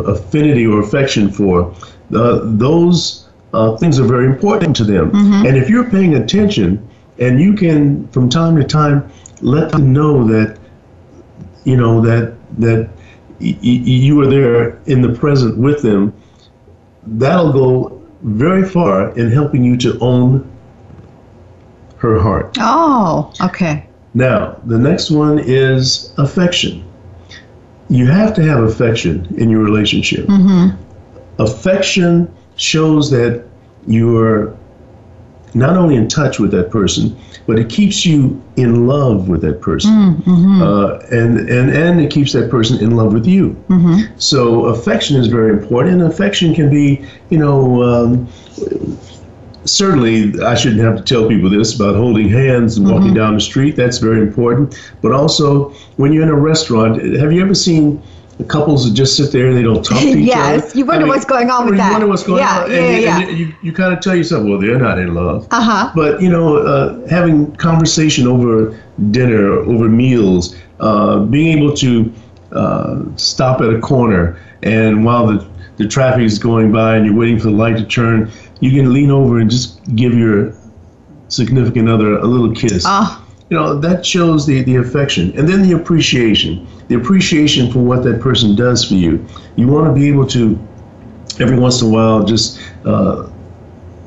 affinity 0.07 0.65
or 0.65 0.81
affection 0.81 1.31
for, 1.31 1.73
uh, 2.13 2.39
those 2.43 3.29
uh, 3.53 3.77
things 3.77 3.99
are 3.99 4.05
very 4.05 4.25
important 4.25 4.75
to 4.77 4.83
them. 4.83 5.11
And 5.45 5.57
if 5.57 5.69
you're 5.69 5.89
paying 5.89 6.15
attention, 6.15 6.87
and 7.21 7.39
you 7.39 7.53
can 7.53 8.07
from 8.09 8.29
time 8.29 8.55
to 8.57 8.63
time 8.63 9.09
let 9.41 9.71
them 9.71 9.93
know 9.93 10.27
that 10.27 10.57
you 11.63 11.77
know 11.77 12.01
that 12.01 12.35
that 12.57 12.89
y- 13.39 13.57
you 13.61 14.19
are 14.19 14.27
there 14.27 14.79
in 14.87 15.01
the 15.01 15.13
present 15.13 15.57
with 15.57 15.81
them. 15.81 16.13
That'll 17.03 17.53
go 17.53 18.01
very 18.23 18.67
far 18.67 19.11
in 19.17 19.31
helping 19.31 19.63
you 19.63 19.77
to 19.77 19.97
own 19.99 20.47
her 21.97 22.19
heart. 22.19 22.57
Oh, 22.59 23.31
okay. 23.41 23.87
now 24.13 24.59
the 24.65 24.77
next 24.77 25.11
one 25.11 25.39
is 25.39 26.13
affection. 26.17 26.83
You 27.89 28.07
have 28.07 28.33
to 28.35 28.43
have 28.43 28.63
affection 28.63 29.27
in 29.37 29.49
your 29.49 29.63
relationship. 29.63 30.25
Mm-hmm. 30.27 30.75
Affection 31.41 32.33
shows 32.55 33.09
that 33.11 33.45
you're 33.87 34.55
not 35.53 35.75
only 35.77 35.95
in 35.95 36.07
touch 36.07 36.39
with 36.39 36.51
that 36.51 36.69
person, 36.71 37.15
but 37.47 37.57
it 37.59 37.69
keeps 37.69 38.05
you 38.05 38.41
in 38.55 38.87
love 38.87 39.27
with 39.27 39.41
that 39.41 39.61
person, 39.61 39.91
uh, 40.61 40.99
and 41.11 41.39
and 41.49 41.69
and 41.71 41.99
it 41.99 42.11
keeps 42.11 42.31
that 42.33 42.49
person 42.49 42.79
in 42.79 42.91
love 42.95 43.13
with 43.13 43.25
you. 43.25 43.55
So 44.17 44.65
affection 44.65 45.17
is 45.17 45.27
very 45.27 45.51
important, 45.51 46.01
and 46.01 46.11
affection 46.11 46.53
can 46.53 46.69
be, 46.69 47.05
you 47.29 47.37
know. 47.37 47.83
Um, 47.83 48.27
Certainly, 49.63 50.41
I 50.43 50.55
shouldn't 50.55 50.81
have 50.81 50.97
to 50.97 51.03
tell 51.03 51.27
people 51.27 51.47
this 51.47 51.75
about 51.75 51.95
holding 51.95 52.27
hands 52.27 52.77
and 52.77 52.89
walking 52.89 53.13
down 53.13 53.35
the 53.35 53.39
street. 53.39 53.75
That's 53.75 53.99
very 53.99 54.19
important. 54.19 54.75
But 55.03 55.11
also, 55.11 55.69
when 55.97 56.11
you're 56.11 56.23
in 56.23 56.29
a 56.29 56.35
restaurant, 56.35 56.99
have 57.17 57.31
you 57.31 57.43
ever 57.43 57.53
seen 57.53 58.01
couples 58.47 58.87
that 58.87 58.95
just 58.95 59.15
sit 59.17 59.31
there 59.31 59.47
and 59.47 59.57
they 59.57 59.63
don't 59.63 59.83
talk 59.83 59.99
to 59.99 60.07
each 60.07 60.27
Yes, 60.27 60.69
other? 60.71 60.77
you 60.79 60.85
wonder 60.85 61.07
what's 61.07 61.25
going 61.25 61.49
on 61.49 61.65
with 61.65 61.73
you 61.73 61.77
that. 61.77 61.91
wonder 61.91 62.07
what's 62.07 62.23
going 62.23 62.39
Yeah, 62.39 62.63
on, 62.63 62.71
yeah, 62.71 62.77
and, 62.77 63.01
yeah, 63.03 63.19
and 63.29 63.37
you, 63.37 63.53
you 63.61 63.71
kind 63.73 63.93
of 63.93 63.99
tell 64.01 64.15
yourself, 64.15 64.43
well, 64.45 64.59
they're 64.59 64.77
not 64.79 64.99
in 64.99 65.13
love. 65.13 65.47
Uh 65.51 65.61
huh. 65.61 65.91
But 65.95 66.21
you 66.21 66.29
know, 66.29 66.57
uh, 66.57 67.07
having 67.07 67.55
conversation 67.55 68.27
over 68.27 68.79
dinner, 69.11 69.51
over 69.51 69.87
meals, 69.89 70.55
uh, 70.79 71.19
being 71.19 71.57
able 71.57 71.73
to 71.77 72.11
uh, 72.51 73.03
stop 73.15 73.61
at 73.61 73.73
a 73.73 73.79
corner, 73.79 74.39
and 74.63 75.03
while 75.05 75.27
the 75.27 75.47
the 75.77 75.87
traffic 75.87 76.23
is 76.23 76.37
going 76.37 76.71
by 76.71 76.95
and 76.97 77.05
you're 77.05 77.15
waiting 77.15 77.39
for 77.39 77.45
the 77.45 77.55
light 77.55 77.75
to 77.77 77.85
turn, 77.85 78.29
you 78.59 78.69
can 78.71 78.93
lean 78.93 79.09
over 79.09 79.39
and 79.39 79.49
just 79.49 79.83
give 79.95 80.13
your 80.13 80.53
significant 81.29 81.89
other 81.89 82.17
a 82.17 82.25
little 82.25 82.53
kiss. 82.53 82.83
Oh, 82.85 83.20
You 83.51 83.57
know, 83.57 83.77
that 83.79 84.05
shows 84.05 84.47
the, 84.47 84.63
the 84.63 84.77
affection. 84.77 85.37
And 85.37 85.47
then 85.47 85.61
the 85.61 85.73
appreciation. 85.73 86.65
The 86.87 86.95
appreciation 86.95 87.69
for 87.69 87.79
what 87.79 88.01
that 88.05 88.21
person 88.21 88.55
does 88.55 88.87
for 88.87 88.93
you. 88.93 89.25
You 89.57 89.67
want 89.67 89.87
to 89.87 89.93
be 89.93 90.07
able 90.07 90.25
to, 90.27 90.57
every 91.37 91.59
once 91.59 91.81
in 91.81 91.89
a 91.89 91.91
while, 91.91 92.23
just 92.23 92.61
uh, 92.85 93.29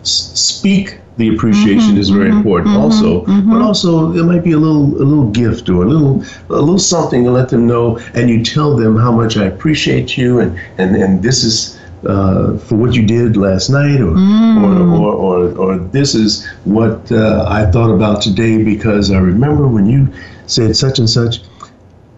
s- 0.00 0.32
speak 0.34 0.98
the 1.18 1.28
appreciation 1.34 1.90
mm-hmm. 1.90 1.98
is 1.98 2.08
very 2.08 2.28
mm-hmm. 2.28 2.38
important 2.38 2.74
mm-hmm. 2.74 2.82
also 2.82 3.24
but 3.48 3.62
also 3.62 4.12
it 4.14 4.24
might 4.24 4.42
be 4.42 4.50
a 4.50 4.58
little 4.58 4.86
a 5.00 5.04
little 5.04 5.30
gift 5.30 5.68
or 5.68 5.84
a 5.84 5.86
little 5.86 6.24
a 6.50 6.60
little 6.60 6.76
something 6.76 7.22
to 7.22 7.30
let 7.30 7.48
them 7.48 7.68
know 7.68 7.98
and 8.14 8.28
you 8.28 8.42
tell 8.42 8.74
them 8.76 8.96
how 8.96 9.12
much 9.12 9.36
I 9.36 9.44
appreciate 9.44 10.18
you 10.18 10.40
and 10.40 10.58
and, 10.78 10.96
and 10.96 11.22
this 11.22 11.44
is 11.44 11.78
uh, 12.06 12.58
for 12.58 12.76
what 12.76 12.94
you 12.94 13.06
did 13.06 13.36
last 13.36 13.70
night 13.70 14.00
or 14.00 14.14
or, 14.14 14.78
or, 14.78 15.12
or, 15.14 15.58
or 15.58 15.78
this 15.78 16.14
is 16.14 16.46
what 16.64 17.10
uh, 17.12 17.44
I 17.48 17.70
thought 17.70 17.90
about 17.90 18.22
today 18.22 18.62
because 18.62 19.10
I 19.10 19.18
remember 19.18 19.66
when 19.68 19.86
you 19.86 20.12
said 20.46 20.76
such 20.76 20.98
and 20.98 21.08
such. 21.08 21.42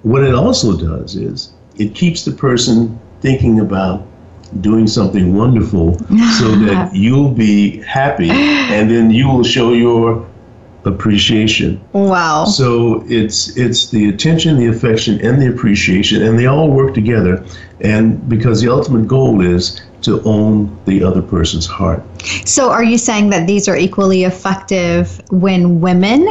What 0.03 0.22
it 0.22 0.35
also 0.35 0.77
does 0.77 1.16
is 1.16 1.53
it 1.77 1.94
keeps 1.94 2.25
the 2.25 2.33
person 2.33 2.99
thinking 3.20 3.61
about 3.61 4.07
doing 4.61 4.87
something 4.87 5.35
wonderful 5.37 5.99
so 6.38 6.49
that 6.66 6.90
you'll 6.94 7.33
be 7.33 7.79
happy 7.83 8.31
and 8.31 8.90
then 8.90 9.11
you 9.11 9.29
will 9.29 9.42
show 9.42 9.72
your 9.72 10.27
appreciation. 10.87 11.81
Wow. 11.92 12.44
So 12.44 13.05
it's 13.09 13.57
it's 13.57 13.90
the 13.90 14.09
attention, 14.09 14.57
the 14.57 14.66
affection, 14.66 15.20
and 15.20 15.40
the 15.40 15.49
appreciation, 15.49 16.22
and 16.22 16.38
they 16.38 16.46
all 16.46 16.70
work 16.70 16.94
together. 16.94 17.44
And 17.81 18.27
because 18.29 18.62
the 18.62 18.70
ultimate 18.70 19.07
goal 19.07 19.40
is 19.40 19.83
to 20.03 20.22
own 20.22 20.77
the 20.87 21.03
other 21.03 21.20
person's 21.20 21.66
heart. 21.66 22.03
So, 22.44 22.70
are 22.70 22.85
you 22.85 22.96
saying 22.96 23.31
that 23.31 23.46
these 23.46 23.68
are 23.68 23.77
equally 23.77 24.25
effective 24.25 25.20
when 25.31 25.81
women 25.81 26.27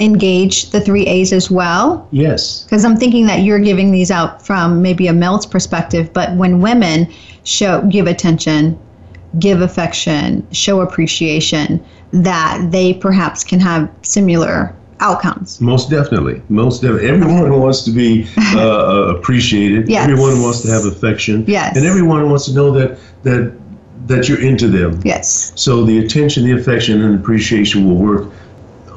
engage 0.00 0.70
the 0.70 0.80
three 0.80 1.06
A's 1.06 1.32
as 1.32 1.50
well? 1.50 2.06
Yes. 2.10 2.64
Because 2.64 2.84
I'm 2.84 2.96
thinking 2.96 3.26
that 3.26 3.40
you're 3.40 3.58
giving 3.58 3.92
these 3.92 4.10
out 4.10 4.44
from 4.44 4.82
maybe 4.82 5.06
a 5.06 5.12
male's 5.12 5.46
perspective, 5.46 6.12
but 6.12 6.34
when 6.36 6.60
women 6.60 7.12
show 7.44 7.82
give 7.82 8.06
attention, 8.06 8.78
give 9.38 9.60
affection, 9.60 10.46
show 10.52 10.80
appreciation, 10.80 11.84
that 12.12 12.68
they 12.70 12.94
perhaps 12.94 13.44
can 13.44 13.60
have 13.60 13.90
similar 14.02 14.74
outcomes. 15.00 15.60
Most 15.60 15.90
definitely. 15.90 16.42
Most 16.48 16.82
definitely. 16.82 17.08
Everyone 17.08 17.60
wants 17.60 17.82
to 17.84 17.90
be 17.90 18.26
uh, 18.36 18.58
uh, 18.58 19.14
appreciated. 19.16 19.88
Yes. 19.88 20.08
Everyone 20.08 20.42
wants 20.42 20.60
to 20.62 20.70
have 20.70 20.84
affection. 20.84 21.44
Yes. 21.46 21.76
And 21.76 21.86
everyone 21.86 22.28
wants 22.28 22.46
to 22.46 22.52
know 22.52 22.70
that 22.72 22.98
that 23.22 23.54
that 24.06 24.28
you're 24.28 24.40
into 24.42 24.68
them. 24.68 25.00
Yes. 25.04 25.52
So 25.56 25.84
the 25.84 25.98
attention, 25.98 26.44
the 26.44 26.52
affection, 26.52 27.02
and 27.02 27.18
appreciation 27.18 27.86
will 27.86 27.96
work 27.96 28.32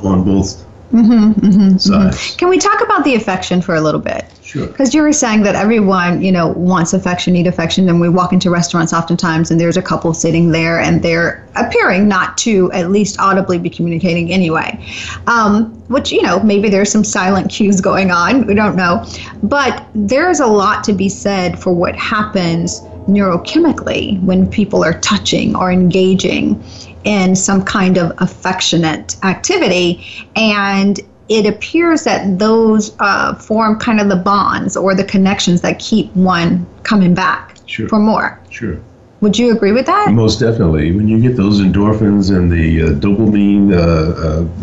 on 0.04 0.24
both 0.24 0.66
Mm-hmm, 0.94 1.78
sides. 1.78 2.36
Can 2.36 2.50
we 2.50 2.60
talk 2.60 2.80
about 2.84 3.04
the 3.04 3.16
affection 3.16 3.64
for 3.64 3.74
a 3.74 3.82
little 3.82 4.00
bit? 4.00 4.26
Sure. 4.44 4.68
Because 4.68 4.94
you 4.94 5.02
were 5.02 5.12
saying 5.12 5.42
that 5.42 5.56
everyone, 5.56 6.22
you 6.22 6.32
know, 6.32 6.50
wants 6.50 6.94
affection, 6.94 7.34
need 7.34 7.48
affection. 7.48 7.90
And 7.90 8.00
we 8.00 8.10
walk 8.10 8.32
into 8.32 8.52
restaurants 8.52 8.94
oftentimes, 8.94 9.50
and 9.50 9.60
there's 9.60 9.76
a 9.76 9.82
couple 9.82 10.14
sitting 10.14 10.52
there, 10.52 10.80
and 10.80 11.02
they're 11.02 11.48
appearing 11.56 12.08
not 12.08 12.38
to 12.40 12.72
at 12.74 12.92
least 12.92 13.20
audibly 13.20 13.58
be 13.58 13.72
communicating 13.72 14.32
anyway. 14.32 14.80
Um, 15.26 15.72
which 15.88 16.12
you 16.12 16.22
know, 16.22 16.40
maybe 16.42 16.70
there's 16.70 16.92
some 16.92 17.04
silent 17.04 17.50
cues 17.50 17.82
going 17.82 18.12
on. 18.12 18.46
We 18.46 18.54
don't 18.54 18.76
know, 18.76 19.04
but 19.42 19.88
there's 19.96 20.40
a 20.40 20.48
lot 20.48 20.84
to 20.84 20.94
be 20.94 21.10
said 21.10 21.60
for 21.60 21.74
what 21.74 21.96
happens 21.96 22.82
neurochemically 23.08 24.22
when 24.24 24.48
people 24.48 24.84
are 24.84 25.00
touching 25.00 25.56
or 25.56 25.72
engaging 25.72 26.64
in 27.04 27.36
some 27.36 27.64
kind 27.64 27.98
of 27.98 28.12
affectionate 28.20 29.16
activity 29.24 30.06
and 30.36 31.00
it 31.30 31.46
appears 31.46 32.04
that 32.04 32.38
those 32.38 32.96
uh, 33.00 33.34
form 33.36 33.80
kind 33.80 34.00
of 34.02 34.10
the 34.10 34.16
bonds 34.16 34.76
or 34.76 34.94
the 34.94 35.04
connections 35.06 35.62
that 35.62 35.80
keep 35.80 36.14
one 36.16 36.66
coming 36.84 37.14
back 37.14 37.56
Sure. 37.66 37.88
for 37.88 37.98
more. 37.98 38.40
Sure. 38.50 38.78
Would 39.22 39.40
you 39.40 39.56
agree 39.56 39.72
with 39.72 39.86
that? 39.86 40.12
Most 40.12 40.42
definitely. 40.42 40.92
When 40.92 41.08
you 41.08 41.18
get 41.22 41.38
those 41.38 41.62
endorphins 41.62 42.36
and 42.36 42.52
the 42.52 42.82
uh, 42.82 42.86
dopamine 43.00 43.72
uh, 43.74 43.80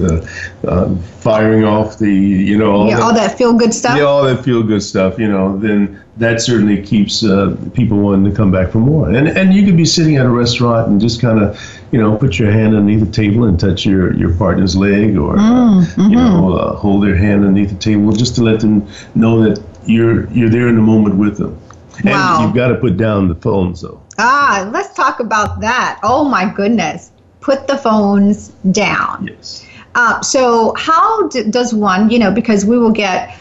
uh, 0.05 0.69
uh, 0.69 0.71
uh, 0.71 0.95
firing 1.21 1.65
off 1.65 1.99
the, 1.99 2.13
you 2.15 2.59
know, 2.59 2.71
all 2.71 2.87
yeah, 2.89 2.97
that, 2.97 3.03
all 3.03 3.15
that 3.15 3.39
feel 3.39 3.55
good 3.55 3.73
stuff. 3.73 3.97
yeah, 3.97 4.03
all 4.03 4.23
that 4.23 4.45
feel 4.45 4.63
good 4.63 4.83
stuff, 4.83 5.19
you 5.19 5.29
know, 5.29 5.57
then 5.57 5.99
that 6.19 6.43
certainly 6.43 6.83
keeps 6.83 7.25
uh, 7.25 7.57
people 7.73 7.97
wanting 7.97 8.31
to 8.31 8.37
come 8.37 8.51
back 8.51 8.71
for 8.71 8.81
more. 8.81 9.09
And 9.09 9.29
and 9.29 9.55
you 9.55 9.65
could 9.65 9.79
be 9.79 9.87
sitting 9.87 10.17
at 10.17 10.27
a 10.27 10.31
restaurant 10.31 10.89
and 10.89 11.01
just 11.01 11.23
kind 11.23 11.43
of, 11.43 11.59
you 11.93 11.99
know, 12.01 12.17
put 12.17 12.39
your 12.39 12.51
hand 12.53 12.75
underneath 12.77 13.05
the 13.05 13.11
table 13.13 13.45
and 13.45 13.59
touch 13.59 13.85
your, 13.85 14.15
your 14.15 14.33
partner's 14.35 14.77
leg 14.77 15.17
or, 15.17 15.37
uh, 15.39 15.85
you 15.97 16.17
know, 16.17 16.55
uh, 16.57 16.77
hold 16.77 17.03
their 17.03 17.17
hand 17.17 17.45
underneath 17.45 17.71
the 17.71 17.79
table 17.79 18.13
just 18.13 18.35
to 18.37 18.43
let 18.43 18.61
them 18.61 18.87
know 19.15 19.43
that 19.43 19.63
you're 19.87 20.31
you're 20.31 20.51
there 20.51 20.69
in 20.69 20.77
the 20.77 20.83
moment 20.83 21.17
with 21.17 21.37
them. 21.39 21.59
And 21.99 22.11
Wow. 22.11 22.45
you've 22.45 22.55
got 22.55 22.69
to 22.69 22.77
put 22.77 22.97
down 22.97 23.29
the 23.29 23.35
phones 23.35 23.81
though. 23.83 24.01
Ah, 24.19 24.69
let's 24.73 24.95
talk 24.95 25.21
about 25.21 25.61
that. 25.61 25.99
Oh 26.03 26.25
my 26.25 26.45
goodness. 26.53 27.11
Put 27.41 27.67
the 27.67 27.77
phones 27.77 28.49
down. 28.71 29.27
Yes. 29.29 29.67
Uh, 29.95 30.21
so, 30.21 30.73
how 30.77 31.27
d- 31.29 31.51
does 31.51 31.75
one, 31.75 32.11
you 32.11 32.19
know, 32.19 32.31
because 32.31 32.65
we 32.65 32.79
will 32.79 32.93
get, 32.93 33.35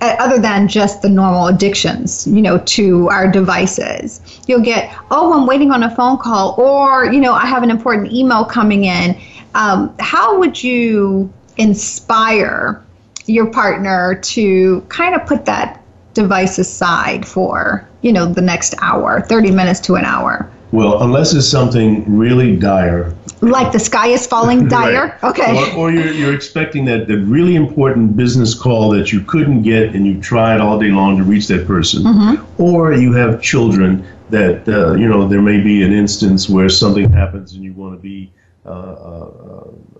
other 0.00 0.38
than 0.38 0.68
just 0.68 1.02
the 1.02 1.08
normal 1.08 1.46
addictions, 1.46 2.26
you 2.26 2.42
know, 2.42 2.58
to 2.58 3.08
our 3.08 3.28
devices, 3.30 4.20
you'll 4.46 4.60
get, 4.60 4.94
oh, 5.10 5.32
I'm 5.32 5.46
waiting 5.46 5.70
on 5.70 5.82
a 5.82 5.94
phone 5.94 6.18
call, 6.18 6.54
or, 6.60 7.06
you 7.12 7.20
know, 7.20 7.32
I 7.32 7.46
have 7.46 7.62
an 7.62 7.70
important 7.70 8.12
email 8.12 8.44
coming 8.44 8.84
in. 8.84 9.18
Um, 9.54 9.94
how 10.00 10.38
would 10.38 10.62
you 10.62 11.32
inspire 11.56 12.84
your 13.26 13.46
partner 13.50 14.16
to 14.16 14.80
kind 14.88 15.14
of 15.14 15.26
put 15.26 15.44
that 15.46 15.82
device 16.12 16.58
aside 16.58 17.26
for, 17.26 17.88
you 18.02 18.12
know, 18.12 18.26
the 18.26 18.42
next 18.42 18.74
hour, 18.80 19.20
30 19.22 19.50
minutes 19.50 19.80
to 19.80 19.94
an 19.94 20.04
hour? 20.04 20.50
Well, 20.72 21.02
unless 21.02 21.34
it's 21.34 21.48
something 21.48 22.04
really 22.16 22.56
dire. 22.56 23.14
Like 23.50 23.72
the 23.72 23.78
sky 23.78 24.08
is 24.08 24.26
falling 24.26 24.68
dire? 24.76 25.18
Right. 25.22 25.24
Okay. 25.30 25.72
Or, 25.72 25.78
or 25.78 25.90
you're, 25.90 26.12
you're 26.12 26.34
expecting 26.34 26.84
that, 26.86 27.06
that 27.08 27.18
really 27.18 27.54
important 27.56 28.16
business 28.16 28.54
call 28.54 28.90
that 28.90 29.12
you 29.12 29.20
couldn't 29.20 29.62
get 29.62 29.94
and 29.94 30.06
you 30.06 30.20
tried 30.20 30.60
all 30.60 30.78
day 30.78 30.90
long 30.90 31.16
to 31.18 31.24
reach 31.24 31.46
that 31.48 31.66
person. 31.66 32.02
Mm-hmm. 32.02 32.62
Or 32.62 32.92
you 32.92 33.12
have 33.12 33.40
children 33.42 34.06
that, 34.30 34.68
uh, 34.68 34.94
you 34.94 35.08
know, 35.08 35.28
there 35.28 35.42
may 35.42 35.60
be 35.60 35.82
an 35.82 35.92
instance 35.92 36.48
where 36.48 36.68
something 36.68 37.10
happens 37.12 37.54
and 37.54 37.62
you 37.62 37.72
want 37.72 37.94
to 37.94 38.00
be, 38.00 38.32
uh, 38.66 38.70
uh, 38.70 39.30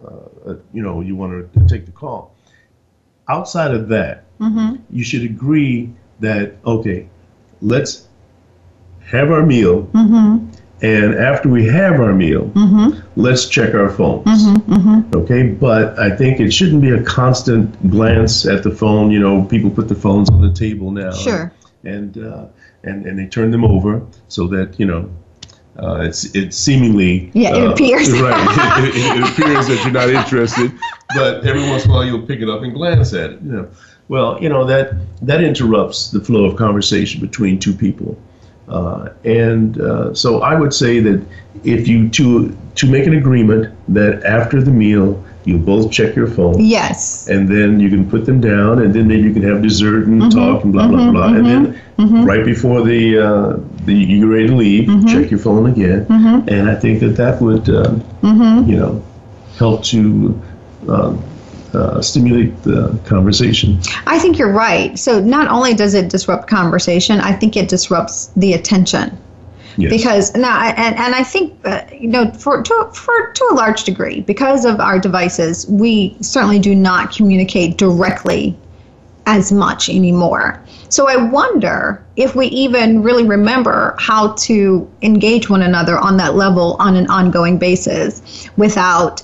uh, 0.04 0.50
uh, 0.50 0.56
you 0.72 0.82
know, 0.82 1.00
you 1.00 1.14
want 1.16 1.52
to 1.52 1.66
take 1.66 1.86
the 1.86 1.92
call. 1.92 2.34
Outside 3.28 3.72
of 3.72 3.88
that, 3.88 4.24
Mm-hmm. 4.40 4.82
you 4.90 5.04
should 5.04 5.22
agree 5.22 5.92
that, 6.20 6.56
okay, 6.66 7.08
let's 7.62 8.08
have 9.06 9.30
our 9.30 9.46
meal. 9.46 9.84
Mm-hmm. 9.92 10.50
And 10.82 11.14
after 11.14 11.48
we 11.48 11.66
have 11.66 12.00
our 12.00 12.12
meal, 12.12 12.50
Mm-hmm. 12.54 13.00
let's 13.16 13.48
check 13.48 13.74
our 13.74 13.88
phones. 13.88 14.26
Mm-hmm. 14.26 15.16
Okay, 15.16 15.44
but 15.48 15.98
I 15.98 16.14
think 16.14 16.40
it 16.40 16.52
shouldn't 16.52 16.82
be 16.82 16.90
a 16.90 17.02
constant 17.02 17.90
glance 17.90 18.44
at 18.44 18.62
the 18.62 18.70
phone. 18.70 19.10
You 19.10 19.20
know, 19.20 19.44
people 19.44 19.70
put 19.70 19.88
the 19.88 19.94
phones 19.94 20.28
on 20.30 20.40
the 20.42 20.52
table 20.52 20.90
now. 20.90 21.12
Sure. 21.12 21.52
And 21.84 22.18
uh, 22.18 22.46
and 22.82 23.06
and 23.06 23.18
they 23.18 23.26
turn 23.26 23.50
them 23.50 23.64
over 23.64 24.02
so 24.28 24.46
that 24.48 24.78
you 24.78 24.86
know. 24.86 25.08
Uh, 25.76 26.02
it's 26.02 26.24
it's 26.36 26.56
seemingly 26.56 27.32
Yeah, 27.34 27.56
it 27.56 27.66
uh, 27.66 27.72
appears. 27.72 28.08
right. 28.20 28.84
It, 28.84 28.94
it- 28.94 29.16
it 29.24 29.28
appears 29.32 29.66
that 29.66 29.82
you're 29.82 29.92
not 29.92 30.08
interested, 30.08 30.70
but 31.16 31.44
every 31.44 31.68
once 31.68 31.84
in 31.84 31.90
a 31.90 31.94
while 31.94 32.04
you'll 32.04 32.24
pick 32.24 32.40
it 32.40 32.48
up 32.48 32.62
and 32.62 32.72
glance 32.72 33.12
at 33.12 33.30
it. 33.30 33.42
You 33.42 33.50
know, 33.52 33.68
well, 34.06 34.40
you 34.40 34.48
know 34.48 34.64
that 34.66 34.92
that 35.22 35.42
interrupts 35.42 36.12
the 36.12 36.20
flow 36.20 36.44
of 36.44 36.54
conversation 36.56 37.20
between 37.20 37.58
two 37.58 37.72
people. 37.74 38.16
Uh, 38.68 39.10
and 39.24 39.80
uh, 39.80 40.14
so 40.14 40.40
I 40.42 40.54
would 40.54 40.72
say 40.72 41.00
that 41.00 41.24
if 41.64 41.86
you 41.86 42.08
to 42.10 42.56
to 42.76 42.90
make 42.90 43.06
an 43.06 43.14
agreement 43.14 43.74
that 43.88 44.24
after 44.24 44.62
the 44.62 44.70
meal 44.70 45.22
you 45.44 45.58
both 45.58 45.92
check 45.92 46.16
your 46.16 46.26
phone. 46.26 46.58
Yes. 46.58 47.28
and 47.28 47.46
then 47.48 47.78
you 47.78 47.90
can 47.90 48.08
put 48.08 48.24
them 48.24 48.40
down 48.40 48.80
and 48.82 48.94
then 48.94 49.06
maybe 49.06 49.22
you 49.24 49.32
can 49.34 49.42
have 49.42 49.60
dessert 49.62 50.06
and 50.06 50.32
talk 50.32 50.64
and 50.64 50.72
blah 50.72 50.88
blah 50.88 51.10
blah. 51.10 51.34
And 51.34 51.44
then 51.46 51.80
right 52.24 52.44
before 52.44 52.82
the 52.82 53.18
uh, 53.18 53.56
the 53.84 53.94
you're 53.94 54.28
ready 54.28 54.46
to 54.48 54.56
leave 54.56 54.86
check 55.06 55.30
your 55.30 55.40
phone 55.40 55.66
again. 55.70 56.06
And 56.48 56.70
I 56.70 56.74
think 56.74 57.00
that 57.00 57.16
that 57.16 57.40
would 57.42 57.68
um, 57.68 58.02
you 58.68 58.76
know 58.76 59.02
help 59.58 59.84
to 59.84 60.42
uh, 60.88 61.14
uh, 61.74 62.00
stimulate 62.00 62.62
the 62.62 62.98
conversation. 63.04 63.78
I 64.06 64.18
think 64.18 64.38
you're 64.38 64.52
right. 64.52 64.98
So 64.98 65.20
not 65.20 65.48
only 65.48 65.74
does 65.74 65.94
it 65.94 66.08
disrupt 66.08 66.48
conversation, 66.48 67.20
I 67.20 67.32
think 67.32 67.56
it 67.56 67.68
disrupts 67.68 68.26
the 68.36 68.52
attention. 68.54 69.18
Yes. 69.76 69.90
Because 69.90 70.34
now, 70.36 70.62
and, 70.62 70.96
and 70.96 71.14
I 71.14 71.24
think 71.24 71.58
uh, 71.64 71.82
you 71.92 72.08
know, 72.08 72.30
for 72.30 72.62
to 72.62 72.90
for 72.92 73.32
to 73.32 73.48
a 73.50 73.54
large 73.54 73.82
degree, 73.82 74.20
because 74.20 74.64
of 74.64 74.78
our 74.78 75.00
devices, 75.00 75.66
we 75.66 76.16
certainly 76.20 76.60
do 76.60 76.74
not 76.76 77.12
communicate 77.12 77.76
directly 77.76 78.56
as 79.26 79.50
much 79.50 79.88
anymore. 79.88 80.62
So 80.90 81.08
I 81.08 81.16
wonder 81.16 82.04
if 82.16 82.36
we 82.36 82.46
even 82.48 83.02
really 83.02 83.24
remember 83.24 83.96
how 83.98 84.34
to 84.34 84.88
engage 85.02 85.50
one 85.50 85.62
another 85.62 85.98
on 85.98 86.18
that 86.18 86.36
level 86.36 86.76
on 86.78 86.94
an 86.94 87.08
ongoing 87.08 87.58
basis 87.58 88.48
without 88.56 89.22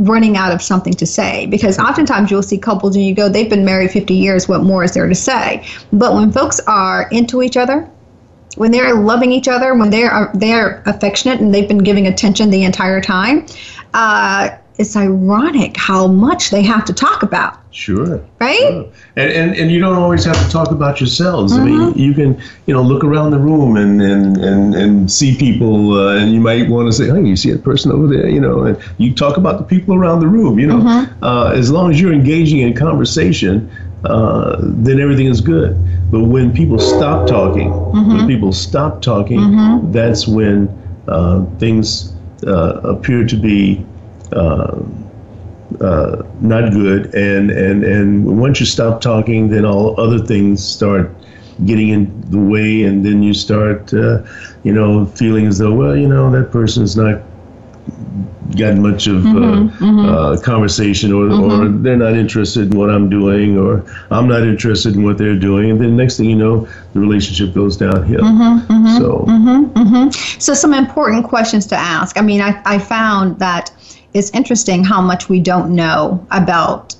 running 0.00 0.36
out 0.36 0.52
of 0.52 0.62
something 0.62 0.94
to 0.94 1.06
say. 1.06 1.46
Because 1.46 1.78
oftentimes 1.78 2.30
you'll 2.30 2.42
see 2.42 2.58
couples 2.58 2.96
and 2.96 3.04
you 3.04 3.14
go 3.14 3.28
they've 3.28 3.50
been 3.50 3.64
married 3.64 3.90
50 3.90 4.14
years 4.14 4.48
what 4.48 4.62
more 4.62 4.84
is 4.84 4.94
there 4.94 5.08
to 5.08 5.14
say? 5.14 5.66
But 5.92 6.14
when 6.14 6.32
folks 6.32 6.60
are 6.66 7.08
into 7.10 7.42
each 7.42 7.56
other 7.56 7.88
when 8.56 8.72
they're 8.72 8.94
loving 8.94 9.30
each 9.32 9.48
other 9.48 9.74
when 9.74 9.90
they're 9.90 10.30
they're 10.34 10.82
affectionate 10.86 11.40
and 11.40 11.54
they've 11.54 11.68
been 11.68 11.78
giving 11.78 12.06
attention 12.06 12.50
the 12.50 12.64
entire 12.64 13.00
time 13.00 13.46
uh, 13.94 14.50
it's 14.80 14.96
ironic 14.96 15.76
how 15.76 16.06
much 16.06 16.50
they 16.50 16.62
have 16.62 16.84
to 16.90 16.92
talk 17.06 17.22
about 17.22 17.52
Sure. 17.72 18.20
right 18.40 18.58
Sure. 18.58 18.84
And, 19.20 19.30
and 19.40 19.48
and 19.60 19.66
you 19.72 19.78
don't 19.84 19.96
always 20.04 20.24
have 20.24 20.38
to 20.44 20.48
talk 20.58 20.70
about 20.78 21.00
yourselves. 21.00 21.52
I 21.58 21.60
mean, 21.68 21.80
Mm-hmm. 21.80 21.98
you 22.06 22.12
can 22.20 22.30
you 22.66 22.74
know 22.74 22.82
look 22.82 23.02
around 23.04 23.30
the 23.36 23.38
room 23.48 23.76
and 23.82 24.00
and 24.10 24.36
and, 24.50 24.74
and 24.82 24.92
see 25.18 25.30
people, 25.46 25.76
uh, 26.00 26.18
and 26.18 26.32
you 26.34 26.40
might 26.50 26.68
want 26.74 26.86
to 26.90 26.92
say, 26.98 27.06
"Hey, 27.14 27.22
you 27.32 27.36
see 27.42 27.50
that 27.54 27.62
person 27.70 27.92
over 27.96 28.06
there?" 28.14 28.28
You 28.36 28.40
know, 28.46 28.56
and 28.68 28.76
you 29.02 29.08
talk 29.24 29.36
about 29.42 29.58
the 29.62 29.66
people 29.74 29.94
around 30.00 30.18
the 30.24 30.30
room. 30.38 30.58
You 30.62 30.66
know, 30.72 30.80
Mm-hmm. 30.82 31.24
uh, 31.30 31.52
as 31.62 31.70
long 31.76 31.86
as 31.92 31.96
you're 32.00 32.12
engaging 32.22 32.60
in 32.66 32.72
conversation, 32.74 33.54
uh, 34.04 34.56
then 34.84 34.98
everything 35.04 35.26
is 35.34 35.40
good. 35.54 35.70
But 36.10 36.22
when 36.34 36.46
people 36.60 36.78
stop 36.94 37.28
talking, 37.28 37.70
Mm-hmm. 37.70 38.12
when 38.16 38.26
people 38.32 38.52
stop 38.52 38.92
talking, 39.12 39.42
that's 39.92 40.26
when 40.26 40.68
uh, 41.08 41.44
things 41.62 41.86
uh, 42.46 42.80
appear 42.94 43.20
to 43.32 43.36
be. 43.36 43.86
Uh, 44.32 44.82
uh, 45.80 46.22
not 46.40 46.72
good. 46.72 47.14
And, 47.14 47.50
and, 47.50 47.84
and 47.84 48.40
once 48.40 48.60
you 48.60 48.66
stop 48.66 49.00
talking, 49.00 49.48
then 49.48 49.64
all 49.64 49.98
other 50.00 50.18
things 50.18 50.64
start 50.64 51.10
getting 51.64 51.90
in 51.90 52.30
the 52.30 52.38
way, 52.38 52.82
and 52.82 53.04
then 53.04 53.22
you 53.22 53.34
start, 53.34 53.92
uh, 53.92 54.22
you 54.62 54.72
know, 54.72 55.04
feeling 55.06 55.46
as 55.46 55.58
though, 55.58 55.72
well, 55.72 55.96
you 55.96 56.08
know, 56.08 56.30
that 56.30 56.50
person 56.50 56.82
is 56.82 56.96
not 56.96 57.22
gotten 58.56 58.82
much 58.82 59.06
of 59.06 59.22
mm-hmm, 59.22 59.36
uh, 59.36 59.78
mm-hmm. 59.78 60.08
Uh, 60.08 60.40
conversation, 60.40 61.12
or, 61.12 61.26
mm-hmm. 61.26 61.78
or 61.78 61.82
they're 61.82 61.96
not 61.96 62.14
interested 62.14 62.72
in 62.72 62.78
what 62.78 62.90
I'm 62.90 63.08
doing, 63.08 63.58
or 63.58 63.84
I'm 64.10 64.26
not 64.26 64.42
interested 64.42 64.96
in 64.96 65.04
what 65.04 65.18
they're 65.18 65.38
doing, 65.38 65.70
and 65.70 65.80
then 65.80 65.96
next 65.96 66.16
thing 66.16 66.30
you 66.30 66.36
know, 66.36 66.66
the 66.94 67.00
relationship 67.00 67.54
goes 67.54 67.76
downhill. 67.76 68.22
Mm-hmm, 68.22 68.72
mm-hmm, 68.72 68.98
so, 68.98 69.24
mm-hmm, 69.28 70.40
so 70.40 70.54
some 70.54 70.74
important 70.74 71.26
questions 71.26 71.66
to 71.66 71.76
ask. 71.76 72.16
I 72.16 72.22
mean, 72.22 72.40
I, 72.40 72.60
I 72.64 72.78
found 72.78 73.38
that 73.38 73.70
it's 74.14 74.30
interesting 74.30 74.84
how 74.84 75.00
much 75.00 75.28
we 75.28 75.40
don't 75.40 75.74
know 75.74 76.26
about 76.30 76.94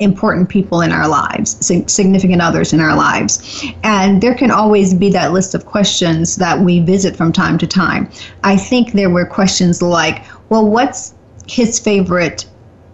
important 0.00 0.48
people 0.48 0.80
in 0.80 0.92
our 0.92 1.08
lives, 1.08 1.56
significant 1.92 2.40
others 2.40 2.72
in 2.72 2.80
our 2.80 2.96
lives. 2.96 3.64
And 3.82 4.22
there 4.22 4.34
can 4.34 4.50
always 4.50 4.94
be 4.94 5.10
that 5.10 5.32
list 5.32 5.54
of 5.54 5.66
questions 5.66 6.36
that 6.36 6.60
we 6.60 6.80
visit 6.80 7.16
from 7.16 7.32
time 7.32 7.58
to 7.58 7.66
time. 7.66 8.08
I 8.44 8.56
think 8.56 8.92
there 8.92 9.10
were 9.10 9.26
questions 9.26 9.82
like, 9.82 10.24
well, 10.50 10.66
what's 10.66 11.14
his 11.48 11.78
favorite 11.78 12.46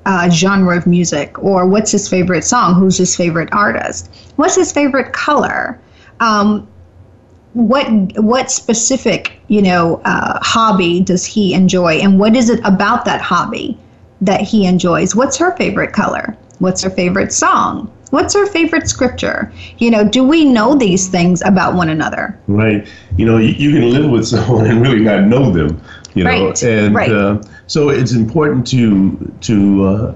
uh, 0.07 0.31
genre 0.31 0.77
of 0.77 0.87
music? 0.87 1.39
Or 1.43 1.67
what's 1.67 1.91
his 1.91 2.09
favorite 2.09 2.45
song? 2.45 2.75
Who's 2.75 2.97
his 2.97 3.15
favorite 3.17 3.51
artist? 3.53 4.11
What's 4.37 4.55
his 4.55 4.73
favorite 4.73 5.13
color? 5.13 5.79
Um, 6.21 6.67
what 7.55 7.87
what 8.17 8.51
specific 8.51 9.39
you 9.49 9.63
know 9.63 10.01
uh, 10.05 10.39
hobby 10.43 11.01
does 11.01 11.25
he 11.25 11.55
enjoy 11.55 11.95
and 11.95 12.19
what 12.19 12.37
is 12.37 12.51
it 12.51 12.61
about 12.65 13.05
that 13.05 13.21
hobby 13.21 13.79
that 14.21 14.41
he 14.41 14.67
enjoys 14.67 15.15
what's 15.15 15.37
her 15.37 15.57
favorite 15.57 15.93
color 15.93 16.37
What's 16.59 16.83
her 16.83 16.91
favorite 16.91 17.33
song? 17.33 17.91
What's 18.11 18.35
her 18.35 18.47
favorite 18.47 18.89
scripture? 18.89 19.53
You 19.79 19.91
know, 19.91 20.09
do 20.09 20.23
we 20.23 20.45
know 20.45 20.75
these 20.75 21.09
things 21.09 21.43
about 21.43 21.75
one 21.75 21.89
another? 21.89 22.39
Right. 22.47 22.87
You 23.17 23.27
know, 23.27 23.39
you, 23.39 23.49
you 23.49 23.71
can 23.73 23.91
live 23.91 24.11
with 24.11 24.27
someone 24.29 24.67
and 24.67 24.81
really 24.81 25.01
not 25.01 25.25
know 25.25 25.51
them. 25.51 25.81
You 26.15 26.25
know, 26.25 26.31
right. 26.31 26.63
and 26.63 26.95
right. 26.95 27.11
Uh, 27.11 27.43
so 27.67 27.89
it's 27.89 28.13
important 28.13 28.67
to 28.69 29.35
to 29.41 29.85
uh, 29.85 30.15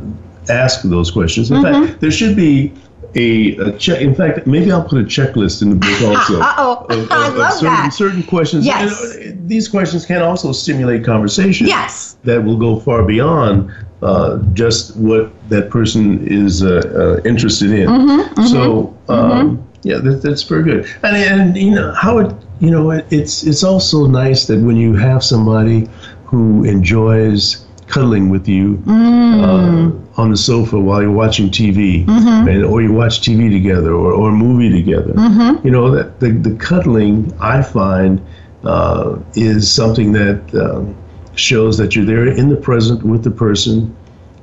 ask 0.48 0.82
those 0.82 1.10
questions. 1.10 1.50
In 1.50 1.56
mm-hmm. 1.56 1.86
fact, 1.86 2.00
there 2.00 2.12
should 2.12 2.36
be 2.36 2.72
a, 3.14 3.56
a, 3.56 3.78
check. 3.78 4.00
In 4.00 4.14
fact, 4.14 4.46
maybe 4.46 4.70
I'll 4.70 4.84
put 4.84 5.00
a 5.00 5.04
checklist 5.04 5.62
in 5.62 5.70
the 5.70 5.76
book 5.76 6.02
also. 6.02 6.40
oh, 6.40 6.86
I 7.10 7.28
love 7.28 7.52
certain, 7.52 7.66
that. 7.68 7.92
Certain 7.92 8.22
questions. 8.22 8.66
Yes. 8.66 9.16
And, 9.16 9.32
uh, 9.32 9.42
these 9.46 9.68
questions 9.68 10.04
can 10.04 10.22
also 10.22 10.52
stimulate 10.52 11.04
conversation. 11.04 11.66
Yes. 11.66 12.16
That 12.24 12.44
will 12.44 12.58
go 12.58 12.78
far 12.80 13.02
beyond 13.02 13.72
uh, 14.02 14.38
just 14.52 14.96
what 14.96 15.32
that 15.48 15.70
person 15.70 16.26
is 16.26 16.62
uh, 16.62 17.18
uh, 17.24 17.28
interested 17.28 17.70
in. 17.70 17.88
Mm-hmm, 17.88 18.20
mm-hmm, 18.20 18.46
so 18.46 18.96
um, 19.08 19.58
mm-hmm. 19.58 19.88
yeah, 19.88 19.98
that, 19.98 20.22
that's 20.22 20.42
very 20.42 20.62
good. 20.62 20.86
And 21.02 21.16
and 21.16 21.56
you 21.56 21.72
know 21.72 21.92
how 21.94 22.18
it 22.18 22.34
you 22.60 22.70
know 22.70 22.90
it, 22.90 23.06
it's 23.10 23.42
it's 23.42 23.64
also 23.64 24.06
nice 24.06 24.46
that 24.46 24.60
when 24.60 24.76
you 24.76 24.94
have 24.94 25.24
somebody 25.24 25.88
who 26.26 26.64
enjoys 26.64 27.66
cuddling 27.88 28.28
with 28.28 28.46
you 28.46 28.76
mm. 28.86 29.42
uh, 29.42 30.20
on 30.20 30.30
the 30.30 30.36
sofa 30.36 30.78
while 30.78 31.02
you're 31.02 31.10
watching 31.10 31.48
TV, 31.48 32.04
mm-hmm. 32.04 32.48
and, 32.48 32.64
or 32.64 32.82
you 32.82 32.92
watch 32.92 33.20
TV 33.20 33.50
together 33.50 33.92
or, 33.92 34.12
or 34.12 34.28
a 34.28 34.32
movie 34.32 34.70
together. 34.70 35.14
Mm-hmm. 35.14 35.66
You 35.66 35.72
know 35.72 35.90
that 35.90 36.20
the, 36.20 36.30
the 36.30 36.54
cuddling 36.56 37.32
I 37.40 37.62
find 37.62 38.24
uh, 38.64 39.18
is 39.34 39.70
something 39.70 40.12
that 40.12 40.54
um, 40.54 40.96
shows 41.34 41.78
that 41.78 41.96
you're 41.96 42.04
there 42.04 42.26
in 42.26 42.48
the 42.48 42.56
present 42.56 43.02
with 43.02 43.24
the 43.24 43.30
person. 43.30 43.96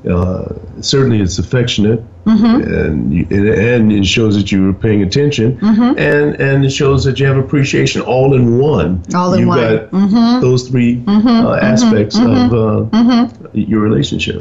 Uh, 0.07 0.53
certainly, 0.81 1.19
it's 1.19 1.39
affectionate, 1.39 1.99
mm-hmm. 2.25 2.61
and, 2.71 3.13
you, 3.13 3.25
and 3.31 3.91
it 3.91 4.05
shows 4.05 4.35
that 4.35 4.51
you 4.51 4.69
are 4.69 4.73
paying 4.73 5.01
attention, 5.01 5.57
mm-hmm. 5.57 5.97
and 5.97 6.39
and 6.39 6.65
it 6.65 6.69
shows 6.69 7.03
that 7.03 7.19
you 7.19 7.25
have 7.25 7.37
appreciation 7.37 8.01
all 8.01 8.33
in 8.33 8.59
one. 8.59 9.03
All 9.15 9.33
in 9.33 9.39
You've 9.41 9.49
one. 9.49 9.59
got 9.59 9.91
mm-hmm. 9.91 10.41
those 10.41 10.67
3 10.69 10.97
mm-hmm. 10.97 11.27
uh, 11.27 11.55
aspects 11.57 12.17
Mm-hmm. 12.17 12.53
of 12.53 12.91
uh, 12.91 12.97
Mm-hmm. 12.97 13.59
your 13.59 13.81
relationship. 13.81 14.39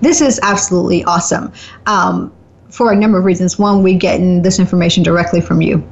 This 0.00 0.20
is 0.20 0.40
absolutely 0.42 1.04
awesome. 1.04 1.52
Um, 1.86 2.32
for 2.70 2.92
a 2.92 2.96
number 2.96 3.18
of 3.18 3.24
reasons. 3.24 3.58
One, 3.58 3.82
we 3.82 3.94
getting 3.94 4.42
this 4.42 4.58
information 4.58 5.02
directly 5.02 5.40
from 5.40 5.62
you 5.62 5.82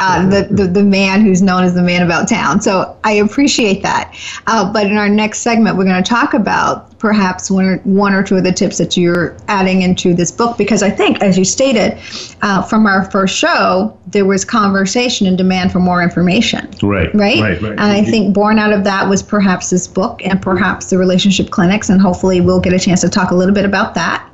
uh, 0.00 0.28
the, 0.28 0.48
the, 0.50 0.66
the 0.66 0.82
man 0.82 1.20
who's 1.20 1.42
known 1.42 1.62
as 1.62 1.74
the 1.74 1.82
man 1.82 2.02
about 2.02 2.28
town. 2.28 2.60
So 2.60 2.96
I 3.04 3.12
appreciate 3.12 3.82
that. 3.82 4.14
Uh, 4.46 4.72
but 4.72 4.86
in 4.86 4.96
our 4.96 5.08
next 5.08 5.40
segment, 5.40 5.76
we're 5.76 5.84
going 5.84 6.02
to 6.02 6.08
talk 6.08 6.34
about 6.34 6.98
perhaps 6.98 7.50
one 7.50 7.64
or, 7.64 7.76
one 7.78 8.12
or 8.12 8.22
two 8.22 8.36
of 8.36 8.44
the 8.44 8.52
tips 8.52 8.78
that 8.78 8.96
you're 8.96 9.36
adding 9.48 9.82
into 9.82 10.14
this 10.14 10.30
book 10.30 10.56
because 10.56 10.82
I 10.82 10.90
think, 10.90 11.22
as 11.22 11.36
you 11.36 11.44
stated 11.44 11.98
uh, 12.42 12.62
from 12.62 12.86
our 12.86 13.10
first 13.10 13.36
show, 13.36 13.96
there 14.06 14.24
was 14.24 14.44
conversation 14.44 15.26
and 15.26 15.36
demand 15.36 15.72
for 15.72 15.78
more 15.78 16.02
information. 16.02 16.70
Right. 16.82 17.14
Right. 17.14 17.40
Right. 17.40 17.62
right. 17.62 17.70
And 17.72 17.80
I 17.80 18.02
think 18.02 18.34
born 18.34 18.58
out 18.58 18.72
of 18.72 18.84
that 18.84 19.08
was 19.08 19.22
perhaps 19.22 19.70
this 19.70 19.86
book 19.86 20.20
and 20.24 20.40
perhaps 20.40 20.90
the 20.90 20.98
relationship 20.98 21.50
clinics, 21.50 21.90
and 21.90 22.00
hopefully 22.00 22.40
we'll 22.40 22.60
get 22.60 22.72
a 22.72 22.78
chance 22.78 23.02
to 23.02 23.08
talk 23.08 23.30
a 23.30 23.34
little 23.34 23.54
bit 23.54 23.64
about 23.64 23.94
that. 23.94 24.28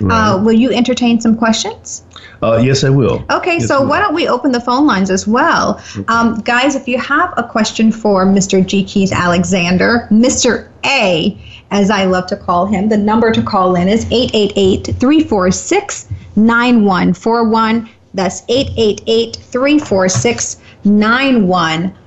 Right. 0.00 0.32
Uh, 0.32 0.42
will 0.42 0.52
you 0.52 0.72
entertain 0.72 1.20
some 1.20 1.36
questions? 1.36 2.04
Uh, 2.42 2.56
yes, 2.56 2.84
I 2.84 2.90
will. 2.90 3.24
Okay, 3.30 3.58
Yes, 3.58 3.68
so 3.68 3.82
I 3.82 3.84
why 3.84 4.00
don't 4.00 4.14
we 4.14 4.26
open 4.28 4.52
the 4.52 4.60
phone 4.60 4.86
lines 4.86 5.10
as 5.10 5.26
well? 5.26 5.82
Um, 6.08 6.40
guys, 6.40 6.74
if 6.74 6.88
you 6.88 6.98
have 6.98 7.34
a 7.36 7.42
question 7.42 7.92
for 7.92 8.24
Mr. 8.24 8.66
G. 8.66 8.82
Keith 8.82 9.12
Alexander, 9.12 10.08
Mr. 10.10 10.68
A, 10.84 11.36
as 11.70 11.90
I 11.90 12.04
love 12.04 12.26
to 12.28 12.36
call 12.36 12.66
him, 12.66 12.88
the 12.88 12.96
number 12.96 13.30
to 13.30 13.42
call 13.42 13.76
in 13.76 13.88
is 13.88 14.04
888 14.10 14.96
346 14.98 16.08
9141. 16.36 17.88
That's 18.14 18.42
888 18.48 19.36
346 19.36 20.56
9141. 20.84 21.99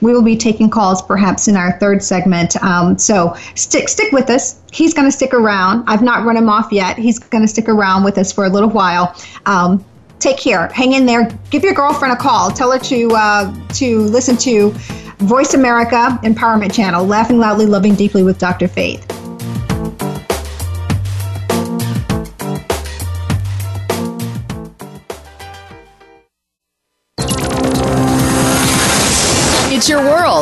We 0.00 0.12
will 0.12 0.22
be 0.22 0.36
taking 0.36 0.70
calls 0.70 1.02
perhaps 1.02 1.48
in 1.48 1.56
our 1.56 1.78
third 1.78 2.02
segment. 2.02 2.56
Um, 2.62 2.98
so 2.98 3.36
stick 3.54 3.88
stick 3.88 4.12
with 4.12 4.30
us. 4.30 4.60
He's 4.72 4.94
going 4.94 5.06
to 5.06 5.12
stick 5.12 5.34
around. 5.34 5.84
I've 5.86 6.02
not 6.02 6.24
run 6.24 6.36
him 6.36 6.48
off 6.48 6.72
yet. 6.72 6.98
He's 6.98 7.18
going 7.18 7.42
to 7.42 7.48
stick 7.48 7.68
around 7.68 8.04
with 8.04 8.18
us 8.18 8.32
for 8.32 8.44
a 8.44 8.48
little 8.48 8.70
while. 8.70 9.14
Um, 9.46 9.84
take 10.18 10.38
care. 10.38 10.68
Hang 10.68 10.92
in 10.92 11.06
there. 11.06 11.30
Give 11.50 11.62
your 11.62 11.74
girlfriend 11.74 12.14
a 12.14 12.16
call. 12.16 12.50
Tell 12.50 12.70
her 12.72 12.78
to 12.78 13.10
uh, 13.12 13.54
to 13.74 14.00
listen 14.00 14.36
to 14.38 14.70
Voice 15.18 15.54
America 15.54 16.18
Empowerment 16.22 16.74
Channel, 16.74 17.04
Laughing 17.06 17.38
Loudly, 17.38 17.66
Loving 17.66 17.94
Deeply 17.94 18.22
with 18.22 18.38
Dr. 18.38 18.68
Faith. 18.68 19.15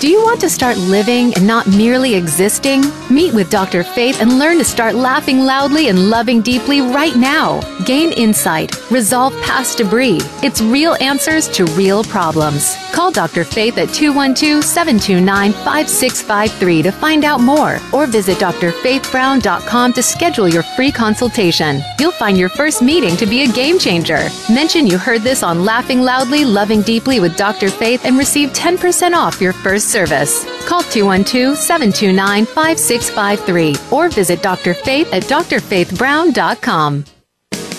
Do 0.00 0.06
you 0.06 0.22
want 0.22 0.40
to 0.42 0.48
start 0.48 0.76
living 0.76 1.34
and 1.34 1.44
not 1.44 1.66
merely 1.66 2.14
existing? 2.14 2.84
Meet 3.10 3.34
with 3.34 3.50
Dr. 3.50 3.82
Faith 3.82 4.20
and 4.20 4.38
learn 4.38 4.58
to 4.58 4.64
start 4.64 4.94
laughing 4.94 5.40
loudly 5.40 5.88
and 5.88 6.08
loving 6.08 6.40
deeply 6.40 6.80
right 6.80 7.16
now. 7.16 7.60
Gain 7.84 8.12
insight, 8.12 8.76
resolve 8.92 9.32
past 9.42 9.78
debris. 9.78 10.20
It's 10.44 10.60
real 10.60 10.94
answers 11.00 11.48
to 11.48 11.64
real 11.74 12.04
problems. 12.04 12.76
Call 12.92 13.10
Dr. 13.10 13.42
Faith 13.42 13.76
at 13.76 13.92
212 13.92 14.62
729 14.62 15.52
5653 15.52 16.82
to 16.82 16.92
find 16.92 17.24
out 17.24 17.40
more 17.40 17.80
or 17.92 18.06
visit 18.06 18.38
drfaithbrown.com 18.38 19.92
to 19.94 20.02
schedule 20.02 20.48
your 20.48 20.62
free 20.62 20.92
consultation. 20.92 21.82
You'll 21.98 22.12
find 22.12 22.38
your 22.38 22.50
first 22.50 22.82
meeting 22.82 23.16
to 23.16 23.26
be 23.26 23.42
a 23.42 23.52
game 23.52 23.80
changer. 23.80 24.28
Mention 24.48 24.86
you 24.86 24.96
heard 24.96 25.22
this 25.22 25.42
on 25.42 25.64
Laughing 25.64 26.02
Loudly, 26.02 26.44
Loving 26.44 26.82
Deeply 26.82 27.18
with 27.18 27.36
Dr. 27.36 27.68
Faith 27.68 28.04
and 28.04 28.16
receive 28.16 28.50
10% 28.50 29.12
off 29.12 29.40
your 29.40 29.52
first 29.52 29.87
service. 29.88 30.44
Call 30.66 30.82
212 30.82 31.56
729 31.56 32.44
5653 32.46 33.76
or 33.90 34.08
visit 34.08 34.42
Dr. 34.42 34.74
Faith 34.74 35.12
at 35.12 35.24
drfaithbrown.com. 35.24 37.04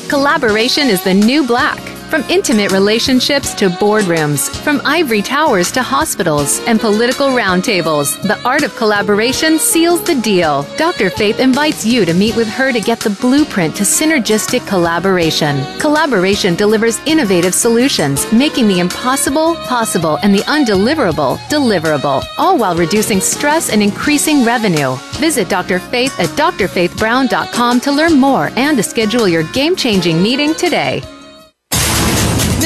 Collaboration 0.10 0.88
is 0.88 1.04
the 1.04 1.14
new 1.14 1.46
black. 1.46 1.99
From 2.10 2.24
intimate 2.24 2.72
relationships 2.72 3.54
to 3.54 3.70
boardrooms, 3.70 4.50
from 4.64 4.82
ivory 4.84 5.22
towers 5.22 5.72
to 5.74 5.84
hospitals 5.84 6.60
and 6.66 6.80
political 6.80 7.28
roundtables, 7.28 8.20
the 8.24 8.42
art 8.42 8.64
of 8.64 8.76
collaboration 8.76 9.60
seals 9.60 10.02
the 10.02 10.16
deal. 10.16 10.66
Dr. 10.76 11.12
Faith 11.12 11.40
invites 11.40 11.86
you 11.86 12.06
to 12.06 12.16
meet 12.16 12.36
with 12.36 12.48
her 12.48 12.72
to 12.72 12.82
get 12.82 13.00
the 13.00 13.12
blueprint 13.22 13.76
to 13.76 13.84
synergistic 13.84 14.66
collaboration. 14.68 15.64
Collaboration 15.80 16.56
delivers 16.56 17.00
innovative 17.06 17.54
solutions, 17.54 18.26
making 18.34 18.68
the 18.68 18.80
impossible 18.80 19.54
possible 19.68 20.18
and 20.24 20.34
the 20.34 20.44
undeliverable 20.48 21.38
deliverable, 21.48 22.26
all 22.40 22.58
while 22.58 22.76
reducing 22.76 23.22
stress 23.22 23.70
and 23.70 23.84
increasing 23.84 24.44
revenue. 24.44 24.96
Visit 25.20 25.48
Dr. 25.48 25.78
Faith 25.78 26.20
at 26.20 26.30
drfaithbrown.com 26.30 27.80
to 27.82 27.92
learn 27.92 28.20
more 28.20 28.50
and 28.56 28.76
to 28.78 28.82
schedule 28.82 29.28
your 29.28 29.44
game 29.54 29.76
changing 29.76 30.24
meeting 30.24 30.56
today. 30.56 31.04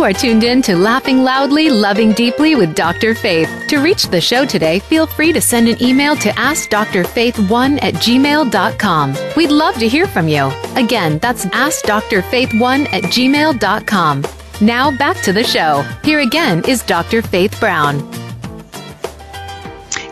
You 0.00 0.06
are 0.06 0.14
tuned 0.14 0.44
in 0.44 0.62
to 0.62 0.76
Laughing 0.76 1.18
Loudly, 1.18 1.68
Loving 1.68 2.12
Deeply 2.12 2.54
with 2.54 2.74
Dr. 2.74 3.14
Faith. 3.14 3.50
To 3.68 3.80
reach 3.80 4.08
the 4.08 4.18
show 4.18 4.46
today, 4.46 4.78
feel 4.78 5.06
free 5.06 5.30
to 5.30 5.42
send 5.42 5.68
an 5.68 5.76
email 5.82 6.16
to 6.16 6.30
AskDrFaith1 6.30 7.82
at 7.82 7.92
gmail.com. 7.96 9.14
We'd 9.36 9.50
love 9.50 9.74
to 9.74 9.86
hear 9.86 10.06
from 10.06 10.26
you. 10.26 10.50
Again, 10.74 11.18
that's 11.18 11.44
AskDrFaith1 11.44 12.90
at 12.94 13.02
gmail.com. 13.12 14.24
Now 14.62 14.90
back 14.90 15.20
to 15.20 15.34
the 15.34 15.44
show. 15.44 15.82
Here 16.02 16.20
again 16.20 16.64
is 16.66 16.82
Dr. 16.82 17.20
Faith 17.20 17.60
Brown. 17.60 18.19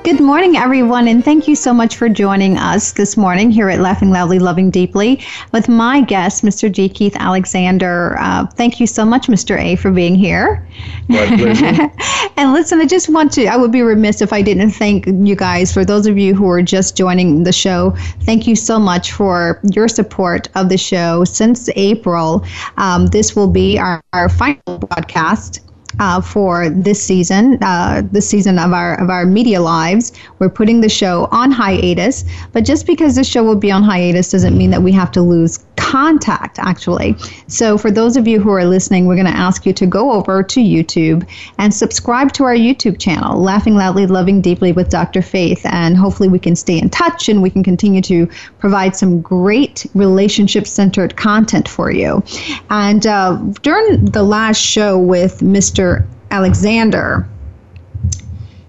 Good 0.09 0.21
morning, 0.21 0.57
everyone, 0.57 1.07
and 1.07 1.23
thank 1.23 1.47
you 1.47 1.55
so 1.55 1.75
much 1.75 1.97
for 1.97 2.09
joining 2.09 2.57
us 2.57 2.92
this 2.92 3.18
morning 3.18 3.51
here 3.51 3.68
at 3.68 3.79
Laughing 3.79 4.09
Loudly, 4.09 4.38
Loving 4.38 4.71
Deeply 4.71 5.23
with 5.53 5.68
my 5.68 6.01
guest, 6.01 6.42
Mr. 6.42 6.73
G. 6.73 6.88
Keith 6.88 7.14
Alexander. 7.16 8.16
Uh, 8.18 8.47
thank 8.47 8.81
you 8.81 8.87
so 8.87 9.05
much, 9.05 9.27
Mr. 9.27 9.61
A, 9.61 9.77
for 9.77 9.90
being 9.90 10.14
here. 10.14 10.66
And 12.38 12.53
listen, 12.53 12.81
I 12.81 12.87
just 12.87 13.09
want 13.09 13.33
to, 13.33 13.47
I 13.47 13.57
would 13.57 13.73
be 13.73 13.83
remiss 13.83 14.23
if 14.23 14.33
I 14.33 14.42
didn't 14.42 14.71
thank 14.71 15.07
you 15.07 15.35
guys. 15.35 15.75
For 15.75 15.85
those 15.85 16.07
of 16.07 16.16
you 16.16 16.35
who 16.35 16.49
are 16.49 16.62
just 16.62 16.97
joining 16.97 17.42
the 17.42 17.53
show, 17.53 17.90
thank 18.23 18.47
you 18.47 18.55
so 18.55 18.79
much 18.79 19.12
for 19.12 19.61
your 19.73 19.88
support 19.88 20.49
of 20.55 20.68
the 20.68 20.79
show 20.79 21.25
since 21.25 21.68
April. 21.75 22.47
Um, 22.77 23.07
this 23.07 23.35
will 23.35 23.51
be 23.51 23.77
our, 23.77 24.01
our 24.12 24.29
final 24.29 24.79
broadcast 24.79 25.67
uh, 25.99 26.21
for 26.21 26.69
this 26.71 27.03
season, 27.03 27.59
uh, 27.63 28.03
this 28.13 28.29
season 28.29 28.59
of 28.59 28.73
our 28.73 29.01
of 29.01 29.11
our 29.11 29.27
media 29.27 29.61
lives. 29.61 30.13
We're 30.39 30.49
putting 30.49 30.81
the 30.81 30.89
show 30.89 31.29
on 31.31 31.51
hiatus, 31.51 32.25
but 32.53 32.65
just 32.65 32.87
because 32.87 33.17
the 33.17 33.25
show 33.25 33.43
will 33.43 33.57
be 33.57 33.71
on 33.71 33.83
hiatus 33.83 34.31
doesn't 34.31 34.57
mean 34.57 34.71
that 34.71 34.83
we 34.83 34.93
have 34.93 35.11
to 35.13 35.23
lose 35.23 35.59
contact. 35.79 36.59
Actually, 36.59 37.17
so 37.47 37.79
for 37.79 37.91
those 37.91 38.17
of 38.17 38.27
you 38.27 38.41
who 38.41 38.51
are 38.51 38.64
listening, 38.64 39.07
we're 39.07 39.14
going 39.14 39.27
to 39.27 39.33
ask 39.33 39.64
you 39.64 39.73
to 39.73 39.87
go 39.87 40.12
over 40.12 40.43
to 40.43 40.61
YouTube 40.61 41.27
and 41.59 41.73
subscribe 41.73 42.33
to 42.33 42.45
our 42.45 42.55
YouTube 42.55 42.99
channel, 42.99 43.41
Laughing 43.41 43.75
Loudly, 43.75 44.07
Loving 44.07 44.43
Deeply 44.43 44.73
with 44.73 44.91
Dr. 44.91 45.23
Faith, 45.23 45.64
and 45.64 45.97
hopefully 45.97 46.29
we 46.29 46.38
can 46.38 46.57
stay 46.57 46.79
in 46.79 46.91
touch 46.91 47.29
and 47.29 47.41
we 47.41 47.49
can 47.49 47.62
continue 47.62 48.03
to 48.03 48.27
provide 48.59 48.97
some 48.97 49.21
great 49.21 49.87
relationship 49.95 50.67
centered 50.67 51.17
content 51.17 51.69
for 51.69 51.91
you. 51.91 52.23
And 52.71 53.07
uh, 53.07 53.37
during 53.62 54.05
the 54.07 54.23
last 54.23 54.61
show 54.61 54.99
with 54.99 55.41
Mr. 55.41 56.07
Alexander, 56.31 57.27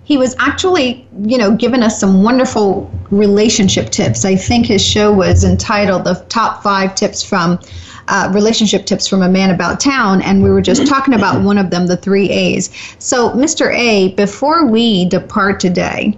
he 0.10 0.18
was 0.18 0.36
actually, 0.40 1.08
you 1.22 1.38
know, 1.38 1.56
giving 1.56 1.84
us 1.84 2.00
some 2.00 2.24
wonderful 2.24 2.92
relationship 3.12 3.92
tips. 3.92 4.26
I 4.26 4.36
think 4.36 4.66
his 4.66 4.84
show 4.84 5.14
was 5.14 5.44
entitled 5.44 6.04
"The 6.04 6.16
Top 6.30 6.64
Five 6.64 6.96
Tips 6.96 7.22
from 7.22 7.60
uh, 8.08 8.32
Relationship 8.34 8.88
Tips 8.88 9.08
from 9.08 9.22
a 9.22 9.30
Man 9.30 9.52
About 9.52 9.80
Town," 9.80 10.24
and 10.24 10.42
we 10.42 10.50
were 10.50 10.64
just 10.64 10.88
talking 10.88 11.14
about 11.14 11.44
one 11.44 11.60
of 11.60 11.70
them, 11.70 11.86
the 11.86 11.96
three 11.96 12.28
A's. 12.32 12.72
So, 12.98 13.30
Mr. 13.34 13.72
A, 13.72 14.16
before 14.16 14.66
we 14.66 15.06
depart 15.06 15.60
today, 15.60 16.18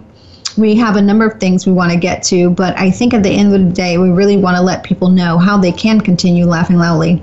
we 0.56 0.74
have 0.76 0.96
a 0.96 1.02
number 1.02 1.26
of 1.26 1.38
things 1.38 1.66
we 1.66 1.74
want 1.74 1.92
to 1.92 1.98
get 1.98 2.22
to, 2.24 2.48
but 2.48 2.74
I 2.78 2.90
think 2.90 3.12
at 3.12 3.22
the 3.22 3.30
end 3.30 3.54
of 3.54 3.60
the 3.60 3.74
day, 3.74 3.98
we 3.98 4.08
really 4.08 4.38
want 4.38 4.56
to 4.56 4.62
let 4.62 4.84
people 4.84 5.10
know 5.10 5.36
how 5.36 5.58
they 5.58 5.72
can 5.72 6.00
continue 6.00 6.46
laughing 6.46 6.78
loudly 6.78 7.22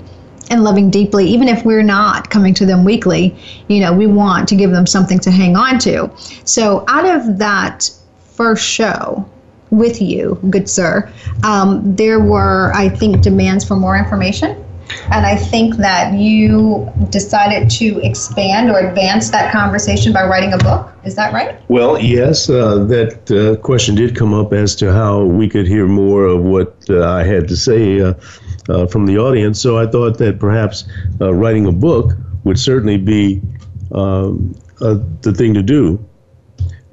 and 0.50 0.64
loving 0.64 0.90
deeply, 0.90 1.26
even 1.26 1.48
if 1.48 1.64
we're 1.64 1.82
not 1.82 2.28
coming 2.28 2.52
to 2.54 2.66
them 2.66 2.84
weekly, 2.84 3.34
you 3.68 3.80
know, 3.80 3.92
we 3.92 4.06
want 4.06 4.48
to 4.48 4.56
give 4.56 4.70
them 4.70 4.86
something 4.86 5.18
to 5.20 5.30
hang 5.30 5.56
on 5.56 5.78
to. 5.78 6.10
So, 6.44 6.84
out 6.88 7.06
of 7.06 7.38
that 7.38 7.88
first 8.34 8.64
show 8.64 9.28
with 9.70 10.02
you, 10.02 10.38
good 10.50 10.68
sir, 10.68 11.10
um, 11.44 11.94
there 11.94 12.20
were, 12.20 12.72
I 12.74 12.88
think, 12.88 13.22
demands 13.22 13.64
for 13.64 13.76
more 13.76 13.96
information. 13.96 14.64
And 15.12 15.24
I 15.24 15.36
think 15.36 15.76
that 15.76 16.14
you 16.14 16.90
decided 17.10 17.70
to 17.70 18.04
expand 18.04 18.70
or 18.70 18.80
advance 18.80 19.30
that 19.30 19.52
conversation 19.52 20.12
by 20.12 20.26
writing 20.26 20.52
a 20.52 20.58
book. 20.58 20.92
Is 21.04 21.14
that 21.14 21.32
right? 21.32 21.60
Well, 21.68 21.98
yes, 22.00 22.50
uh, 22.50 22.84
that 22.84 23.30
uh, 23.30 23.60
question 23.62 23.94
did 23.94 24.16
come 24.16 24.34
up 24.34 24.52
as 24.52 24.74
to 24.76 24.92
how 24.92 25.24
we 25.24 25.48
could 25.48 25.68
hear 25.68 25.86
more 25.86 26.24
of 26.24 26.42
what 26.42 26.74
uh, 26.90 27.08
I 27.08 27.22
had 27.22 27.46
to 27.48 27.56
say 27.56 28.00
uh, 28.70 28.82
uh, 28.82 28.86
from 28.86 29.06
the 29.06 29.18
audience. 29.18 29.60
So 29.60 29.78
I 29.78 29.86
thought 29.86 30.18
that 30.18 30.38
perhaps 30.38 30.84
uh, 31.20 31.34
writing 31.34 31.66
a 31.66 31.72
book 31.72 32.12
would 32.44 32.58
certainly 32.58 32.98
be 32.98 33.40
um, 33.92 34.54
the 35.22 35.32
thing 35.36 35.54
to 35.54 35.62
do. 35.62 36.04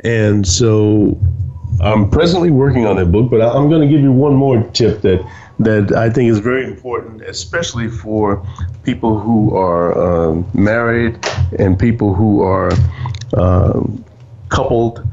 And 0.04 0.48
so 0.48 1.18
I'm 1.82 2.10
presently 2.10 2.52
working 2.52 2.86
on 2.86 2.96
that 2.98 3.12
book, 3.12 3.30
but 3.30 3.42
I- 3.42 3.54
I'm 3.54 3.70
going 3.70 3.82
to 3.82 3.88
give 3.88 4.02
you 4.02 4.12
one 4.12 4.36
more 4.36 4.64
tip 4.74 5.02
that 5.02 5.26
that 5.60 5.92
I 5.92 6.10
think 6.10 6.30
is 6.30 6.40
very 6.40 6.66
important, 6.66 7.22
especially 7.24 7.88
for 7.90 8.46
people 8.84 9.20
who 9.20 9.56
are 9.56 9.98
um, 9.98 10.46
married 10.54 11.18
and 11.58 11.80
people 11.80 12.14
who 12.14 12.42
are 12.44 12.72
um, 13.36 14.04
coupled, 14.50 15.08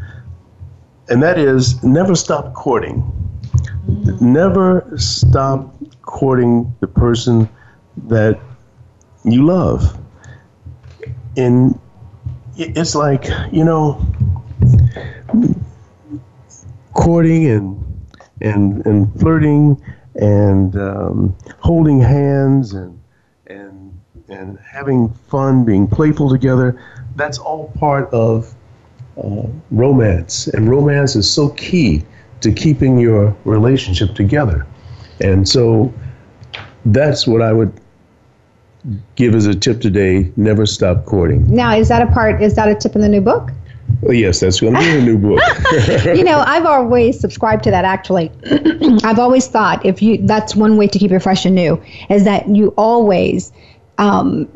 and 1.09 1.23
that 1.23 1.39
is 1.39 1.83
never 1.83 2.15
stop 2.15 2.53
courting. 2.53 3.03
Never 4.21 4.93
stop 4.97 5.74
courting 6.07 6.75
the 6.81 6.87
person 6.87 7.49
that 8.09 8.39
you 9.25 9.45
love. 9.45 9.99
And 11.37 11.79
it's 12.57 12.95
like, 12.95 13.27
you 13.53 13.65
know, 13.65 14.05
courting 16.95 17.47
and 17.49 17.85
and 18.41 18.87
and 18.87 19.21
flirting 19.21 19.83
and 20.15 20.77
um, 20.77 21.37
holding 21.59 22.01
hands 22.01 22.73
and 22.75 23.01
and 23.47 24.01
and 24.29 24.59
having 24.59 25.09
fun, 25.29 25.65
being 25.65 25.87
playful 25.87 26.31
together. 26.31 26.81
That's 27.17 27.39
all 27.39 27.71
part 27.79 28.13
of 28.13 28.55
uh, 29.17 29.47
romance, 29.71 30.49
and 30.49 30.69
romance 30.69 31.17
is 31.17 31.31
so 31.31 31.51
key 31.51 32.05
to 32.41 32.53
keeping 32.53 32.99
your 32.99 33.37
relationship 33.45 34.15
together. 34.15 34.67
And 35.21 35.49
so 35.49 35.93
that's 36.87 37.27
what 37.27 37.43
I 37.43 37.53
would 37.53 37.73
give 39.17 39.35
as 39.35 39.47
a 39.47 39.55
tip 39.55 39.81
today: 39.81 40.33
never 40.37 40.67
stop 40.67 41.05
courting. 41.05 41.53
Now, 41.55 41.75
is 41.75 41.89
that 41.89 42.03
a 42.03 42.13
part, 42.13 42.43
is 42.43 42.55
that 42.57 42.69
a 42.69 42.75
tip 42.75 42.95
in 42.95 43.01
the 43.01 43.09
new 43.09 43.21
book? 43.21 43.51
Well, 44.01 44.15
yes, 44.15 44.41
that's 44.41 44.61
going 44.61 44.75
to 44.75 44.81
be 44.81 44.99
a 44.99 45.03
new 45.03 45.19
book. 45.19 45.41
you 46.17 46.25
know, 46.25 46.43
I've 46.47 46.67
always 46.67 47.19
subscribed 47.19 47.65
to 47.65 47.71
that 47.71 47.85
actually. 47.85 48.31
I've 49.05 49.19
always 49.19 49.47
thought 49.47 49.85
if 49.85 50.03
you 50.03 50.19
that's 50.27 50.57
one 50.57 50.77
way 50.77 50.87
to 50.89 50.99
keep 50.99 51.11
it 51.11 51.21
fresh 51.21 51.45
and 51.45 51.55
new 51.55 51.83
is 52.11 52.25
that 52.25 52.49
you 52.49 52.69
always 52.77 53.53
um, 53.99 54.49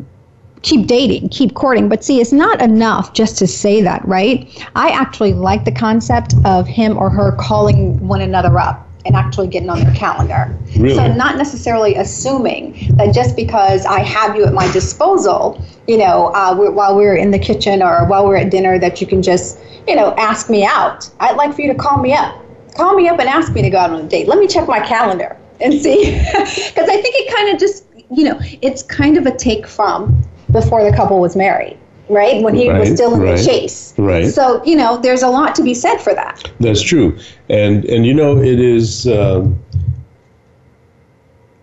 keep 0.63 0.87
dating, 0.87 1.29
keep 1.29 1.55
courting. 1.55 1.89
But 1.89 2.05
see, 2.05 2.21
it's 2.21 2.33
not 2.33 2.61
enough 2.61 3.13
just 3.13 3.39
to 3.39 3.47
say 3.47 3.81
that, 3.83 4.07
right? 4.07 4.49
I 4.75 4.91
actually 4.91 5.35
like 5.35 5.65
the 5.65 5.73
concept 5.73 6.35
of 6.45 6.67
him 6.67 6.99
or 6.99 7.11
her 7.11 7.33
calling 7.33 8.07
one 8.07 8.21
another 8.21 8.59
up 8.59 8.88
and 9.09 9.17
actually 9.17 9.49
getting 9.49 9.71
on 9.71 9.81
their 9.81 9.95
calendar. 9.95 10.57
Really? 10.77 10.95
So 10.95 11.13
not 11.15 11.37
necessarily 11.37 11.95
assuming 11.97 12.95
that 12.97 13.15
just 13.15 13.35
because 13.35 13.87
I 13.87 14.01
have 14.01 14.37
you 14.37 14.45
at 14.45 14.53
my 14.53 14.71
disposal, 14.71 15.65
you 15.87 15.97
know, 15.97 16.27
uh, 16.35 16.55
we're, 16.57 16.71
while 16.71 16.95
we're 16.95 17.17
in 17.17 17.31
the 17.31 17.39
kitchen 17.39 17.83
or 17.83 18.07
while 18.07 18.27
we're 18.27 18.37
at 18.37 18.51
dinner, 18.51 18.79
that 18.79 19.01
you 19.01 19.07
can 19.07 19.23
just, 19.23 19.59
you 19.89 19.97
know, 19.97 20.15
ask 20.19 20.51
me 20.51 20.65
out. 20.65 21.11
I'd 21.21 21.37
like 21.37 21.55
for 21.55 21.63
you 21.63 21.73
to 21.73 21.79
call 21.79 21.99
me 21.99 22.13
up. 22.13 22.45
Call 22.77 22.95
me 22.95 23.09
up 23.09 23.19
and 23.19 23.29
ask 23.29 23.53
me 23.53 23.63
to 23.63 23.71
go 23.71 23.79
out 23.79 23.91
on 23.91 24.05
a 24.05 24.09
date. 24.09 24.29
Let 24.29 24.39
me 24.39 24.47
check 24.47 24.69
my 24.69 24.81
calendar 24.87 25.37
and 25.61 25.73
see. 25.73 26.15
Because 26.33 26.89
I 26.89 27.01
think 27.01 27.15
it 27.17 27.35
kind 27.35 27.55
of 27.55 27.59
just, 27.59 27.87
you 28.11 28.25
know, 28.25 28.39
it's 28.63 28.83
kind 28.83 29.17
of 29.17 29.27
a 29.27 29.35
take 29.35 29.67
from 29.67 30.23
before 30.53 30.89
the 30.89 30.95
couple 30.95 31.19
was 31.19 31.35
married, 31.35 31.79
right? 32.09 32.43
When 32.43 32.55
he 32.55 32.71
was 32.71 32.93
still 32.93 33.15
in 33.15 33.21
right, 33.21 33.39
the 33.39 33.45
chase. 33.45 33.95
right. 33.99 34.27
So, 34.27 34.63
you 34.65 34.77
know, 34.77 34.99
there's 34.99 35.23
a 35.23 35.29
lot 35.29 35.55
to 35.57 35.63
be 35.63 35.75
said 35.75 35.99
for 35.99 36.15
that. 36.15 36.51
That's 36.61 36.83
true, 36.83 37.19
and 37.49 37.85
and 37.85 38.07
you 38.07 38.15
know 38.15 38.39
it 38.39 38.61
is 38.61 39.07
um, 39.09 39.59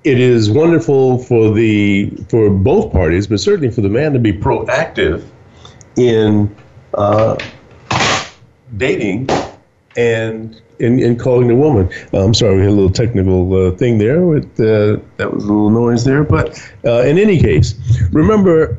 it 0.03 0.19
is 0.19 0.49
wonderful 0.51 1.17
for 1.17 1.51
the 1.51 2.11
for 2.29 2.49
both 2.49 2.91
parties, 2.91 3.27
but 3.27 3.39
certainly 3.39 3.71
for 3.71 3.81
the 3.81 3.89
man 3.89 4.13
to 4.13 4.19
be 4.19 4.31
proactive 4.31 5.25
in 5.97 6.55
uh, 6.93 7.37
dating 8.77 9.29
and 9.97 10.61
in, 10.79 10.99
in 10.99 11.17
calling 11.17 11.47
the 11.47 11.55
woman. 11.55 11.89
Uh, 12.13 12.23
I'm 12.23 12.33
sorry, 12.33 12.57
we 12.57 12.61
had 12.61 12.69
a 12.69 12.73
little 12.73 12.89
technical 12.89 13.67
uh, 13.67 13.71
thing 13.71 13.97
there. 13.97 14.21
With 14.21 14.45
uh, 14.59 15.01
that 15.17 15.33
was 15.33 15.43
a 15.43 15.47
little 15.47 15.69
noise 15.69 16.03
there, 16.03 16.23
but 16.23 16.59
uh, 16.85 17.01
in 17.01 17.17
any 17.17 17.39
case, 17.39 17.73
remember, 18.11 18.77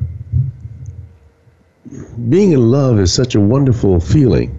being 2.28 2.52
in 2.52 2.70
love 2.70 2.98
is 2.98 3.12
such 3.12 3.34
a 3.34 3.40
wonderful 3.40 4.00
feeling 4.00 4.56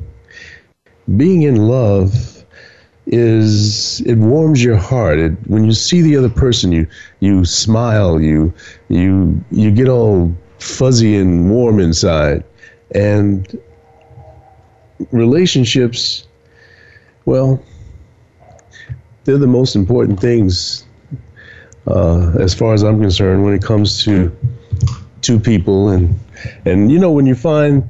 being 1.16 1.44
in 1.44 1.56
love 1.56 2.44
is 3.06 4.02
it 4.02 4.16
warms 4.16 4.62
your 4.62 4.76
heart. 4.76 5.18
It, 5.20 5.32
when 5.48 5.64
you 5.64 5.72
see 5.72 6.02
the 6.02 6.18
other 6.18 6.30
person, 6.30 6.72
you 6.72 6.88
you 7.22 7.46
smile, 7.46 8.20
you 8.20 8.54
you 8.90 9.42
you 9.50 9.72
get 9.72 9.88
all 9.88 10.36
fuzzy 10.60 11.16
and 11.16 11.50
warm 11.50 11.80
inside, 11.80 12.44
and 12.92 13.58
relationships, 15.12 16.28
well, 17.26 17.64
they're 19.24 19.38
the 19.38 19.48
most 19.48 19.76
important 19.76 20.20
things 20.20 20.86
uh, 21.88 22.34
as 22.40 22.54
far 22.54 22.74
as 22.74 22.84
I'm 22.84 23.00
concerned 23.00 23.46
when 23.46 23.54
it 23.54 23.64
comes 23.64 24.04
to 24.04 24.36
two 25.22 25.40
people 25.40 25.90
and 25.90 26.20
and 26.66 26.92
you 26.92 27.00
know 27.00 27.12
when 27.12 27.26
you 27.26 27.36
find 27.36 27.84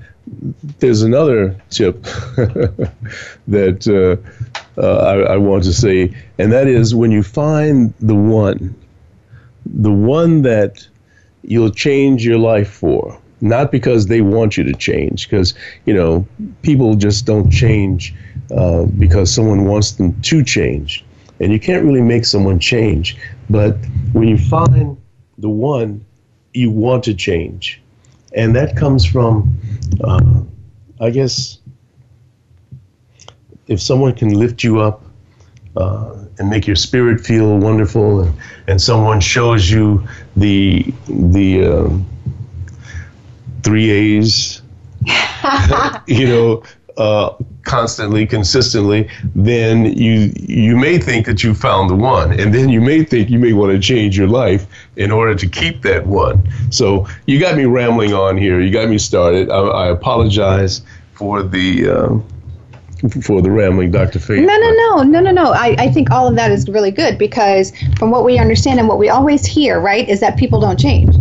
there's 0.79 1.01
another 1.01 1.55
tip 1.69 2.03
that 3.47 3.87
uh, 3.87 4.81
uh, 4.81 4.97
I, 4.97 5.33
I, 5.33 5.37
want 5.37 5.63
to 5.63 5.73
say, 5.73 6.13
and 6.37 6.51
that 6.51 6.67
is 6.67 6.93
when 6.93 7.11
you 7.11 7.23
find 7.23 7.93
the 7.99 8.15
one, 8.15 8.75
the 9.65 9.91
one 9.91 10.41
that 10.43 10.87
you'll 11.43 11.71
change 11.71 12.25
your 12.25 12.37
life 12.37 12.69
for, 12.69 13.19
not 13.41 13.71
because 13.71 14.07
they 14.07 14.21
want 14.21 14.57
you 14.57 14.63
to 14.65 14.73
change, 14.73 15.29
because 15.29 15.53
you 15.85 15.93
know 15.93 16.27
people 16.61 16.95
just 16.95 17.25
don't 17.25 17.49
change 17.49 18.13
uh, 18.55 18.85
because 18.85 19.33
someone 19.33 19.65
wants 19.65 19.91
them 19.93 20.19
to 20.23 20.43
change, 20.43 21.05
and 21.39 21.51
you 21.51 21.59
can't 21.59 21.85
really 21.85 22.01
make 22.01 22.25
someone 22.25 22.59
change. 22.59 23.17
But 23.49 23.77
when 24.11 24.27
you 24.27 24.37
find 24.37 24.97
the 25.37 25.49
one, 25.49 26.05
you 26.53 26.69
want 26.69 27.03
to 27.05 27.13
change 27.13 27.81
and 28.37 28.55
that 28.55 28.77
comes 28.77 29.03
from, 29.03 29.57
uh, 30.03 30.41
I 31.01 31.09
guess, 31.09 31.57
if 33.67 33.81
someone 33.81 34.13
can 34.13 34.29
lift 34.29 34.63
you 34.63 34.79
up 34.79 35.03
uh, 35.75 36.23
and 36.37 36.49
make 36.49 36.67
your 36.67 36.75
spirit 36.75 37.19
feel 37.19 37.57
wonderful, 37.57 38.21
and, 38.21 38.33
and 38.67 38.81
someone 38.81 39.19
shows 39.19 39.69
you 39.69 40.07
the 40.37 40.93
the 41.07 41.65
um, 41.65 42.05
three 43.63 43.89
A's, 43.89 44.61
you 46.07 46.27
know, 46.27 46.63
uh, 46.97 47.35
constantly, 47.63 48.25
consistently, 48.27 49.09
then 49.35 49.85
you 49.97 50.31
you 50.35 50.77
may 50.77 50.99
think 50.99 51.25
that 51.25 51.43
you 51.43 51.55
found 51.55 51.89
the 51.89 51.95
one, 51.95 52.39
and 52.39 52.53
then 52.53 52.69
you 52.69 52.81
may 52.81 53.03
think 53.03 53.31
you 53.31 53.39
may 53.39 53.53
want 53.53 53.71
to 53.71 53.79
change 53.79 54.15
your 54.15 54.27
life 54.27 54.67
in 54.97 55.11
order 55.11 55.35
to 55.35 55.47
keep 55.47 55.81
that 55.83 56.05
one. 56.05 56.41
So 56.71 57.07
you 57.25 57.39
got 57.39 57.55
me 57.55 57.65
rambling 57.65 58.13
on 58.13 58.37
here. 58.37 58.59
You 58.59 58.71
got 58.71 58.89
me 58.89 58.97
started. 58.97 59.49
I, 59.49 59.59
I 59.59 59.87
apologize 59.89 60.81
for 61.13 61.43
the. 61.43 61.89
Uh, 61.89 62.19
for 63.21 63.43
the 63.43 63.51
rambling, 63.51 63.91
Dr. 63.91 64.17
Faith. 64.17 64.43
No, 64.43 64.57
no, 64.57 64.71
no, 64.71 65.03
no, 65.03 65.19
no, 65.19 65.31
no. 65.31 65.51
I, 65.51 65.75
I 65.77 65.91
think 65.91 66.09
all 66.09 66.27
of 66.27 66.35
that 66.35 66.49
is 66.49 66.67
really 66.67 66.89
good 66.89 67.19
because 67.19 67.71
from 67.99 68.09
what 68.09 68.25
we 68.25 68.39
understand 68.39 68.79
and 68.79 68.89
what 68.89 68.97
we 68.97 69.07
always 69.07 69.45
hear, 69.45 69.79
right, 69.79 70.09
is 70.09 70.19
that 70.21 70.35
people 70.35 70.59
don't 70.59 70.79
change. 70.79 71.15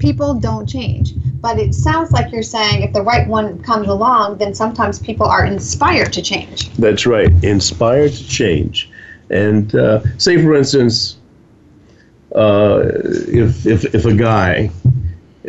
People 0.00 0.34
don't 0.34 0.68
change 0.68 1.12
but 1.46 1.60
it 1.60 1.74
sounds 1.76 2.10
like 2.10 2.32
you're 2.32 2.42
saying 2.42 2.82
if 2.82 2.92
the 2.92 3.02
right 3.02 3.28
one 3.28 3.62
comes 3.62 3.86
along, 3.86 4.38
then 4.38 4.52
sometimes 4.52 4.98
people 4.98 5.26
are 5.26 5.44
inspired 5.44 6.12
to 6.12 6.20
change. 6.20 6.68
That's 6.74 7.06
right, 7.06 7.30
inspired 7.44 8.12
to 8.14 8.28
change. 8.28 8.90
And 9.30 9.72
uh, 9.76 10.00
say, 10.18 10.42
for 10.42 10.56
instance, 10.56 11.18
uh, 12.36 12.82
if, 13.28 13.66
if, 13.66 13.94
if 13.94 14.04
a 14.04 14.14
guy 14.14 14.70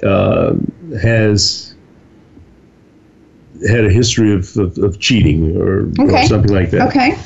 uh, 0.03 0.55
has 1.01 1.75
had 3.67 3.85
a 3.85 3.89
history 3.89 4.33
of, 4.33 4.55
of, 4.57 4.77
of 4.77 4.99
cheating 4.99 5.57
or, 5.57 5.89
okay. 5.99 6.23
or, 6.23 6.27
something 6.27 6.53
like 6.53 6.71
that. 6.71 6.87
Okay. 6.87 7.17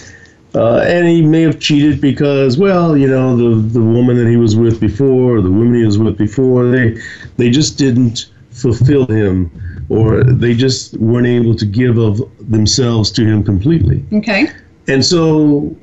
Uh, 0.53 0.79
and 0.79 1.07
he 1.07 1.21
may 1.21 1.41
have 1.43 1.59
cheated 1.59 2.01
because, 2.01 2.57
well, 2.57 2.97
you 2.97 3.07
know, 3.07 3.37
the, 3.37 3.61
the 3.69 3.81
woman 3.81 4.17
that 4.17 4.27
he 4.27 4.35
was 4.35 4.55
with 4.55 4.81
before, 4.81 5.41
the 5.41 5.51
woman 5.51 5.75
he 5.75 5.85
was 5.85 5.97
with 5.97 6.17
before, 6.17 6.69
they 6.69 6.97
they 7.37 7.49
just 7.49 7.77
didn't 7.77 8.31
fulfill 8.49 9.05
him 9.05 9.49
or 9.89 10.23
they 10.23 10.53
just 10.53 10.97
weren't 10.97 11.27
able 11.27 11.55
to 11.55 11.65
give 11.65 11.97
of 11.97 12.21
themselves 12.49 13.11
to 13.11 13.25
him 13.25 13.43
completely. 13.43 14.03
Okay. 14.11 14.49
And 14.87 15.05
so 15.05 15.75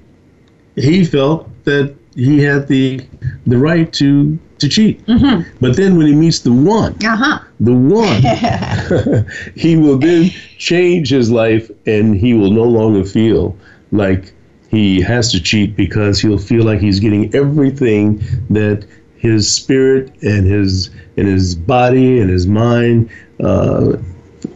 he 0.77 1.05
felt 1.05 1.49
that 1.65 1.95
he 2.19 2.43
had 2.43 2.67
the 2.67 3.01
the 3.47 3.57
right 3.57 3.93
to 3.93 4.39
to 4.59 4.69
cheat. 4.69 5.07
Mm-hmm. 5.07 5.49
But 5.61 5.77
then 5.77 5.97
when 5.97 6.09
he 6.09 6.15
meets 6.15 6.41
the 6.41 6.53
one, 6.53 6.93
uh-huh. 7.05 7.39
the 7.61 7.73
one, 7.73 9.25
he 9.55 9.77
will 9.77 9.97
then 9.97 10.31
change 10.59 11.11
his 11.11 11.31
life 11.31 11.71
and 11.87 12.17
he 12.17 12.35
will 12.35 12.51
no 12.51 12.65
longer 12.65 13.05
feel 13.05 13.57
like 13.93 14.35
he 14.69 15.01
has 15.01 15.31
to 15.31 15.41
cheat 15.41 15.77
because 15.77 16.21
he'll 16.21 16.39
feel 16.39 16.65
like 16.65 16.81
he's 16.81 16.99
getting 16.99 17.33
everything 17.35 18.21
that 18.51 18.85
his 19.17 19.49
spirit 19.49 20.13
and 20.23 20.45
his 20.47 20.91
and 21.17 21.29
his 21.29 21.55
body 21.55 22.21
and 22.21 22.29
his 22.29 22.49
mind 22.49 23.09
uh, 23.41 23.93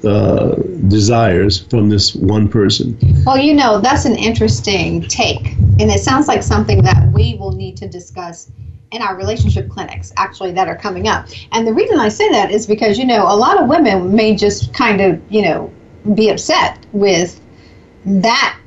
uh, 0.05 0.55
desires 0.88 1.61
from 1.66 1.88
this 1.88 2.14
one 2.14 2.48
person. 2.48 2.98
Well, 3.24 3.38
you 3.38 3.55
know, 3.55 3.80
that's 3.80 4.05
an 4.05 4.16
interesting 4.16 5.03
take, 5.03 5.55
and 5.78 5.90
it 5.90 6.00
sounds 6.00 6.28
like 6.28 6.42
something 6.42 6.82
that 6.82 7.11
we 7.12 7.36
will 7.38 7.53
need 7.53 7.76
to 7.78 7.88
discuss 7.88 8.50
in 8.92 9.00
our 9.00 9.16
relationship 9.16 9.68
clinics 9.70 10.12
actually 10.16 10.53
that 10.53 10.68
are 10.68 10.76
coming 10.76 11.09
up. 11.09 11.26
And 11.53 11.66
the 11.66 11.72
reason 11.72 11.98
I 11.98 12.09
say 12.09 12.28
that 12.30 12.50
is 12.50 12.66
because 12.66 12.98
you 12.98 13.07
know 13.07 13.24
a 13.24 13.34
lot 13.34 13.61
of 13.61 13.68
women 13.68 14.14
may 14.14 14.36
just 14.36 14.72
kind 14.74 15.00
of 15.00 15.20
you 15.30 15.42
know 15.42 15.72
be 16.14 16.28
upset 16.28 16.84
with 16.92 17.40
that 18.05 18.59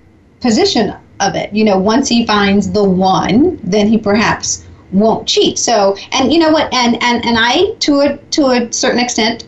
position 0.42 0.96
of 1.20 1.36
it. 1.36 1.54
You 1.54 1.64
know, 1.64 1.78
once 1.78 2.10
he 2.10 2.26
finds 2.26 2.72
the 2.72 2.84
one, 2.84 3.60
then 3.64 3.88
he 3.88 3.98
perhaps 3.98 4.66
won't 4.92 5.28
cheat. 5.28 5.58
So, 5.58 5.96
and 6.12 6.32
you 6.32 6.40
know 6.40 6.52
what? 6.52 6.74
And 6.74 7.02
and 7.02 7.26
and 7.26 7.38
I, 7.40 7.74
to 7.80 8.00
a 8.02 8.18
to 8.18 8.48
a 8.48 8.72
certain 8.72 9.00
extent, 9.00 9.48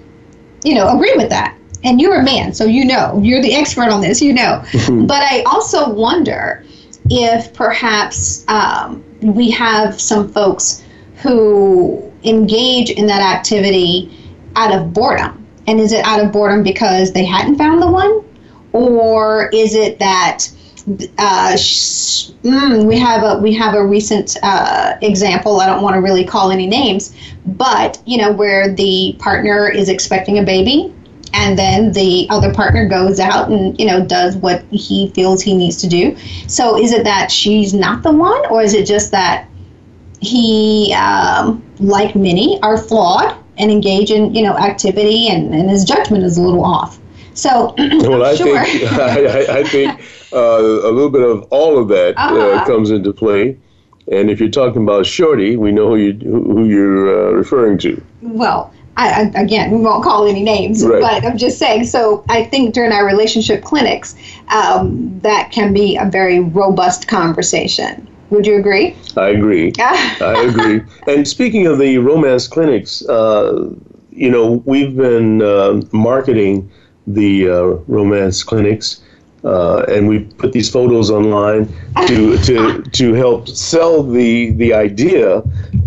you 0.64 0.76
know, 0.76 0.96
agree 0.96 1.14
with 1.16 1.30
that. 1.30 1.58
And 1.88 2.02
you're 2.02 2.20
a 2.20 2.24
man, 2.24 2.54
so 2.54 2.66
you 2.66 2.84
know, 2.84 3.18
you're 3.24 3.42
the 3.42 3.56
expert 3.56 3.90
on 3.90 4.02
this. 4.02 4.22
You 4.22 4.34
know, 4.34 4.62
but 5.08 5.24
I 5.24 5.44
also 5.48 5.90
wonder 5.90 6.66
if 7.10 7.54
perhaps 7.54 8.44
um, 8.50 9.04
we 9.22 9.50
have 9.52 10.00
some 10.00 10.28
folks 10.28 10.84
who 11.22 12.12
engage 12.26 12.90
in 12.90 13.08
that 13.08 13.22
activity 13.22 14.12
out 14.58 14.76
of 14.76 14.92
boredom. 14.92 15.48
And 15.68 15.80
is 15.80 15.94
it 15.94 16.06
out 16.06 16.24
of 16.24 16.32
boredom 16.32 16.62
because 16.62 17.14
they 17.14 17.24
hadn't 17.24 17.58
found 17.58 17.82
the 17.82 17.88
one? 17.88 18.24
Or 18.74 19.50
is 19.54 19.74
it 19.74 19.98
that 20.00 20.48
uh, 21.18 21.56
sh- 21.58 22.30
mm, 22.44 22.86
we 22.86 22.98
have 22.98 23.24
a 23.24 23.40
we 23.40 23.54
have 23.54 23.76
a 23.76 23.86
recent 23.86 24.38
uh, 24.42 24.96
example. 25.02 25.60
I 25.60 25.66
don't 25.68 25.82
want 25.82 25.96
to 25.96 26.02
really 26.02 26.24
call 26.24 26.50
any 26.52 26.66
names, 26.66 27.14
but 27.46 28.02
you 28.06 28.18
know 28.18 28.32
where 28.32 28.74
the 28.74 29.16
partner 29.20 29.70
is 29.70 29.90
expecting 29.90 30.40
a 30.40 30.44
baby, 30.44 30.94
and 31.34 31.58
then 31.58 31.92
the 31.92 32.28
other 32.30 32.54
partner 32.54 32.88
goes 32.88 33.20
out 33.20 33.50
and 33.50 33.80
you 33.80 33.86
know 33.86 34.06
does 34.06 34.36
what 34.38 34.64
he 34.72 35.10
feels 35.12 35.42
he 35.42 35.56
needs 35.56 35.78
to 35.78 35.88
do. 35.88 36.16
So 36.48 36.78
is 36.78 36.92
it 36.92 37.04
that 37.04 37.32
she's 37.32 37.74
not 37.74 38.04
the 38.04 38.12
one, 38.12 38.46
or 38.48 38.62
is 38.62 38.74
it 38.74 38.86
just 38.86 39.12
that 39.12 39.48
he, 40.20 40.94
um, 40.98 41.64
like 41.80 42.16
many, 42.16 42.60
are 42.62 42.78
flawed 42.78 43.38
and 43.58 43.72
engage 43.72 44.12
in 44.12 44.34
you 44.34 44.44
know 44.44 44.58
activity, 44.58 45.30
and, 45.30 45.54
and 45.54 45.70
his 45.70 45.84
judgment 45.84 46.24
is 46.24 46.38
a 46.38 46.42
little 46.42 46.64
off? 46.64 47.00
So, 47.34 47.76
well, 47.78 48.24
I 48.24 48.36
sure. 48.36 48.64
think 48.66 48.92
I, 48.92 49.60
I, 49.60 49.64
think 49.64 50.02
uh, 50.34 50.38
a 50.38 50.92
little 50.92 51.12
bit 51.12 51.22
of 51.22 51.44
all 51.52 51.78
of 51.78 51.88
that 51.90 52.18
uh, 52.18 52.22
uh-huh. 52.22 52.62
uh, 52.62 52.66
comes 52.66 52.90
into 52.90 53.14
play. 53.14 53.58
And 54.12 54.32
if 54.32 54.40
you're 54.40 54.50
talking 54.50 54.84
about 54.84 55.06
Shorty, 55.06 55.58
we 55.58 55.72
know 55.72 55.90
who 55.90 55.98
you 55.98 56.14
who 56.14 56.66
you're 56.66 57.30
uh, 57.30 57.32
referring 57.32 57.78
to. 57.80 58.02
Well, 58.22 58.74
I, 58.98 59.32
again, 59.36 59.72
we 59.72 59.78
won't 59.78 60.04
call 60.04 60.28
any 60.28 60.42
names, 60.42 60.84
right. 60.84 61.00
but 61.00 61.24
I'm 61.24 61.38
just 61.38 61.60
saying. 61.60 61.86
So 61.86 62.26
I 62.30 62.44
think 62.44 62.74
during 62.74 62.92
our 62.92 63.06
relationship 63.06 63.64
clinics, 63.64 64.16
um, 64.50 65.20
that 65.22 65.52
can 65.52 65.72
be 65.72 65.96
a 65.98 66.06
very 66.06 66.40
robust 66.40 67.08
conversation. 67.08 68.08
Would 68.32 68.46
you 68.46 68.58
agree? 68.58 68.96
I 69.16 69.30
agree. 69.30 69.72
I 69.80 70.46
agree. 70.50 70.82
And 71.08 71.28
speaking 71.28 71.68
of 71.68 71.78
the 71.78 72.00
romance 72.00 72.48
clinics, 72.48 73.06
uh, 73.08 73.70
you 74.12 74.32
know, 74.32 74.64
we've 74.66 74.96
been 74.96 75.42
uh, 75.44 75.82
marketing 75.92 76.70
the 77.06 77.50
uh, 77.50 77.64
romance 77.88 78.44
clinics. 78.44 79.02
Uh, 79.48 79.86
and 79.88 80.10
we 80.10 80.20
put 80.20 80.52
these 80.52 80.70
photos 80.70 81.10
online 81.10 81.74
to, 82.06 82.38
to, 82.40 82.82
to 82.82 83.14
help 83.14 83.48
sell 83.48 84.04
the, 84.04 84.52
the 84.52 84.74
idea. 84.74 85.42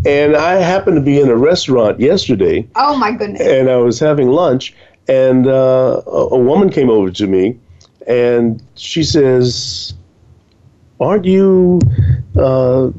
And 0.07 0.35
I 0.35 0.55
happened 0.55 0.97
to 0.97 1.03
be 1.03 1.21
in 1.21 1.29
a 1.29 1.37
restaurant 1.37 2.01
yesterday. 2.01 2.67
Oh, 2.75 2.97
my 2.97 3.13
goodness. 3.13 3.43
And 3.43 3.69
I 3.69 3.77
was 3.77 4.01
having 4.01 4.29
lunch, 4.29 4.75
and 5.09 5.47
uh, 5.47 6.01
a, 6.07 6.11
a 6.11 6.39
woman 6.39 6.71
came 6.71 6.89
over 6.89 7.11
to 7.11 7.27
me, 7.27 7.59
and 8.07 8.63
she 8.77 9.05
says, 9.05 9.93
Aren't 10.99 11.27
you 11.27 11.81
uh, 12.39 12.91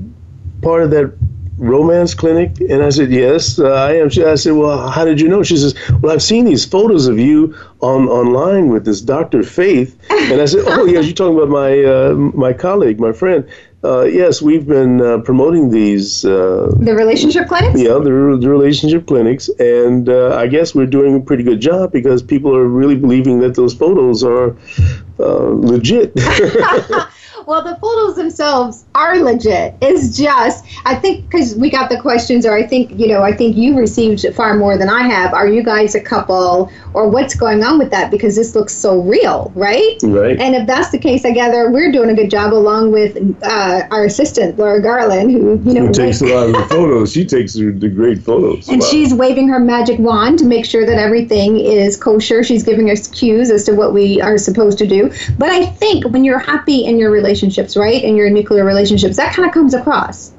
part 0.61 0.83
of 0.83 0.91
that 0.91 1.17
romance 1.61 2.13
clinic? 2.13 2.59
And 2.59 2.83
I 2.83 2.89
said, 2.89 3.11
yes, 3.11 3.59
uh, 3.59 3.69
I 3.69 3.93
am. 3.97 4.09
She, 4.09 4.23
I 4.23 4.35
said, 4.35 4.53
well, 4.53 4.89
how 4.89 5.05
did 5.05 5.21
you 5.21 5.27
know? 5.29 5.43
She 5.43 5.57
says, 5.57 5.75
well, 6.01 6.11
I've 6.11 6.23
seen 6.23 6.45
these 6.45 6.65
photos 6.65 7.07
of 7.07 7.19
you 7.19 7.55
on 7.81 8.07
online 8.09 8.69
with 8.69 8.85
this 8.85 8.99
Dr. 8.99 9.43
Faith. 9.43 9.97
And 10.09 10.41
I 10.41 10.45
said, 10.45 10.63
oh, 10.65 10.85
yes, 10.85 11.05
you're 11.05 11.13
talking 11.13 11.37
about 11.37 11.49
my, 11.49 11.83
uh, 11.83 12.13
my 12.15 12.51
colleague, 12.51 12.99
my 12.99 13.13
friend. 13.13 13.47
Uh, 13.83 14.03
yes, 14.03 14.41
we've 14.43 14.67
been 14.67 15.01
uh, 15.01 15.19
promoting 15.19 15.71
these. 15.71 16.23
Uh, 16.23 16.71
the 16.79 16.93
relationship 16.93 17.47
clinics? 17.47 17.79
Yeah, 17.79 17.93
the, 17.93 18.37
the 18.39 18.49
relationship 18.49 19.07
clinics. 19.07 19.49
And 19.59 20.07
uh, 20.07 20.35
I 20.35 20.47
guess 20.47 20.75
we're 20.75 20.85
doing 20.85 21.15
a 21.15 21.19
pretty 21.19 21.43
good 21.43 21.59
job 21.59 21.91
because 21.91 22.21
people 22.21 22.55
are 22.55 22.67
really 22.67 22.95
believing 22.95 23.39
that 23.39 23.55
those 23.55 23.73
photos 23.73 24.23
are 24.23 24.55
uh, 25.19 25.49
legit. 25.49 26.13
well, 27.47 27.63
the 27.63 27.75
photos 27.77 28.15
themselves 28.15 28.85
are 28.95 29.17
legit. 29.17 29.75
It's 29.81 30.17
just, 30.17 30.65
I 30.85 30.95
think, 30.95 31.29
because 31.29 31.55
we 31.55 31.69
got 31.69 31.89
the 31.89 31.99
questions, 31.99 32.45
or 32.45 32.55
I 32.55 32.65
think, 32.65 32.97
you 32.99 33.07
know, 33.07 33.23
I 33.23 33.33
think 33.33 33.55
you 33.55 33.77
received 33.77 34.25
far 34.35 34.55
more 34.55 34.77
than 34.77 34.89
I 34.89 35.03
have. 35.03 35.33
Are 35.33 35.47
you 35.47 35.63
guys 35.63 35.95
a 35.95 36.01
couple, 36.01 36.71
or 36.93 37.09
what's 37.09 37.35
going 37.35 37.63
on 37.63 37.77
with 37.77 37.91
that? 37.91 38.11
Because 38.11 38.35
this 38.35 38.55
looks 38.55 38.73
so 38.73 39.01
real, 39.01 39.51
right? 39.55 39.97
Right. 40.03 40.39
And 40.39 40.55
if 40.55 40.67
that's 40.67 40.91
the 40.91 40.99
case, 40.99 41.25
I 41.25 41.31
gather 41.31 41.71
we're 41.71 41.91
doing 41.91 42.09
a 42.09 42.13
good 42.13 42.29
job 42.29 42.53
along 42.53 42.91
with 42.91 43.17
uh, 43.43 43.83
our 43.91 44.05
assistant, 44.05 44.57
Laura 44.57 44.81
Garland, 44.81 45.31
who, 45.31 45.61
you 45.63 45.73
know, 45.73 45.87
who 45.87 45.93
takes 45.93 46.21
a 46.21 46.25
lot 46.25 46.47
of 46.47 46.53
the 46.53 46.65
photos. 46.69 47.11
She 47.11 47.25
takes 47.25 47.53
the, 47.53 47.71
great 47.71 48.21
photos. 48.21 48.69
And 48.69 48.81
wow. 48.81 48.87
she's 48.87 49.13
waving 49.13 49.47
her 49.49 49.59
magic 49.59 49.99
wand 49.99 50.39
to 50.39 50.45
make 50.45 50.65
sure 50.65 50.85
that 50.85 50.97
everything 50.97 51.59
is 51.59 51.97
kosher. 51.97 52.43
She's 52.43 52.63
giving 52.63 52.89
us 52.89 53.07
cues 53.07 53.49
as 53.49 53.63
to 53.65 53.73
what 53.73 53.93
we 53.93 54.21
are 54.21 54.37
supposed 54.37 54.77
to 54.79 54.87
do. 54.87 55.11
But 55.37 55.49
I 55.49 55.65
think 55.65 56.05
when 56.05 56.23
you're 56.23 56.39
happy 56.39 56.85
in 56.85 56.97
your 56.97 57.11
relationships, 57.31 57.77
right, 57.77 58.03
And 58.03 58.17
your 58.17 58.29
nuclear 58.29 58.65
relationships, 58.65 59.15
that 59.15 59.33
kind 59.33 59.47
of 59.47 59.53
comes 59.53 59.73
across. 59.73 60.33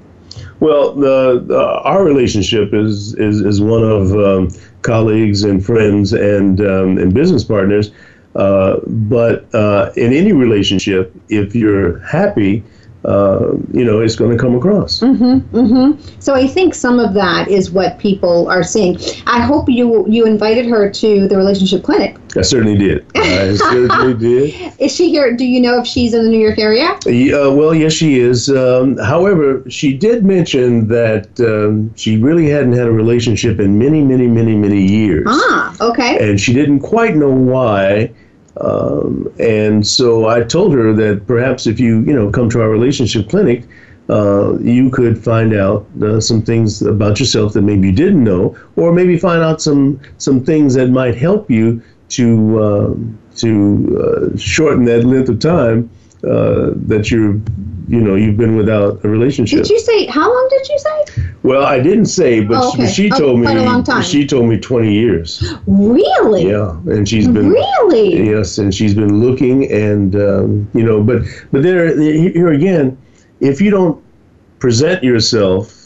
Well, 0.61 0.93
the, 0.93 1.43
the, 1.45 1.80
our 1.82 2.05
relationship 2.05 2.72
is 2.72 3.14
is, 3.14 3.40
is 3.40 3.61
one 3.61 3.82
of 3.82 4.12
um, 4.12 4.51
colleagues 4.82 5.43
and 5.43 5.64
friends 5.64 6.12
and 6.12 6.61
um, 6.61 6.99
and 6.99 7.12
business 7.12 7.45
partners. 7.45 7.90
Uh, 8.34 8.76
but 8.86 9.53
uh, 9.55 9.90
in 9.97 10.12
any 10.12 10.32
relationship, 10.32 11.12
if 11.28 11.55
you're 11.55 11.99
happy, 12.01 12.62
uh, 13.05 13.53
you 13.72 13.84
know, 13.84 14.01
it's 14.01 14.14
going 14.14 14.30
to 14.30 14.38
come 14.38 14.55
across. 14.55 15.01
Mm-hmm, 15.01 15.57
mm-hmm. 15.57 16.20
So 16.20 16.34
I 16.34 16.47
think 16.47 16.74
some 16.74 16.99
of 17.01 17.12
that 17.14 17.49
is 17.49 17.70
what 17.70 17.99
people 17.99 18.49
are 18.49 18.62
seeing. 18.62 18.99
I 19.26 19.40
hope 19.40 19.68
you 19.68 20.07
you 20.09 20.26
invited 20.26 20.66
her 20.66 20.90
to 20.90 21.28
the 21.28 21.36
relationship 21.36 21.82
clinic. 21.82 22.16
I 22.37 22.43
certainly 22.43 22.78
did. 22.78 23.05
I 23.14 23.55
certainly 23.57 24.14
did. 24.18 24.72
Is 24.78 24.95
she 24.95 25.11
here? 25.11 25.37
Do 25.37 25.45
you 25.45 25.61
know 25.61 25.80
if 25.80 25.87
she's 25.87 26.14
in 26.14 26.24
the 26.24 26.30
New 26.30 26.39
York 26.39 26.59
area? 26.59 26.99
Yeah, 27.07 27.37
uh, 27.37 27.51
well, 27.51 27.74
yes, 27.74 27.93
she 27.93 28.18
is. 28.18 28.49
Um, 28.49 28.97
however, 28.99 29.62
she 29.68 29.97
did 29.97 30.24
mention 30.24 30.89
that 30.89 31.28
um, 31.41 31.95
she 31.95 32.16
really 32.16 32.49
hadn't 32.49 32.72
had 32.72 32.87
a 32.87 32.93
relationship 32.93 33.61
in 33.61 33.78
many, 33.78 34.03
many, 34.03 34.26
many, 34.26 34.57
many 34.57 34.80
years. 34.80 35.26
Ah, 35.28 35.76
okay. 35.80 36.30
And 36.30 36.41
she 36.41 36.55
didn't 36.55 36.80
quite 36.80 37.16
know 37.16 37.30
why. 37.30 38.12
Um, 38.61 39.33
and 39.39 39.87
so 39.87 40.28
I 40.28 40.43
told 40.43 40.74
her 40.74 40.93
that 40.93 41.26
perhaps 41.26 41.66
if 41.66 41.80
you, 41.80 42.01
you 42.01 42.14
know, 42.14 42.30
come 42.30 42.49
to 42.51 42.61
our 42.61 42.68
relationship 42.68 43.28
clinic, 43.28 43.66
uh, 44.11 44.59
you 44.59 44.91
could 44.91 45.22
find 45.22 45.55
out 45.55 45.87
uh, 46.03 46.20
some 46.20 46.43
things 46.43 46.83
about 46.83 47.20
yourself 47.20 47.53
that 47.55 47.62
maybe 47.62 47.89
you 47.89 47.95
didn't 47.95 48.22
know, 48.22 48.57
or 48.76 48.93
maybe 48.93 49.18
find 49.18 49.43
out 49.43 49.62
some 49.62 50.01
some 50.18 50.45
things 50.45 50.74
that 50.74 50.89
might 50.89 51.14
help 51.14 51.51
you 51.51 51.80
to 52.16 52.62
uh, 52.62 52.94
to 53.36 53.52
uh, 54.32 54.36
shorten 54.38 54.84
that 54.86 55.04
length 55.04 55.28
of 55.28 55.38
time 55.40 55.88
uh, 56.24 56.70
that 56.86 57.10
you're 57.10 57.34
you 57.88 58.00
know 58.00 58.14
you've 58.14 58.36
been 58.36 58.56
without 58.56 59.04
a 59.04 59.08
relationship. 59.08 59.58
Did 59.62 59.70
you 59.70 59.80
say 59.80 60.06
how 60.06 60.28
long 60.32 60.48
did 60.50 60.68
you 60.68 60.78
say? 60.78 61.22
Well, 61.42 61.64
I 61.64 61.80
didn't 61.80 62.06
say, 62.06 62.40
but 62.40 62.56
Oh, 62.62 62.68
okay. 62.74 62.86
she 62.90 63.10
Oh, 63.12 63.18
told 63.18 63.40
me 63.40 63.46
quite 63.46 63.56
a 63.58 63.62
long 63.64 63.82
time. 63.82 64.02
she 64.02 64.26
told 64.26 64.46
me 64.46 64.56
20 64.58 64.92
years. 64.92 65.42
Really? 65.66 66.48
Yeah, 66.48 66.70
and 66.86 67.08
she's 67.08 67.26
been 67.26 67.48
Really? 67.50 68.28
Yes, 68.30 68.58
and 68.58 68.72
she's 68.74 68.94
been 68.94 69.20
looking, 69.20 69.70
and 69.72 70.14
um, 70.14 70.68
you 70.74 70.84
know, 70.84 71.02
but 71.02 71.22
but 71.50 71.62
there 71.62 71.98
here 72.00 72.52
again, 72.52 72.96
if 73.40 73.60
you 73.60 73.70
don't 73.70 74.00
present 74.60 75.02
yourself 75.02 75.82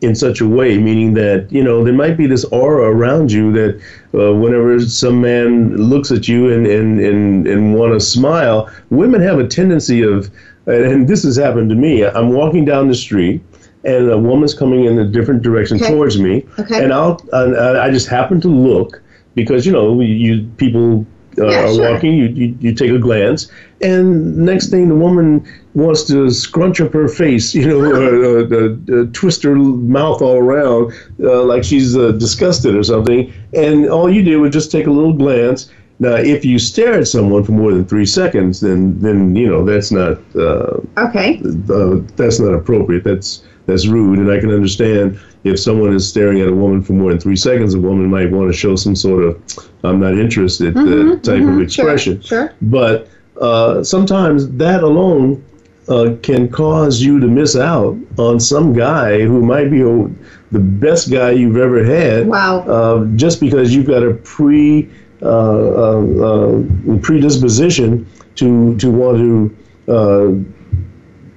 in 0.00 0.14
such 0.14 0.40
a 0.40 0.46
way, 0.46 0.78
meaning 0.78 1.14
that 1.14 1.50
you 1.50 1.62
know 1.62 1.82
there 1.84 1.94
might 1.94 2.16
be 2.16 2.26
this 2.26 2.44
aura 2.46 2.90
around 2.90 3.32
you 3.32 3.52
that 3.52 3.80
uh, 4.14 4.32
whenever 4.34 4.78
some 4.80 5.20
man 5.20 5.76
looks 5.76 6.10
at 6.10 6.28
you 6.28 6.52
and 6.52 6.66
and 6.66 7.00
and, 7.00 7.46
and 7.48 7.74
want 7.74 7.92
to 7.92 8.00
smile, 8.00 8.70
women 8.90 9.20
have 9.20 9.38
a 9.38 9.46
tendency 9.46 10.02
of, 10.02 10.30
and, 10.66 11.08
this 11.08 11.24
has 11.24 11.36
happened 11.36 11.68
to 11.70 11.74
me. 11.76 12.04
I'm 12.04 12.32
walking 12.32 12.64
down 12.64 12.88
the 12.88 12.94
street. 12.94 13.42
And 13.84 14.10
a 14.10 14.18
woman's 14.18 14.54
coming 14.54 14.86
in 14.86 14.98
a 14.98 15.04
different 15.04 15.40
direction 15.42 15.76
Okay. 15.76 15.92
towards 15.92 16.18
me, 16.18 16.44
Okay. 16.58 16.82
and 16.82 16.92
I'll 16.92 17.22
and 17.32 17.56
I 17.56 17.90
just 17.90 18.08
happen 18.08 18.40
to 18.40 18.48
look 18.48 19.00
because 19.36 19.64
you 19.64 19.70
know 19.72 20.00
you 20.00 20.42
people 20.56 21.06
uh, 21.40 21.46
Yeah, 21.46 21.64
are 21.64 21.74
sure. 21.74 21.92
walking, 21.92 22.14
you, 22.14 22.26
you, 22.28 22.56
you 22.60 22.74
take 22.74 22.90
a 22.90 22.98
glance, 22.98 23.50
and 23.80 24.36
next 24.36 24.68
thing 24.70 24.88
the 24.88 24.94
woman 24.94 25.44
wants 25.74 26.04
to 26.04 26.30
scrunch 26.30 26.80
up 26.80 26.92
her 26.92 27.08
face, 27.08 27.54
you 27.58 27.66
know, 27.66 27.80
or, 27.80 28.24
uh, 28.24 28.44
uh, 28.50 29.02
uh, 29.02 29.06
twist 29.12 29.42
her 29.42 29.54
mouth 29.54 30.20
all 30.22 30.36
around 30.36 30.92
uh, 31.22 31.42
like 31.44 31.64
she's 31.64 31.96
uh, 31.96 32.12
disgusted 32.12 32.74
or 32.74 32.82
something. 32.82 33.32
And 33.54 33.88
all 33.88 34.10
you 34.10 34.24
do 34.24 34.44
is 34.44 34.52
just 34.52 34.70
take 34.72 34.86
a 34.86 34.90
little 34.90 35.12
glance. 35.12 35.70
Now, 36.00 36.14
if 36.14 36.44
you 36.44 36.58
stare 36.58 36.94
at 36.94 37.08
someone 37.08 37.42
for 37.44 37.52
more 37.52 37.72
than 37.72 37.84
three 37.84 38.06
seconds, 38.06 38.60
then 38.60 38.98
then 39.00 39.34
you 39.34 39.48
know 39.48 39.64
that's 39.64 39.90
not 39.90 40.18
uh, 40.36 40.78
Okay. 40.96 41.40
uh, 41.70 41.96
that's 42.16 42.38
not 42.38 42.54
appropriate. 42.54 43.02
That's 43.04 43.42
that's 43.68 43.86
rude, 43.86 44.18
and 44.18 44.30
I 44.32 44.40
can 44.40 44.50
understand 44.50 45.20
if 45.44 45.60
someone 45.60 45.94
is 45.94 46.08
staring 46.08 46.40
at 46.40 46.48
a 46.48 46.54
woman 46.54 46.82
for 46.82 46.94
more 46.94 47.10
than 47.10 47.20
three 47.20 47.36
seconds, 47.36 47.74
a 47.74 47.80
woman 47.80 48.10
might 48.10 48.30
want 48.30 48.50
to 48.50 48.56
show 48.56 48.74
some 48.74 48.96
sort 48.96 49.22
of 49.22 49.40
"I'm 49.84 50.00
not 50.00 50.14
interested" 50.18 50.76
uh, 50.76 51.16
type 51.20 51.42
of 51.42 51.60
expression. 51.60 52.14
Mm-hmm, 52.14 52.22
Sure. 52.22 52.54
But 52.62 53.08
uh, 53.40 53.84
sometimes 53.84 54.48
that 54.56 54.82
alone 54.82 55.44
uh, 55.88 56.16
can 56.22 56.48
cause 56.48 57.00
you 57.02 57.20
to 57.20 57.26
miss 57.26 57.56
out 57.56 57.96
on 58.16 58.40
some 58.40 58.72
guy 58.72 59.20
who 59.20 59.42
might 59.42 59.70
be 59.70 59.82
a, 59.82 60.08
the 60.50 60.58
best 60.58 61.10
guy 61.10 61.30
you've 61.32 61.58
ever 61.58 61.84
had. 61.84 62.26
Wow. 62.26 62.60
Uh, 62.60 63.04
just 63.16 63.38
because 63.38 63.74
you've 63.74 63.86
got 63.86 64.02
a 64.02 64.14
pre 64.14 64.88
uh, 65.20 65.26
uh, 65.26 66.00
uh, 66.28 66.98
predisposition 67.02 68.06
to 68.36 68.76
to 68.78 68.90
want 68.90 69.18
to 69.18 69.56
uh, 69.92 70.28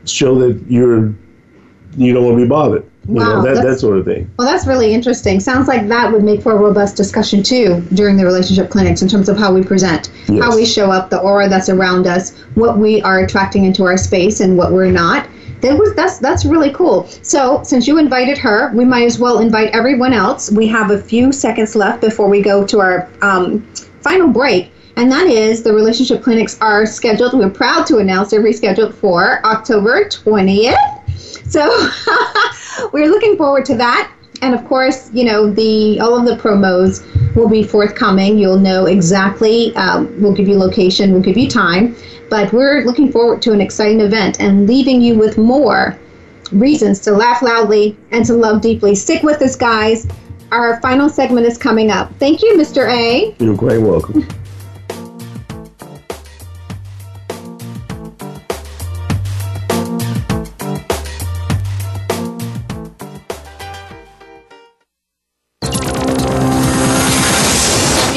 show 0.06 0.36
that 0.40 0.64
you're 0.70 1.14
you 1.98 2.14
don't 2.14 2.24
want 2.26 2.38
to 2.38 2.44
be 2.44 2.50
bothered. 2.50 2.84
You 3.08 3.16
Wow, 3.16 3.42
know, 3.42 3.54
that, 3.56 3.64
that 3.64 3.80
sort 3.80 3.98
of 3.98 4.06
thing. 4.06 4.30
Well, 4.38 4.48
that's 4.48 4.68
really 4.68 4.94
interesting. 4.94 5.40
Sounds 5.40 5.68
like 5.68 5.88
that 5.88 6.12
would 6.12 6.24
make 6.24 6.42
for 6.42 6.52
a 6.52 6.58
robust 6.58 6.96
discussion 6.96 7.42
too 7.42 7.82
during 7.94 8.16
the 8.16 8.24
relationship 8.26 8.70
clinics 8.70 9.02
in 9.02 9.08
terms 9.08 9.28
of 9.28 9.38
how 9.38 9.52
we 9.54 9.64
present, 9.64 10.12
Yes. 10.28 10.44
how 10.44 10.56
we 10.56 10.66
show 10.66 10.92
up, 10.92 11.10
the 11.10 11.20
aura 11.20 11.50
that's 11.50 11.68
around 11.70 12.06
us, 12.06 12.38
what 12.54 12.78
we 12.78 13.02
are 13.02 13.20
attracting 13.22 13.66
into 13.66 13.84
our 13.86 13.98
space, 13.98 14.40
and 14.40 14.56
what 14.58 14.72
we're 14.72 14.92
not. 14.92 15.28
That 15.62 15.78
was 15.78 15.94
that's 15.96 16.20
that's 16.20 16.46
really 16.46 16.72
cool. 16.72 17.08
So 17.24 17.62
since 17.64 17.88
you 17.88 17.98
invited 17.98 18.38
her, 18.40 18.72
we 18.74 18.86
might 18.86 19.06
as 19.06 19.20
well 19.20 19.40
invite 19.40 19.70
everyone 19.76 20.14
else. 20.14 20.52
We 20.52 20.68
have 20.68 20.92
a 20.92 20.98
few 21.00 21.32
seconds 21.32 21.76
left 21.76 22.02
before 22.02 22.30
we 22.30 22.42
go 22.42 22.66
to 22.68 22.80
our 22.80 23.10
um, 23.22 23.62
final 24.02 24.28
break. 24.28 24.72
And 24.98 25.12
that 25.12 25.28
is 25.28 25.64
the 25.64 25.74
relationship 25.74 26.22
clinics 26.22 26.58
are 26.62 26.86
scheduled. 26.86 27.34
We're 27.34 27.50
proud 27.50 27.86
to 27.88 27.98
announce 27.98 28.32
they're 28.32 28.42
rescheduled 28.44 28.94
for 28.94 29.44
October 29.46 30.06
20th. 30.06 30.76
So 31.18 31.90
we're 32.94 33.08
looking 33.08 33.38
forward 33.38 33.66
to 33.66 33.78
that. 33.78 34.12
And 34.42 34.56
of 34.56 34.66
course, 34.66 35.12
you 35.14 35.24
know, 35.24 35.52
the 35.52 36.00
all 36.00 36.18
of 36.18 36.26
the 36.26 36.36
promos 36.42 37.06
will 37.36 37.50
be 37.50 37.64
forthcoming. 37.64 38.38
You'll 38.38 38.60
know 38.60 38.88
exactly. 38.88 39.76
Um, 39.76 40.14
we'll 40.22 40.34
give 40.34 40.48
you 40.48 40.58
location. 40.58 41.12
We'll 41.12 41.22
give 41.22 41.38
you 41.38 41.48
time. 41.48 41.96
But 42.30 42.52
we're 42.54 42.84
looking 42.86 43.12
forward 43.12 43.42
to 43.44 43.52
an 43.52 43.62
exciting 43.62 44.00
event 44.00 44.40
and 44.40 44.66
leaving 44.68 45.02
you 45.02 45.16
with 45.16 45.38
more 45.38 46.00
reasons 46.52 47.00
to 47.02 47.12
laugh 47.12 47.42
loudly 47.42 47.98
and 48.12 48.26
to 48.26 48.34
love 48.34 48.62
deeply. 48.62 48.96
Stick 48.96 49.22
with 49.22 49.42
us, 49.42 49.56
guys. 49.56 50.08
Our 50.52 50.82
final 50.82 51.10
segment 51.10 51.46
is 51.46 51.58
coming 51.58 51.92
up. 51.92 52.14
Thank 52.16 52.42
you, 52.42 52.56
Mr. 52.56 52.90
A. 52.90 53.36
You're 53.40 53.58
quite 53.58 53.80
welcome. 53.80 54.28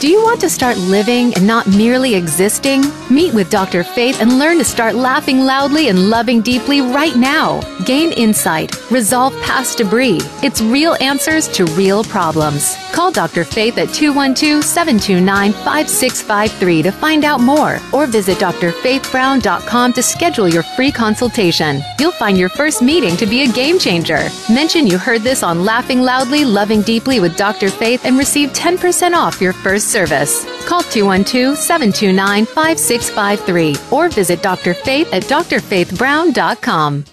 Do 0.00 0.06
you 0.06 0.22
want 0.22 0.40
to 0.42 0.48
start 0.48 0.78
living 0.78 1.34
and 1.34 1.44
not 1.44 1.66
merely 1.66 2.14
existing? 2.14 2.84
Meet 3.10 3.34
with 3.34 3.50
Dr. 3.50 3.82
Faith 3.82 4.20
and 4.20 4.38
learn 4.38 4.58
to 4.58 4.64
start 4.64 4.94
laughing 4.94 5.40
loudly 5.40 5.88
and 5.88 6.08
loving 6.08 6.40
deeply 6.40 6.80
right 6.80 7.16
now. 7.16 7.60
Gain 7.84 8.12
insight, 8.12 8.76
resolve 8.92 9.32
past 9.42 9.78
debris. 9.78 10.20
It's 10.44 10.60
real 10.60 10.96
answers 11.00 11.48
to 11.48 11.64
real 11.74 12.04
problems. 12.04 12.76
Call 12.92 13.10
Dr. 13.10 13.44
Faith 13.44 13.76
at 13.78 13.92
212 13.92 14.62
729 14.62 15.52
5653 15.52 16.82
to 16.82 16.92
find 16.92 17.24
out 17.24 17.40
more 17.40 17.80
or 17.92 18.06
visit 18.06 18.38
drfaithbrown.com 18.38 19.92
to 19.94 20.02
schedule 20.02 20.48
your 20.48 20.62
free 20.62 20.92
consultation. 20.92 21.82
You'll 21.98 22.12
find 22.12 22.38
your 22.38 22.50
first 22.50 22.82
meeting 22.82 23.16
to 23.16 23.26
be 23.26 23.42
a 23.42 23.52
game 23.52 23.80
changer. 23.80 24.28
Mention 24.48 24.86
you 24.86 24.96
heard 24.96 25.22
this 25.22 25.42
on 25.42 25.64
Laughing 25.64 26.02
Loudly, 26.02 26.44
Loving 26.44 26.82
Deeply 26.82 27.18
with 27.18 27.36
Dr. 27.36 27.68
Faith 27.68 28.04
and 28.04 28.16
receive 28.16 28.50
10% 28.50 29.14
off 29.14 29.40
your 29.40 29.52
first 29.52 29.87
service. 29.88 30.44
Call 30.66 30.82
212 30.82 31.56
729 31.56 32.46
5653 32.46 33.76
or 33.90 34.08
visit 34.08 34.42
Dr. 34.42 34.74
Faith 34.74 35.12
at 35.12 35.24
drfaithbrown.com. 35.24 37.04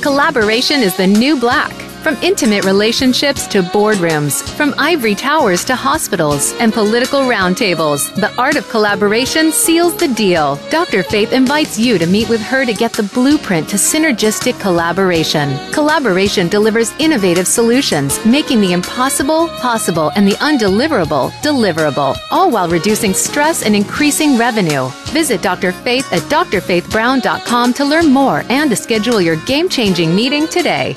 Collaboration 0.00 0.80
is 0.80 0.96
the 0.96 1.06
new 1.06 1.38
black. 1.38 1.87
From 2.02 2.16
intimate 2.22 2.64
relationships 2.64 3.46
to 3.48 3.62
boardrooms, 3.62 4.42
from 4.56 4.72
ivory 4.78 5.14
towers 5.14 5.64
to 5.64 5.74
hospitals 5.74 6.54
and 6.60 6.72
political 6.72 7.20
roundtables, 7.20 8.14
the 8.14 8.34
art 8.40 8.56
of 8.56 8.68
collaboration 8.68 9.50
seals 9.50 9.96
the 9.96 10.08
deal. 10.08 10.56
Dr. 10.70 11.02
Faith 11.02 11.32
invites 11.32 11.78
you 11.78 11.98
to 11.98 12.06
meet 12.06 12.28
with 12.28 12.40
her 12.40 12.64
to 12.64 12.72
get 12.72 12.92
the 12.92 13.02
blueprint 13.02 13.68
to 13.70 13.76
synergistic 13.76 14.58
collaboration. 14.60 15.58
Collaboration 15.72 16.48
delivers 16.48 16.92
innovative 16.98 17.48
solutions, 17.48 18.24
making 18.24 18.60
the 18.60 18.72
impossible 18.72 19.48
possible 19.60 20.10
and 20.14 20.26
the 20.26 20.36
undeliverable 20.36 21.30
deliverable, 21.42 22.16
all 22.30 22.50
while 22.50 22.68
reducing 22.68 23.12
stress 23.12 23.64
and 23.64 23.74
increasing 23.74 24.38
revenue. 24.38 24.88
Visit 25.06 25.42
Dr. 25.42 25.72
Faith 25.72 26.10
at 26.12 26.22
drfaithbrown.com 26.22 27.74
to 27.74 27.84
learn 27.84 28.12
more 28.12 28.44
and 28.48 28.70
to 28.70 28.76
schedule 28.76 29.20
your 29.20 29.36
game 29.44 29.68
changing 29.68 30.14
meeting 30.14 30.46
today. 30.46 30.96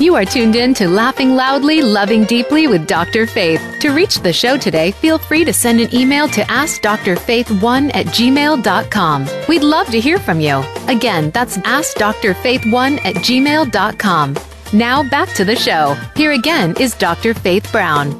You 0.00 0.14
are 0.14 0.24
tuned 0.24 0.56
in 0.56 0.72
to 0.74 0.88
Laughing 0.88 1.36
Loudly, 1.36 1.82
Loving 1.82 2.24
Deeply 2.24 2.66
with 2.66 2.86
Dr. 2.86 3.26
Faith. 3.26 3.62
To 3.80 3.90
reach 3.90 4.20
the 4.20 4.32
show 4.32 4.56
today, 4.56 4.92
feel 4.92 5.18
free 5.18 5.44
to 5.44 5.52
send 5.52 5.78
an 5.78 5.94
email 5.94 6.26
to 6.28 6.40
AskDrFaith1 6.40 7.94
at 7.94 8.06
gmail.com. 8.06 9.28
We'd 9.46 9.62
love 9.62 9.88
to 9.88 10.00
hear 10.00 10.18
from 10.18 10.40
you. 10.40 10.64
Again, 10.88 11.30
that's 11.32 11.58
AskDrFaith1 11.58 13.04
at 13.04 13.16
gmail.com. 13.16 14.36
Now 14.72 15.02
back 15.02 15.34
to 15.34 15.44
the 15.44 15.56
show. 15.56 15.94
Here 16.16 16.32
again 16.32 16.74
is 16.80 16.94
Dr. 16.94 17.34
Faith 17.34 17.70
Brown. 17.70 18.10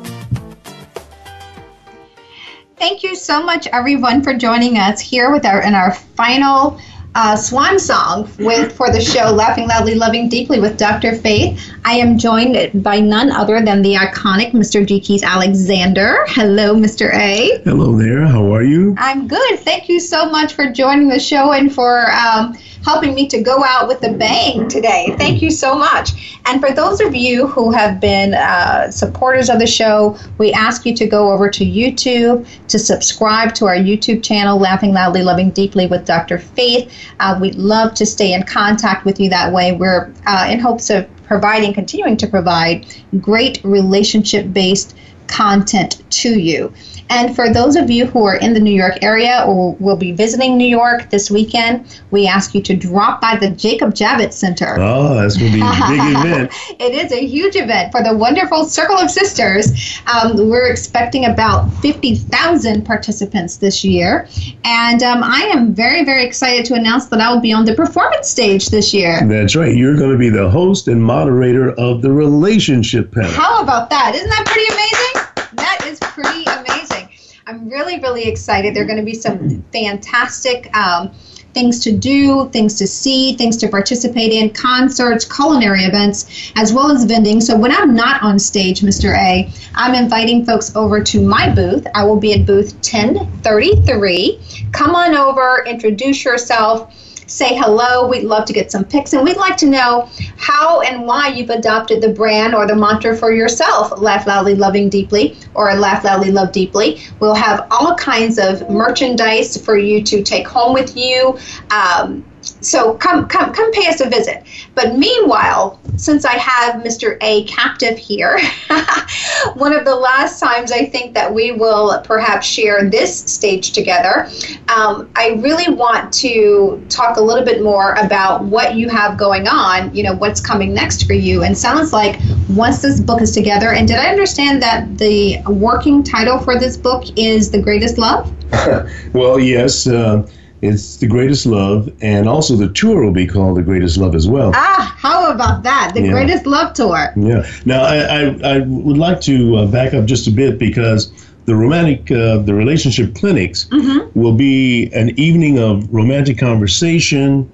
Thank 2.76 3.02
you 3.02 3.14
so 3.16 3.42
much, 3.42 3.66
everyone, 3.68 4.22
for 4.22 4.34
joining 4.34 4.76
us 4.76 5.00
here 5.00 5.30
with 5.30 5.46
our 5.46 5.62
in 5.62 5.74
our 5.74 5.94
final 5.94 6.78
uh, 7.14 7.34
swan 7.34 7.78
song 7.78 8.30
with 8.38 8.72
for 8.72 8.92
the 8.92 9.00
show 9.00 9.30
laughing 9.32 9.66
loudly 9.66 9.94
loving 9.94 10.28
deeply 10.28 10.60
with 10.60 10.78
dr 10.78 11.16
faith 11.16 11.72
i 11.84 11.92
am 11.94 12.16
joined 12.16 12.82
by 12.84 13.00
none 13.00 13.32
other 13.32 13.60
than 13.60 13.82
the 13.82 13.94
iconic 13.94 14.52
mr 14.52 14.86
g 14.86 15.00
keith 15.00 15.24
alexander 15.24 16.24
hello 16.28 16.74
mr 16.74 17.12
a 17.14 17.60
Hello 17.64 17.96
there. 17.98 18.26
How 18.26 18.54
are 18.54 18.62
you? 18.62 18.94
i'm 18.98 19.26
good 19.26 19.58
thank 19.60 19.88
you 19.88 19.98
so 19.98 20.30
much 20.30 20.52
for 20.52 20.70
joining 20.70 21.08
the 21.08 21.18
show 21.18 21.52
and 21.52 21.74
for 21.74 22.10
um, 22.12 22.56
helping 22.84 23.14
me 23.14 23.26
to 23.28 23.42
go 23.42 23.62
out 23.64 23.88
with 23.88 24.02
a 24.04 24.12
bang 24.12 24.68
today 24.68 25.14
thank 25.18 25.42
you 25.42 25.50
so 25.50 25.74
much 25.74 26.38
and 26.46 26.60
for 26.60 26.72
those 26.72 27.00
of 27.00 27.14
you 27.14 27.46
who 27.46 27.70
have 27.70 28.00
been 28.00 28.34
uh, 28.34 28.90
supporters 28.90 29.48
of 29.48 29.58
the 29.58 29.66
show 29.66 30.16
we 30.38 30.52
ask 30.52 30.86
you 30.86 30.94
to 30.94 31.06
go 31.06 31.30
over 31.30 31.48
to 31.48 31.64
youtube 31.64 32.46
to 32.68 32.78
subscribe 32.78 33.54
to 33.54 33.66
our 33.66 33.76
youtube 33.76 34.22
channel 34.22 34.58
laughing 34.58 34.92
loudly 34.92 35.22
loving 35.22 35.50
deeply 35.50 35.86
with 35.86 36.04
dr 36.04 36.38
faith 36.38 36.92
uh, 37.20 37.38
we'd 37.40 37.54
love 37.54 37.94
to 37.94 38.06
stay 38.06 38.32
in 38.32 38.42
contact 38.42 39.04
with 39.04 39.20
you 39.20 39.30
that 39.30 39.52
way. 39.52 39.72
We're 39.72 40.12
uh, 40.26 40.46
in 40.50 40.58
hopes 40.58 40.90
of 40.90 41.08
providing, 41.24 41.72
continuing 41.72 42.16
to 42.18 42.26
provide 42.26 42.86
great 43.20 43.60
relationship 43.64 44.52
based 44.52 44.96
content 45.26 46.02
to 46.10 46.38
you. 46.38 46.72
And 47.10 47.34
for 47.34 47.52
those 47.52 47.76
of 47.76 47.90
you 47.90 48.06
who 48.06 48.24
are 48.24 48.36
in 48.36 48.54
the 48.54 48.60
New 48.60 48.72
York 48.72 48.98
area 49.02 49.44
or 49.46 49.74
will 49.80 49.96
be 49.96 50.12
visiting 50.12 50.56
New 50.56 50.68
York 50.68 51.10
this 51.10 51.30
weekend, 51.30 52.00
we 52.12 52.26
ask 52.26 52.54
you 52.54 52.62
to 52.62 52.76
drop 52.76 53.20
by 53.20 53.36
the 53.36 53.50
Jacob 53.50 53.94
Javits 53.94 54.34
Center. 54.34 54.76
Oh, 54.78 55.16
that's 55.16 55.36
going 55.36 55.52
to 55.52 55.58
be 55.58 55.64
a 55.64 55.88
big 55.88 56.00
event. 56.26 56.52
it 56.80 56.94
is 56.94 57.12
a 57.12 57.26
huge 57.26 57.56
event 57.56 57.90
for 57.90 58.02
the 58.02 58.16
wonderful 58.16 58.64
Circle 58.64 58.96
of 58.96 59.10
Sisters. 59.10 60.00
Um, 60.06 60.48
we're 60.48 60.70
expecting 60.70 61.24
about 61.26 61.68
50,000 61.82 62.86
participants 62.86 63.56
this 63.56 63.84
year. 63.84 64.28
And 64.64 65.02
um, 65.02 65.24
I 65.24 65.50
am 65.52 65.74
very, 65.74 66.04
very 66.04 66.24
excited 66.24 66.64
to 66.66 66.74
announce 66.74 67.06
that 67.06 67.20
I 67.20 67.32
will 67.32 67.40
be 67.40 67.52
on 67.52 67.64
the 67.64 67.74
performance 67.74 68.28
stage 68.28 68.68
this 68.68 68.94
year. 68.94 69.26
That's 69.26 69.56
right. 69.56 69.74
You're 69.74 69.96
going 69.96 70.12
to 70.12 70.18
be 70.18 70.28
the 70.28 70.48
host 70.48 70.86
and 70.86 71.02
moderator 71.02 71.72
of 71.72 72.02
the 72.02 72.12
relationship 72.12 73.10
panel. 73.10 73.30
How 73.32 73.62
about 73.62 73.90
that? 73.90 74.14
Isn't 74.14 74.28
that 74.30 74.46
pretty 74.46 74.72
amazing? 74.72 75.56
That 75.56 75.84
is 75.86 75.98
pretty 75.98 76.44
amazing. 76.44 77.08
I'm 77.50 77.68
really, 77.68 77.98
really 77.98 78.28
excited. 78.28 78.76
There 78.76 78.84
are 78.84 78.86
going 78.86 79.00
to 79.00 79.04
be 79.04 79.14
some 79.14 79.64
fantastic 79.72 80.72
um, 80.76 81.10
things 81.52 81.82
to 81.82 81.90
do, 81.90 82.48
things 82.50 82.76
to 82.76 82.86
see, 82.86 83.34
things 83.34 83.56
to 83.56 83.66
participate 83.66 84.30
in, 84.30 84.50
concerts, 84.50 85.24
culinary 85.24 85.82
events, 85.82 86.52
as 86.54 86.72
well 86.72 86.92
as 86.92 87.02
vending. 87.06 87.40
So 87.40 87.56
when 87.56 87.72
I'm 87.72 87.92
not 87.92 88.22
on 88.22 88.38
stage, 88.38 88.82
Mr. 88.82 89.18
A, 89.18 89.50
I'm 89.74 89.96
inviting 89.96 90.46
folks 90.46 90.76
over 90.76 91.02
to 91.02 91.20
my 91.20 91.52
booth. 91.52 91.88
I 91.92 92.04
will 92.04 92.20
be 92.20 92.34
at 92.34 92.46
booth 92.46 92.72
1033. 92.74 94.68
Come 94.70 94.94
on 94.94 95.16
over, 95.16 95.64
introduce 95.66 96.24
yourself 96.24 96.94
say 97.30 97.54
hello. 97.56 98.08
We'd 98.08 98.24
love 98.24 98.44
to 98.46 98.52
get 98.52 98.70
some 98.72 98.84
pics, 98.84 99.12
and 99.12 99.24
we'd 99.24 99.36
like 99.36 99.56
to 99.58 99.66
know 99.66 100.08
how 100.36 100.80
and 100.80 101.06
why 101.06 101.28
you've 101.28 101.50
adopted 101.50 102.02
the 102.02 102.08
brand 102.08 102.54
or 102.54 102.66
the 102.66 102.76
mantra 102.76 103.16
for 103.16 103.32
yourself 103.32 103.98
Laugh 104.00 104.26
Loudly, 104.26 104.54
Loving 104.54 104.88
Deeply, 104.88 105.36
or 105.54 105.72
Laugh 105.74 106.04
Loudly, 106.04 106.30
Love 106.30 106.52
Deeply. 106.52 107.00
We'll 107.20 107.34
have 107.34 107.66
all 107.70 107.94
kinds 107.94 108.38
of 108.38 108.68
merchandise 108.68 109.62
for 109.64 109.76
you 109.76 110.02
to 110.04 110.22
take 110.22 110.46
home 110.46 110.74
with 110.74 110.96
you. 110.96 111.38
Um, 111.70 112.24
so 112.60 112.94
come 112.94 113.26
come 113.26 113.52
come 113.52 113.72
pay 113.72 113.88
us 113.88 114.00
a 114.00 114.08
visit. 114.08 114.42
But 114.74 114.96
meanwhile, 114.96 115.80
since 115.96 116.24
I 116.24 116.34
have 116.34 116.82
Mr. 116.82 117.16
A 117.20 117.44
captive 117.44 117.98
here, 117.98 118.38
one 119.54 119.72
of 119.72 119.84
the 119.84 119.94
last 119.94 120.40
times 120.40 120.72
I 120.72 120.86
think 120.86 121.14
that 121.14 121.32
we 121.32 121.52
will 121.52 122.00
perhaps 122.02 122.46
share 122.46 122.88
this 122.88 123.16
stage 123.16 123.72
together, 123.72 124.28
um, 124.68 125.10
I 125.16 125.30
really 125.40 125.74
want 125.74 126.12
to 126.14 126.84
talk 126.88 127.16
a 127.16 127.22
little 127.22 127.44
bit 127.44 127.62
more 127.62 127.94
about 127.94 128.44
what 128.44 128.74
you 128.74 128.88
have 128.88 129.18
going 129.18 129.48
on. 129.48 129.94
You 129.94 130.04
know 130.04 130.14
what's 130.14 130.40
coming 130.40 130.72
next 130.74 131.06
for 131.06 131.14
you, 131.14 131.42
and 131.42 131.56
sounds 131.56 131.92
like 131.92 132.20
once 132.50 132.82
this 132.82 133.00
book 133.00 133.22
is 133.22 133.32
together. 133.32 133.72
And 133.72 133.88
did 133.88 133.96
I 133.96 134.08
understand 134.08 134.62
that 134.62 134.98
the 134.98 135.40
working 135.48 136.02
title 136.02 136.38
for 136.38 136.58
this 136.58 136.76
book 136.76 137.04
is 137.16 137.50
"The 137.50 137.60
Greatest 137.60 137.98
Love"? 137.98 138.32
well, 139.12 139.38
yes. 139.38 139.86
Uh, 139.86 140.26
it's 140.62 140.96
the 140.96 141.06
greatest 141.06 141.46
love, 141.46 141.90
and 142.02 142.28
also 142.28 142.54
the 142.56 142.68
tour 142.68 143.02
will 143.04 143.12
be 143.12 143.26
called 143.26 143.56
the 143.56 143.62
greatest 143.62 143.96
love 143.96 144.14
as 144.14 144.28
well. 144.28 144.52
Ah, 144.54 144.94
how 144.98 145.30
about 145.32 145.62
that? 145.62 145.92
The 145.94 146.02
Yeah. 146.02 146.12
greatest 146.12 146.44
love 146.46 146.74
tour. 146.74 147.12
Yeah. 147.16 147.46
Now, 147.64 147.82
I, 147.82 147.96
I, 147.98 148.20
I 148.56 148.58
would 148.60 148.98
like 148.98 149.20
to 149.22 149.56
uh, 149.56 149.66
back 149.66 149.94
up 149.94 150.04
just 150.04 150.26
a 150.26 150.30
bit 150.30 150.58
because 150.58 151.12
the 151.46 151.54
romantic, 151.54 152.10
uh, 152.10 152.38
the 152.38 152.52
relationship 152.54 153.14
clinics 153.14 153.66
Mm-hmm. 153.70 154.18
will 154.20 154.34
be 154.34 154.90
an 154.92 155.18
evening 155.18 155.58
of 155.58 155.88
romantic 155.92 156.36
conversation, 156.38 157.50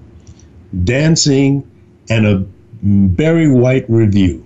dancing, 0.85 1.69
and 2.11 2.27
a 2.27 2.45
Barry 2.83 3.51
White 3.51 3.85
revue. 3.89 4.43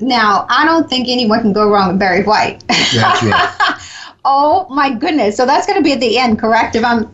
Now, 0.00 0.46
I 0.50 0.64
don't 0.64 0.88
think 0.88 1.08
anyone 1.08 1.40
can 1.40 1.52
go 1.52 1.68
wrong 1.68 1.88
with 1.88 1.98
Barry 1.98 2.22
White. 2.24 2.62
That's 2.68 3.22
right. 3.22 3.78
oh 4.24 4.66
my 4.70 4.92
goodness! 4.92 5.36
So 5.36 5.46
that's 5.46 5.66
going 5.66 5.78
to 5.78 5.82
be 5.84 5.92
at 5.92 6.00
the 6.00 6.18
end, 6.18 6.38
correct? 6.38 6.74
If 6.76 6.84
I'm 6.84 7.12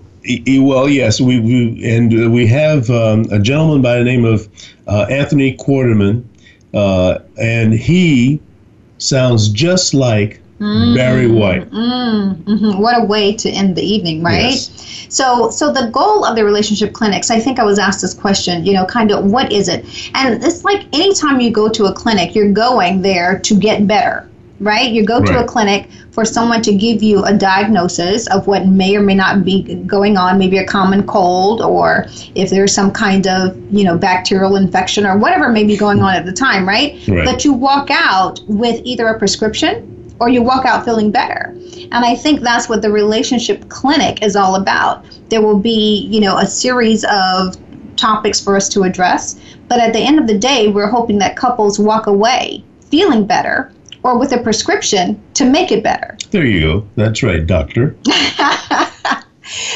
Well, 0.49 0.89
yes, 0.89 1.21
we, 1.21 1.41
we 1.41 1.83
and 1.85 2.13
uh, 2.27 2.31
we 2.31 2.47
have 2.47 2.91
um, 2.91 3.25
a 3.31 3.39
gentleman 3.39 3.81
by 3.81 3.99
the 3.99 4.05
name 4.05 4.25
of 4.25 4.49
uh, 4.87 5.07
Anthony 5.09 5.57
Quarterman, 5.57 6.25
uh, 6.75 7.21
and 7.41 7.73
he 7.73 8.41
sounds 8.99 9.49
just 9.49 9.95
like 9.95 10.41
Barry 10.59 11.27
White. 11.27 11.71
Mhm, 11.71 12.79
What 12.79 13.01
a 13.01 13.05
way 13.05 13.33
to 13.35 13.49
end 13.49 13.77
the 13.77 13.83
evening, 13.83 14.23
right? 14.23 14.51
Yes. 14.53 15.07
So, 15.09 15.49
so 15.51 15.73
the 15.73 15.89
goal 15.91 16.25
of 16.27 16.37
the 16.37 16.45
relationship 16.45 16.93
clinics, 16.93 17.31
I 17.31 17.41
think 17.41 17.59
I 17.59 17.65
was 17.65 17.79
asked 17.79 18.03
this 18.03 18.13
question, 18.13 18.67
you 18.67 18.75
know, 18.75 18.85
kind 18.85 19.11
of 19.11 19.25
what 19.25 19.51
is 19.51 19.69
it? 19.69 19.87
And 20.15 20.45
it's 20.45 20.63
like 20.63 20.85
anytime 20.93 21.41
you 21.41 21.51
go 21.51 21.71
to 21.71 21.87
a 21.87 21.93
clinic, 21.95 22.35
you're 22.35 22.53
going 22.53 23.01
there 23.01 23.39
to 23.39 23.55
get 23.59 23.87
better. 23.87 24.29
Right? 24.61 24.91
You 24.91 25.05
go 25.05 25.25
to 25.25 25.43
a 25.43 25.47
clinic 25.47 25.89
for 26.13 26.25
someone 26.25 26.63
to 26.63 26.75
give 26.75 27.03
you 27.03 27.25
a 27.25 27.37
diagnosis 27.37 28.27
of 28.29 28.47
what 28.47 28.67
may 28.67 28.95
or 28.95 29.01
may 29.01 29.15
not 29.15 29.45
be 29.45 29.75
going 29.87 30.17
on, 30.17 30.39
maybe 30.39 30.59
a 30.59 30.67
common 30.67 31.07
cold, 31.07 31.63
or 31.63 32.07
if 32.35 32.51
there's 32.51 32.75
some 32.75 32.93
kind 32.93 33.27
of, 33.27 33.57
you 33.73 33.85
know, 33.85 33.97
bacterial 33.97 34.57
infection 34.57 35.07
or 35.07 35.17
whatever 35.17 35.49
may 35.49 35.65
be 35.65 35.77
going 35.77 36.01
on 36.01 36.15
at 36.15 36.27
the 36.27 36.33
time, 36.33 36.69
right? 36.69 36.97
Right. 37.09 37.25
But 37.25 37.45
you 37.45 37.53
walk 37.53 37.89
out 37.91 38.41
with 38.47 38.81
either 38.85 39.07
a 39.09 39.19
prescription 39.19 40.15
or 40.21 40.29
you 40.29 40.43
walk 40.43 40.67
out 40.67 40.85
feeling 40.85 41.11
better. 41.11 41.57
And 41.93 42.05
I 42.05 42.15
think 42.15 42.41
that's 42.41 42.69
what 42.69 42.83
the 42.83 42.91
relationship 42.91 43.69
clinic 43.71 44.23
is 44.23 44.37
all 44.37 44.55
about. 44.57 45.05
There 45.31 45.41
will 45.41 45.59
be, 45.59 46.07
you 46.11 46.21
know, 46.21 46.37
a 46.37 46.47
series 46.47 47.05
of 47.11 47.57
topics 47.97 48.41
for 48.41 48.57
us 48.57 48.69
to 48.71 48.83
address, 48.83 49.41
but 49.69 49.81
at 49.81 49.93
the 49.93 50.01
end 50.01 50.19
of 50.19 50.27
the 50.27 50.39
day, 50.39 50.69
we're 50.69 50.89
hoping 50.89 51.19
that 51.19 51.37
couples 51.37 51.79
walk 51.79 52.07
away 52.07 52.65
feeling 52.91 53.25
better 53.25 53.73
or 54.03 54.19
with 54.19 54.33
a 54.33 54.39
prescription 54.39 55.21
to 55.35 55.45
make 55.45 55.71
it 55.71 55.83
better. 55.83 56.17
There 56.31 56.47
you 56.47 56.61
go. 56.61 56.89
That's 56.97 57.23
right, 57.23 57.47
doctor. 57.47 57.97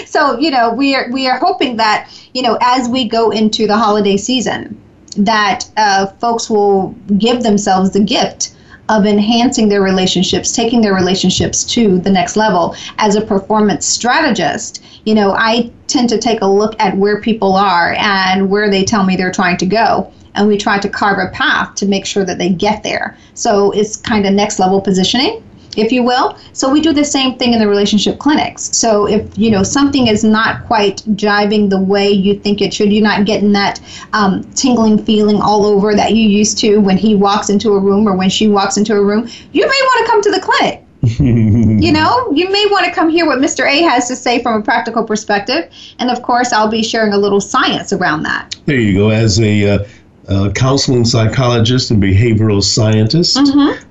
So, 0.07 0.39
you 0.39 0.51
know, 0.51 0.73
we 0.73 0.95
are 0.95 1.11
we 1.11 1.29
are 1.29 1.39
hoping 1.39 1.77
that, 1.79 2.09
you 2.33 2.43
know, 2.43 2.57
as 2.61 2.89
we 2.89 3.09
go 3.09 3.31
into 3.31 3.67
the 3.67 3.77
holiday 3.77 4.17
season, 4.17 4.81
that 5.17 5.69
uh, 5.77 6.07
folks 6.07 6.49
will 6.49 6.95
give 7.19 7.43
themselves 7.43 7.91
the 7.91 8.01
gift 8.01 8.55
of 8.89 9.07
enhancing 9.07 9.69
their 9.69 9.83
relationships, 9.83 10.53
taking 10.53 10.83
their 10.83 10.95
relationships 10.95 11.65
to 11.65 11.99
the 11.99 12.11
next 12.11 12.37
level. 12.37 12.77
As 12.99 13.17
a 13.17 13.21
performance 13.21 13.87
strategist, 13.87 14.85
you 15.05 15.15
know, 15.15 15.33
I 15.33 15.73
tend 15.87 16.11
to 16.11 16.19
take 16.19 16.43
a 16.43 16.47
look 16.47 16.77
at 16.79 16.97
where 16.97 17.21
people 17.21 17.57
are 17.57 17.95
and 17.99 18.51
where 18.51 18.71
they 18.71 18.85
tell 18.85 19.05
me 19.05 19.17
they're 19.17 19.33
trying 19.33 19.57
to 19.57 19.67
go. 19.67 20.13
And 20.35 20.49
we 20.49 20.59
try 20.59 20.79
to 20.79 20.89
carve 20.89 21.19
a 21.19 21.31
path 21.33 21.75
to 21.77 21.87
make 21.87 22.07
sure 22.07 22.25
that 22.25 22.39
they 22.39 22.49
get 22.49 22.83
there. 22.83 23.17
So 23.35 23.71
it's 23.71 23.97
kind 23.97 24.27
of 24.27 24.33
next 24.33 24.59
level 24.59 24.81
positioning 24.81 25.43
if 25.77 25.93
you 25.93 26.03
will. 26.03 26.37
So 26.53 26.71
we 26.71 26.81
do 26.81 26.93
the 26.93 27.05
same 27.05 27.37
thing 27.39 27.53
in 27.53 27.59
the 27.59 27.69
relationship 27.69 28.19
clinics. 28.19 28.77
So 28.77 29.07
if 29.07 29.37
you 29.37 29.51
know 29.51 29.63
something 29.63 30.07
is 30.07 30.25
not 30.25 30.65
quite 30.67 30.99
jiving 31.17 31.71
the 31.71 31.81
way 31.81 32.11
you 32.11 32.39
think 32.39 32.61
it 32.61 32.73
should, 32.73 32.93
you're 32.93 33.03
not 33.03 33.25
getting 33.25 33.53
that 33.53 33.81
um, 34.13 34.45
tingling 34.53 35.05
feeling 35.05 35.41
all 35.41 35.67
over 35.67 35.95
that 35.95 36.13
you 36.13 36.29
used 36.29 36.59
to 36.59 36.79
when 36.79 36.97
he 36.97 37.15
walks 37.15 37.49
into 37.49 37.73
a 37.73 37.81
room 37.81 38.09
or 38.09 38.17
when 38.17 38.31
she 38.31 38.49
walks 38.49 38.77
into 38.77 38.95
a 38.95 39.05
room, 39.05 39.29
you 39.53 39.67
may 39.67 39.67
want 39.67 40.07
to 40.07 40.11
come 40.11 40.23
to 40.23 40.31
the 40.31 40.41
clinic. 40.41 40.81
you 41.21 41.93
know, 41.93 42.31
you 42.33 42.51
may 42.51 42.67
want 42.71 42.87
to 42.87 42.91
come 42.91 43.11
hear 43.11 43.27
what 43.27 43.39
Mr. 43.39 43.69
A 43.69 43.83
has 43.83 44.09
to 44.09 44.17
say 44.17 44.43
from 44.43 44.59
a 44.59 44.65
practical 44.65 45.05
perspective. 45.05 45.71
And 45.99 46.11
of 46.11 46.23
course, 46.23 46.51
I'll 46.51 46.71
be 46.71 46.83
sharing 46.83 47.13
a 47.13 47.19
little 47.19 47.43
science 47.43 47.93
around 47.93 48.23
that. 48.23 48.57
There 48.65 48.79
you 48.79 48.95
go. 48.95 49.11
As 49.11 49.39
a 49.39 49.69
uh, 49.69 49.85
uh, 50.29 50.51
counseling 50.55 51.05
psychologist 51.05 51.91
and 51.91 52.03
behavioral 52.03 52.63
scientist, 52.63 53.39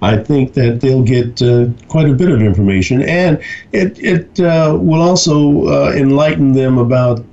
I 0.01 0.17
think 0.17 0.53
that 0.53 0.81
they'll 0.81 1.03
get 1.03 1.41
uh, 1.41 1.67
quite 1.87 2.09
a 2.09 2.13
bit 2.13 2.29
of 2.29 2.41
information, 2.41 3.03
and 3.03 3.41
it 3.71 3.99
it 3.99 4.39
uh, 4.39 4.77
will 4.79 5.01
also 5.01 5.67
uh, 5.67 5.93
enlighten 5.95 6.53
them 6.53 6.77
about 6.77 7.23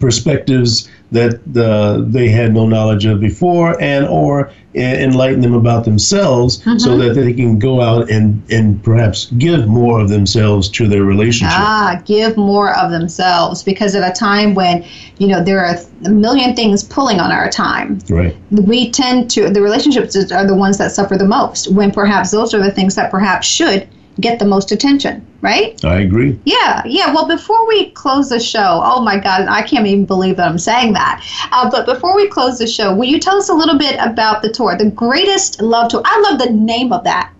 perspectives 0.00 0.88
that 1.12 1.40
uh, 1.56 2.02
they 2.06 2.28
had 2.28 2.54
no 2.54 2.66
knowledge 2.66 3.04
of 3.04 3.20
before, 3.20 3.80
and 3.80 4.06
or 4.06 4.52
enlighten 4.74 5.40
them 5.40 5.54
about 5.54 5.84
themselves, 5.84 6.62
so 6.78 6.96
that 6.96 7.14
they 7.14 7.32
can 7.32 7.58
go 7.58 7.80
out 7.80 8.08
and 8.08 8.40
and 8.50 8.82
perhaps 8.84 9.26
give 9.38 9.66
more 9.66 10.00
of 10.00 10.08
themselves 10.08 10.68
to 10.68 10.86
their 10.86 11.02
relationship. 11.02 11.58
Ah, 11.58 12.00
give 12.04 12.36
more 12.36 12.74
of 12.76 12.92
themselves 12.92 13.64
because 13.64 13.96
at 13.96 14.08
a 14.08 14.14
time 14.14 14.54
when, 14.54 14.84
you 15.18 15.26
know, 15.26 15.42
there 15.42 15.58
are 15.58 15.74
a 16.04 16.10
million 16.10 16.54
things 16.54 16.84
pulling 16.84 17.18
on 17.18 17.32
our 17.32 17.50
time, 17.50 17.98
Right. 18.08 18.36
we 18.52 18.90
tend 18.90 19.28
to, 19.30 19.50
the 19.50 19.60
relationships 19.60 20.14
are 20.30 20.46
the 20.46 20.54
ones 20.54 20.78
that 20.78 20.92
suffer 20.92 21.16
the 21.18 21.26
most 21.26 21.72
when 21.72 21.90
perhaps 21.90 22.30
those 22.30 22.54
are 22.54 22.62
the 22.62 22.70
things 22.70 22.94
that 22.94 23.10
perhaps 23.10 23.46
should 23.48 23.88
get 24.18 24.38
the 24.38 24.44
most 24.44 24.72
attention, 24.72 25.26
right? 25.40 25.82
I 25.84 26.00
agree. 26.00 26.38
Yeah, 26.44 26.82
yeah. 26.84 27.12
Well, 27.14 27.28
before 27.28 27.66
we 27.68 27.90
close 27.92 28.28
the 28.28 28.40
show, 28.40 28.80
oh 28.82 29.02
my 29.02 29.18
God, 29.18 29.46
I 29.48 29.62
can't 29.62 29.86
even 29.86 30.04
believe 30.04 30.36
that 30.36 30.48
I'm 30.48 30.58
saying 30.58 30.94
that. 30.94 31.24
Uh, 31.52 31.70
but 31.70 31.86
before 31.86 32.16
we 32.16 32.28
close 32.28 32.58
the 32.58 32.66
show, 32.66 32.94
will 32.94 33.06
you 33.06 33.18
tell 33.18 33.36
us 33.36 33.48
a 33.48 33.54
little 33.54 33.78
bit 33.78 33.96
about 34.00 34.42
the 34.42 34.50
tour, 34.50 34.76
the 34.76 34.90
greatest 34.90 35.62
love 35.62 35.90
tour? 35.90 36.02
I 36.04 36.20
love 36.20 36.38
the 36.38 36.50
name 36.50 36.92
of 36.92 37.04
that. 37.04 37.32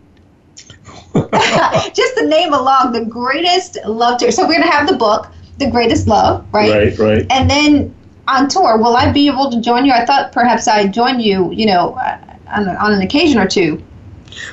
Just 1.94 2.14
the 2.16 2.26
name 2.26 2.52
alone, 2.52 2.92
the 2.92 3.04
greatest 3.04 3.78
love 3.84 4.20
tour. 4.20 4.30
So 4.30 4.46
we're 4.46 4.60
gonna 4.60 4.70
have 4.70 4.88
the 4.88 4.96
book, 4.96 5.28
The 5.58 5.68
Greatest 5.68 6.06
Love, 6.06 6.46
right? 6.52 6.96
Right. 6.96 6.98
Right. 6.98 7.26
And 7.30 7.50
then 7.50 7.94
on 8.28 8.48
tour, 8.48 8.78
will 8.78 8.96
I 8.96 9.10
be 9.10 9.26
able 9.26 9.50
to 9.50 9.60
join 9.60 9.84
you? 9.84 9.92
I 9.92 10.04
thought 10.06 10.30
perhaps 10.30 10.68
I'd 10.68 10.94
join 10.94 11.18
you, 11.18 11.50
you 11.52 11.66
know, 11.66 11.94
uh, 11.94 12.18
on, 12.48 12.68
on 12.68 12.92
an 12.92 13.02
occasion 13.02 13.38
or 13.38 13.48
two. 13.48 13.82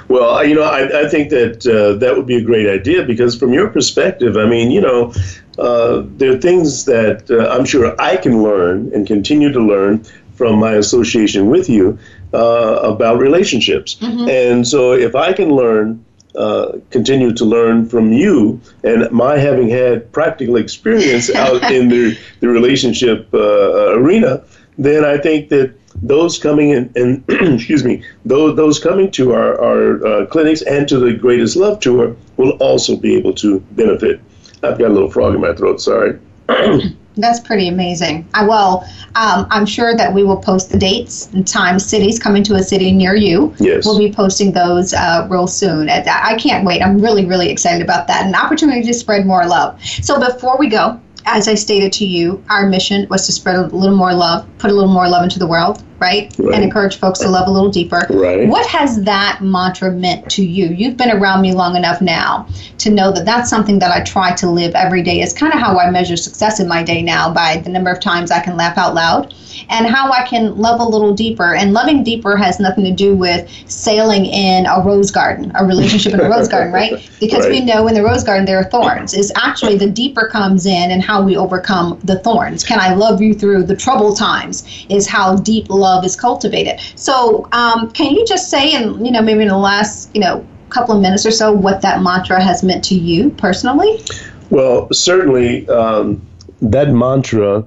Well, 0.08 0.30
I- 0.32 0.44
you 0.44 0.56
know, 0.56 0.64
I, 0.64 1.06
I 1.06 1.10
think 1.10 1.30
that 1.30 1.66
uh, 1.68 1.98
that 2.00 2.16
would 2.16 2.26
be 2.26 2.38
a 2.38 2.42
great 2.42 2.68
idea 2.68 3.04
because, 3.04 3.36
from 3.38 3.54
your 3.54 3.68
perspective, 3.70 4.38
I 4.38 4.46
mean, 4.46 4.72
you 4.72 4.82
know, 4.82 5.14
uh, 5.58 6.04
there 6.18 6.32
are 6.34 6.38
things 6.38 6.86
that 6.86 7.30
uh, 7.32 7.50
I'm 7.54 7.66
sure 7.66 7.96
I 8.00 8.18
can 8.18 8.44
learn 8.44 8.92
and 8.94 9.06
continue 9.08 9.52
to 9.52 9.60
learn 9.60 10.04
from 10.36 10.60
my 10.60 10.74
association 10.74 11.50
with 11.50 11.68
you 11.68 11.98
uh, 12.34 12.80
about 12.84 13.18
relationships. 13.20 13.98
And 14.30 14.68
so, 14.68 14.94
if 14.94 15.16
I 15.16 15.34
can 15.34 15.50
learn, 15.56 16.04
uh, 16.36 16.74
continue 16.92 17.34
to 17.34 17.46
learn 17.46 17.88
from 17.90 18.14
you, 18.14 18.62
and 18.84 19.10
my 19.12 19.38
having 19.40 19.70
had 19.70 20.12
practical 20.12 20.56
experience 20.58 21.34
out 21.34 21.64
in 21.72 21.90
the, 21.90 22.16
the 22.42 22.48
relationship 22.48 23.28
uh, 23.34 23.98
arena, 23.98 24.44
then 24.78 25.04
I 25.04 25.18
think 25.18 25.50
that 25.50 25.74
those 26.02 26.38
coming 26.38 26.70
in, 26.70 26.92
and 26.96 27.24
excuse 27.56 27.84
me, 27.84 28.04
those 28.26 28.56
those 28.56 28.80
coming 28.80 29.12
to 29.12 29.34
our 29.34 29.60
our 29.62 30.06
uh, 30.06 30.26
clinics 30.28 30.62
and 30.64 30.88
to 30.88 31.00
the 31.00 31.14
Greatest 31.14 31.56
Love 31.56 31.80
Tour 31.80 32.16
will 32.38 32.52
also 32.52 32.96
be 32.96 33.16
able 33.16 33.34
to 33.36 33.60
benefit. 33.72 34.22
I've 34.64 34.80
got 34.80 34.90
a 34.90 34.94
little 34.94 35.12
frog 35.12 35.36
in 35.36 35.42
my 35.42 35.54
throat. 35.54 35.82
Sorry. 35.82 36.20
That's 37.18 37.40
pretty 37.40 37.68
amazing. 37.68 38.28
I 38.36 38.46
well, 38.46 38.88
um, 39.16 39.48
I'm 39.50 39.66
sure 39.66 39.96
that 39.96 40.14
we 40.14 40.24
will 40.24 40.38
post 40.38 40.72
the 40.72 40.78
dates 40.78 41.34
and 41.34 41.48
times, 41.48 41.84
cities 41.84 42.20
coming 42.20 42.44
to 42.44 42.56
a 42.56 42.64
city 42.64 42.92
near 42.92 43.16
you. 43.16 43.56
Yes. 43.58 43.86
We'll 43.86 43.98
be 43.98 44.12
posting 44.12 44.52
those 44.52 44.94
uh, 44.94 45.28
real 45.30 45.48
soon. 45.48 45.90
I 45.90 46.04
I 46.06 46.38
can't 46.38 46.64
wait. 46.64 46.82
I'm 46.84 47.00
really, 47.00 47.26
really 47.26 47.50
excited 47.50 47.82
about 47.82 48.08
that. 48.08 48.26
An 48.26 48.36
opportunity 48.36 48.84
to 48.84 48.94
spread 48.94 49.26
more 49.26 49.46
love. 49.48 49.84
So 49.84 50.20
before 50.20 50.58
we 50.60 50.70
go, 50.70 51.02
as 51.28 51.50
I 51.50 51.56
stated 51.56 51.92
to 51.94 52.06
you, 52.06 52.42
our 52.50 52.66
mission 52.68 53.06
was 53.10 53.26
to 53.26 53.34
spread 53.34 53.58
a 53.58 53.64
little 53.68 53.98
more 53.98 54.14
love, 54.14 54.48
put 54.58 54.72
a 54.72 54.74
little 54.74 54.92
more 54.92 55.10
love 55.10 55.24
into 55.24 55.40
the 55.40 55.46
world, 55.46 55.84
right? 56.00 56.34
Right. 56.38 56.56
And 56.56 56.64
encourage 56.64 57.00
folks 57.00 57.20
to 57.20 57.30
love 57.30 57.48
a 57.48 57.52
little 57.52 57.72
deeper. 57.72 58.06
Right. 58.10 58.48
What 58.48 58.68
has 58.68 59.04
that 59.04 59.42
mantra 59.42 59.92
meant 59.92 60.30
to 60.32 60.46
you? 60.46 60.68
You've 60.68 60.98
been 60.98 61.12
around 61.12 61.42
me 61.42 61.54
long 61.54 61.76
enough 61.76 62.02
now 62.02 62.48
to 62.80 62.90
know 62.90 63.12
that 63.12 63.26
that's 63.26 63.50
something 63.50 63.80
that 63.80 63.92
I 63.92 64.04
try 64.04 64.36
to 64.36 64.50
live 64.50 64.76
every 64.76 65.04
day. 65.04 65.22
It's 65.22 65.34
kind 65.34 65.54
of 65.54 65.60
how 65.60 65.78
I 65.78 65.90
measure 65.90 66.18
success 66.18 66.60
in 66.60 66.68
my 66.68 66.84
day 66.84 67.02
now 67.02 67.34
by 67.34 67.58
the 67.58 67.70
number 67.70 67.92
of 67.92 68.00
times 68.00 68.32
I 68.32 68.42
can 68.42 68.58
laugh 68.58 68.78
out 68.78 68.94
loud 68.94 69.34
and 69.70 69.88
how 69.88 70.12
I 70.12 70.26
can 70.28 70.58
love 70.58 70.80
a 70.80 70.84
little 70.84 71.14
deeper. 71.14 71.56
And 71.56 71.74
loving 71.74 72.04
deeper 72.04 72.38
has 72.38 72.60
nothing 72.60 72.84
to 72.84 72.92
do 72.94 73.16
with 73.16 73.50
sailing 73.68 74.26
in 74.26 74.66
a 74.66 74.82
rose 74.84 75.12
garden, 75.12 75.52
a 75.56 75.66
relationship 75.66 76.14
in 76.14 76.20
a 76.20 76.30
rose 76.30 76.48
garden, 76.48 76.74
right? 76.74 77.10
Because 77.20 77.48
we 77.48 77.62
know 77.62 77.88
in 77.88 77.96
the 77.96 78.04
rose 78.04 78.24
garden 78.24 78.46
there 78.46 78.60
are 78.60 78.64
thorns. 78.64 79.14
Is 79.14 79.32
actually 79.36 79.76
the 79.76 79.90
deeper 79.90 80.28
comes 80.28 80.68
in 80.68 80.92
and 80.92 81.02
how 81.02 81.24
we 81.24 81.36
overcome 81.36 82.00
the 82.04 82.20
thorns. 82.20 82.64
Can 82.64 82.80
I 82.80 82.94
love 82.94 83.22
you 83.22 83.34
through 83.34 83.64
the 83.64 83.76
trouble 83.76 84.16
times? 84.16 84.86
Is 84.90 85.08
how 85.08 85.36
deep 85.36 85.68
love 85.70 85.87
is 86.04 86.16
cultivated. 86.16 86.80
So, 86.96 87.48
um, 87.52 87.92
can 87.92 88.14
you 88.14 88.26
just 88.26 88.50
say, 88.50 88.74
in 88.74 89.04
you 89.04 89.12
know, 89.12 89.22
maybe 89.22 89.42
in 89.42 89.48
the 89.48 89.58
last 89.58 90.10
you 90.14 90.22
know 90.22 90.46
couple 90.70 90.96
of 90.96 91.02
minutes 91.02 91.26
or 91.26 91.32
so, 91.32 91.52
what 91.52 91.82
that 91.82 92.02
mantra 92.02 92.42
has 92.42 92.64
meant 92.64 92.84
to 92.86 92.96
you 92.96 93.30
personally? 93.32 94.02
Well, 94.50 94.92
certainly 94.92 95.68
um, 95.70 96.22
that 96.62 96.90
mantra 96.90 97.66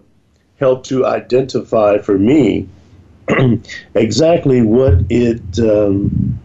helped 0.58 0.86
to 0.88 1.06
identify 1.06 1.98
for 1.98 2.18
me 2.18 2.68
exactly 3.94 4.62
what 4.62 4.94
it, 5.08 5.58
um, 5.58 6.38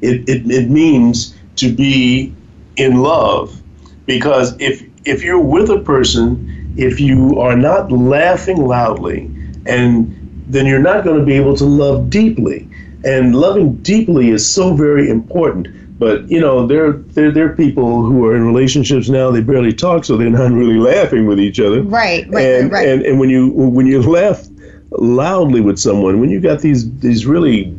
it, 0.00 0.28
it 0.28 0.50
it 0.50 0.70
means 0.70 1.36
to 1.56 1.72
be 1.72 2.34
in 2.76 3.02
love. 3.02 3.60
Because 4.06 4.56
if 4.58 4.82
if 5.04 5.22
you're 5.22 5.40
with 5.40 5.70
a 5.70 5.80
person, 5.80 6.74
if 6.76 7.00
you 7.00 7.38
are 7.40 7.56
not 7.56 7.92
laughing 7.92 8.66
loudly, 8.66 9.30
and 9.66 10.21
then 10.52 10.66
you're 10.66 10.78
not 10.78 11.04
going 11.04 11.18
to 11.18 11.24
be 11.24 11.34
able 11.34 11.56
to 11.56 11.64
love 11.64 12.10
deeply. 12.10 12.68
And 13.04 13.34
loving 13.34 13.76
deeply 13.78 14.30
is 14.30 14.48
so 14.48 14.74
very 14.74 15.08
important. 15.08 15.66
But 15.98 16.28
you 16.30 16.40
know, 16.40 16.66
there 16.66 16.92
there 16.92 17.30
there 17.30 17.46
are 17.46 17.56
people 17.56 18.04
who 18.04 18.26
are 18.26 18.34
in 18.34 18.44
relationships 18.44 19.08
now. 19.08 19.30
They 19.30 19.40
barely 19.40 19.72
talk, 19.72 20.04
so 20.04 20.16
they're 20.16 20.30
not 20.30 20.52
really 20.62 20.78
laughing 20.78 21.26
with 21.26 21.38
each 21.40 21.60
other. 21.60 21.82
Right, 21.82 22.28
right, 22.28 22.44
and, 22.44 22.72
right. 22.72 22.88
And 22.88 23.02
and 23.02 23.20
when 23.20 23.30
you 23.30 23.48
when 23.50 23.86
you 23.86 24.02
laugh 24.02 24.46
loudly 24.90 25.60
with 25.60 25.78
someone, 25.78 26.20
when 26.20 26.30
you 26.30 26.40
got 26.40 26.60
these 26.60 26.92
these 26.98 27.24
really 27.24 27.76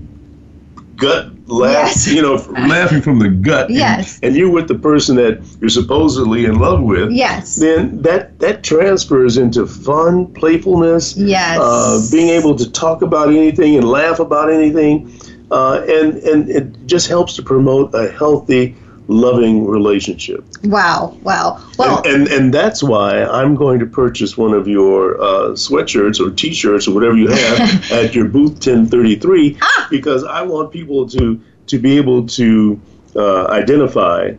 gut 0.95 1.32
laughs, 1.47 2.07
Yes. 2.07 2.15
you 2.15 2.21
know, 2.21 2.35
Laughing 2.67 3.01
from 3.01 3.19
the 3.19 3.29
gut. 3.29 3.69
and- 3.69 4.07
and 4.23 4.35
you're 4.35 4.49
with 4.49 4.67
the 4.67 4.75
person 4.75 5.15
that 5.17 5.39
you're 5.59 5.69
supposedly 5.69 6.45
in 6.45 6.59
love 6.59 6.81
with, 6.81 7.11
Yes. 7.11 7.55
then 7.57 8.01
that 8.03 8.39
that 8.39 8.63
transfers 8.63 9.37
into 9.37 9.65
fun, 9.65 10.27
playfulness, 10.27 11.15
Yes. 11.17 11.59
uh, 11.59 11.99
being 12.11 12.29
able 12.29 12.55
to 12.55 12.69
talk 12.71 13.01
about 13.01 13.27
anything 13.29 13.75
and 13.75 13.87
laugh 13.87 14.19
about 14.19 14.51
anything. 14.51 15.11
uh, 15.51 15.81
and 15.87 16.15
and 16.23 16.49
it 16.49 16.65
just 16.87 17.07
helps 17.07 17.35
to 17.35 17.43
promote 17.43 17.93
a 17.93 18.09
healthy 18.09 18.75
loving 19.07 19.65
relationship. 19.65 20.43
Wow, 20.63 21.17
wow. 21.23 21.63
Well, 21.77 22.01
and, 22.05 22.07
and, 22.07 22.27
and 22.27 22.53
that's 22.53 22.81
why 22.81 23.23
I'm 23.23 23.55
going 23.55 23.79
to 23.79 23.85
purchase 23.85 24.37
one 24.37 24.53
of 24.53 24.67
your 24.67 25.21
uh, 25.21 25.49
sweatshirts 25.51 26.19
or 26.25 26.31
T-shirts 26.31 26.87
or 26.87 26.93
whatever 26.93 27.15
you 27.15 27.27
have 27.27 27.59
at 27.91 28.15
your 28.15 28.27
booth 28.27 28.53
1033 28.53 29.57
ah! 29.61 29.87
because 29.89 30.23
I 30.23 30.41
want 30.41 30.71
people 30.71 31.07
to 31.09 31.39
to 31.65 31.79
be 31.79 31.97
able 31.97 32.27
to 32.27 32.79
uh, 33.15 33.45
identify 33.47 34.31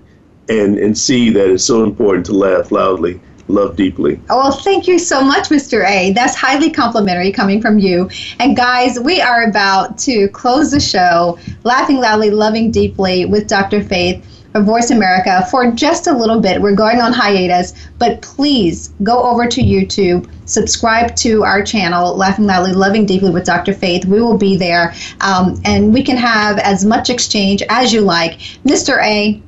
and 0.49 0.79
and 0.79 0.97
see 0.97 1.31
that 1.31 1.51
it's 1.51 1.65
so 1.65 1.85
important 1.85 2.27
to 2.27 2.33
laugh 2.33 2.71
loudly 2.71 3.21
love 3.49 3.77
deeply. 3.77 4.21
Oh, 4.31 4.39
well, 4.39 4.53
thank 4.53 4.87
you 4.87 4.99
so 4.99 5.23
much, 5.23 5.49
Mr. 5.49 5.87
A. 5.87 6.13
That's 6.13 6.35
highly 6.35 6.71
complimentary 6.71 7.31
coming 7.31 7.61
from 7.61 7.79
you. 7.79 8.09
And 8.41 8.57
guys, 8.57 8.99
we 8.99 9.21
are 9.21 9.45
about 9.45 9.99
to 9.99 10.29
close 10.29 10.71
the 10.71 10.81
show, 10.81 11.39
laughing 11.63 11.99
loudly, 11.99 12.31
loving 12.31 12.71
deeply 12.71 13.27
with 13.27 13.47
Dr. 13.47 13.83
Faith 13.83 14.25
Voice 14.61 14.91
America 14.91 15.45
for 15.51 15.71
just 15.73 16.07
a 16.07 16.13
little 16.17 16.41
bit. 16.41 16.63
We're 16.63 16.77
going 16.77 17.01
on 17.01 17.13
hiatus, 17.13 17.75
but 17.99 18.23
please 18.23 18.93
go 19.03 19.21
over 19.21 19.49
to 19.49 19.61
YouTube, 19.61 20.31
subscribe 20.45 21.17
to 21.17 21.43
our 21.43 21.63
channel, 21.63 22.17
Laughing 22.17 22.47
Loudly, 22.47 22.73
Loving 22.73 23.05
Deeply 23.05 23.31
with 23.31 23.45
Dr. 23.45 23.75
Faith. 23.75 24.05
We 24.05 24.23
will 24.23 24.39
be 24.39 24.57
there, 24.57 24.95
um, 25.21 25.61
and 25.65 25.93
we 25.93 26.05
can 26.05 26.17
have 26.17 26.59
as 26.59 26.85
much 26.85 27.11
exchange 27.11 27.65
as 27.69 27.93
you 27.93 28.01
like. 28.03 28.39
Mr. 28.65 29.03
A, 29.03 29.43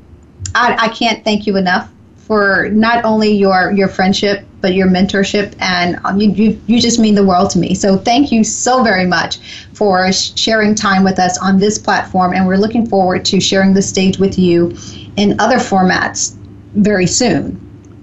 I, 0.56 0.76
I 0.76 0.88
can't 0.88 1.22
thank 1.22 1.46
you 1.46 1.56
enough 1.56 1.88
for 2.16 2.68
not 2.70 3.04
only 3.04 3.30
your 3.32 3.70
your 3.70 3.86
friendship 3.86 4.44
but 4.60 4.74
your 4.74 4.88
mentorship 4.88 5.54
and 5.60 5.98
um, 6.04 6.20
you, 6.20 6.30
you, 6.30 6.60
you 6.66 6.80
just 6.80 6.98
mean 6.98 7.14
the 7.14 7.24
world 7.24 7.50
to 7.50 7.58
me 7.58 7.74
so 7.74 7.96
thank 7.96 8.32
you 8.32 8.42
so 8.42 8.82
very 8.82 9.06
much 9.06 9.38
for 9.72 10.12
sharing 10.12 10.74
time 10.74 11.04
with 11.04 11.18
us 11.18 11.38
on 11.38 11.58
this 11.58 11.78
platform 11.78 12.32
and 12.32 12.46
we're 12.46 12.56
looking 12.56 12.86
forward 12.86 13.24
to 13.24 13.40
sharing 13.40 13.74
the 13.74 13.82
stage 13.82 14.18
with 14.18 14.38
you 14.38 14.76
in 15.16 15.38
other 15.40 15.56
formats 15.56 16.36
very 16.74 17.06
soon 17.06 17.60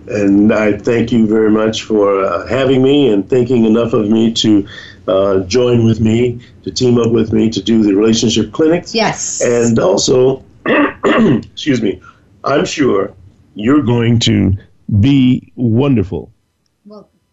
and 0.08 0.54
I 0.54 0.78
thank 0.78 1.12
you 1.12 1.28
very 1.28 1.50
much 1.50 1.84
for 1.84 2.24
uh, 2.24 2.46
having 2.48 2.84
me 2.84 3.12
and 3.12 3.30
thinking 3.30 3.66
enough 3.66 3.94
of 3.94 4.10
me 4.10 4.34
to 4.34 4.68
uh, 5.08 5.40
join 5.42 5.86
with 5.86 6.00
me, 6.00 6.40
to 6.64 6.72
team 6.72 6.98
up 6.98 7.12
with 7.12 7.32
me 7.32 7.50
to 7.50 7.62
do 7.62 7.84
the 7.84 7.94
relationship 7.94 8.52
clinics. 8.52 8.94
Yes. 8.94 9.42
And 9.42 9.80
also, 9.80 10.44
excuse 11.06 11.82
me, 11.82 12.02
I'm 12.44 12.66
sure 12.66 13.14
you're 13.56 13.82
going 13.82 14.20
to 14.20 14.54
be 15.00 15.52
wonderful 15.56 16.33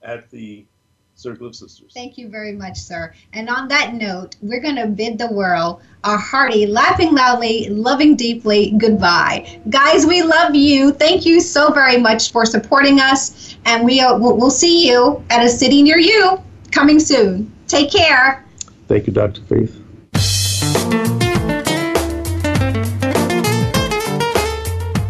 at 0.02 0.30
the 0.30 0.66
Circle 1.14 1.46
of 1.46 1.54
Sisters. 1.54 1.92
Thank 1.92 2.16
you 2.16 2.28
very 2.28 2.52
much, 2.52 2.78
sir. 2.78 3.12
And 3.34 3.50
on 3.50 3.68
that 3.68 3.92
note, 3.94 4.36
we're 4.40 4.60
going 4.60 4.76
to 4.76 4.86
bid 4.86 5.18
the 5.18 5.30
world 5.30 5.82
a 6.02 6.16
hearty, 6.16 6.66
laughing 6.66 7.14
loudly, 7.14 7.68
loving 7.68 8.16
deeply 8.16 8.72
goodbye. 8.78 9.60
Guys, 9.68 10.06
we 10.06 10.22
love 10.22 10.54
you. 10.54 10.92
Thank 10.92 11.26
you 11.26 11.40
so 11.40 11.72
very 11.72 11.98
much 11.98 12.32
for 12.32 12.46
supporting 12.46 13.00
us. 13.00 13.56
And 13.66 13.84
we, 13.84 14.00
uh, 14.00 14.18
we'll, 14.18 14.36
we'll 14.36 14.50
see 14.50 14.88
you 14.88 15.22
at 15.28 15.44
a 15.44 15.48
city 15.48 15.82
near 15.82 15.98
you 15.98 16.42
coming 16.70 16.98
soon. 16.98 17.52
Take 17.66 17.92
care. 17.92 18.46
Thank 18.88 19.06
you, 19.06 19.12
Dr. 19.12 19.42
Faith. 19.42 19.76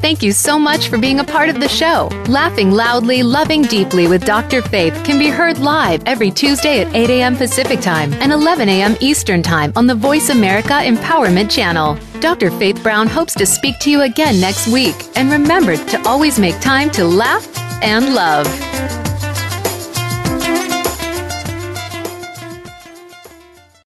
Thank 0.00 0.22
you 0.22 0.32
so 0.32 0.58
much 0.58 0.88
for 0.88 0.96
being 0.96 1.20
a 1.20 1.24
part 1.24 1.50
of 1.50 1.60
the 1.60 1.68
show. 1.68 2.08
Laughing 2.26 2.70
Loudly, 2.70 3.22
Loving 3.22 3.60
Deeply 3.60 4.08
with 4.08 4.24
Dr. 4.24 4.62
Faith 4.62 4.94
can 5.04 5.18
be 5.18 5.28
heard 5.28 5.58
live 5.58 6.02
every 6.06 6.30
Tuesday 6.30 6.80
at 6.80 6.94
8 6.94 7.10
a.m. 7.10 7.36
Pacific 7.36 7.80
Time 7.80 8.10
and 8.14 8.32
11 8.32 8.70
a.m. 8.70 8.96
Eastern 9.00 9.42
Time 9.42 9.74
on 9.76 9.86
the 9.86 9.94
Voice 9.94 10.30
America 10.30 10.72
Empowerment 10.72 11.50
Channel. 11.50 11.98
Dr. 12.20 12.50
Faith 12.50 12.82
Brown 12.82 13.08
hopes 13.08 13.34
to 13.34 13.44
speak 13.44 13.78
to 13.80 13.90
you 13.90 14.00
again 14.00 14.40
next 14.40 14.68
week. 14.68 14.96
And 15.16 15.30
remember 15.30 15.76
to 15.76 16.08
always 16.08 16.38
make 16.38 16.58
time 16.60 16.90
to 16.92 17.04
laugh 17.04 17.46
and 17.82 18.14
love. 18.14 18.46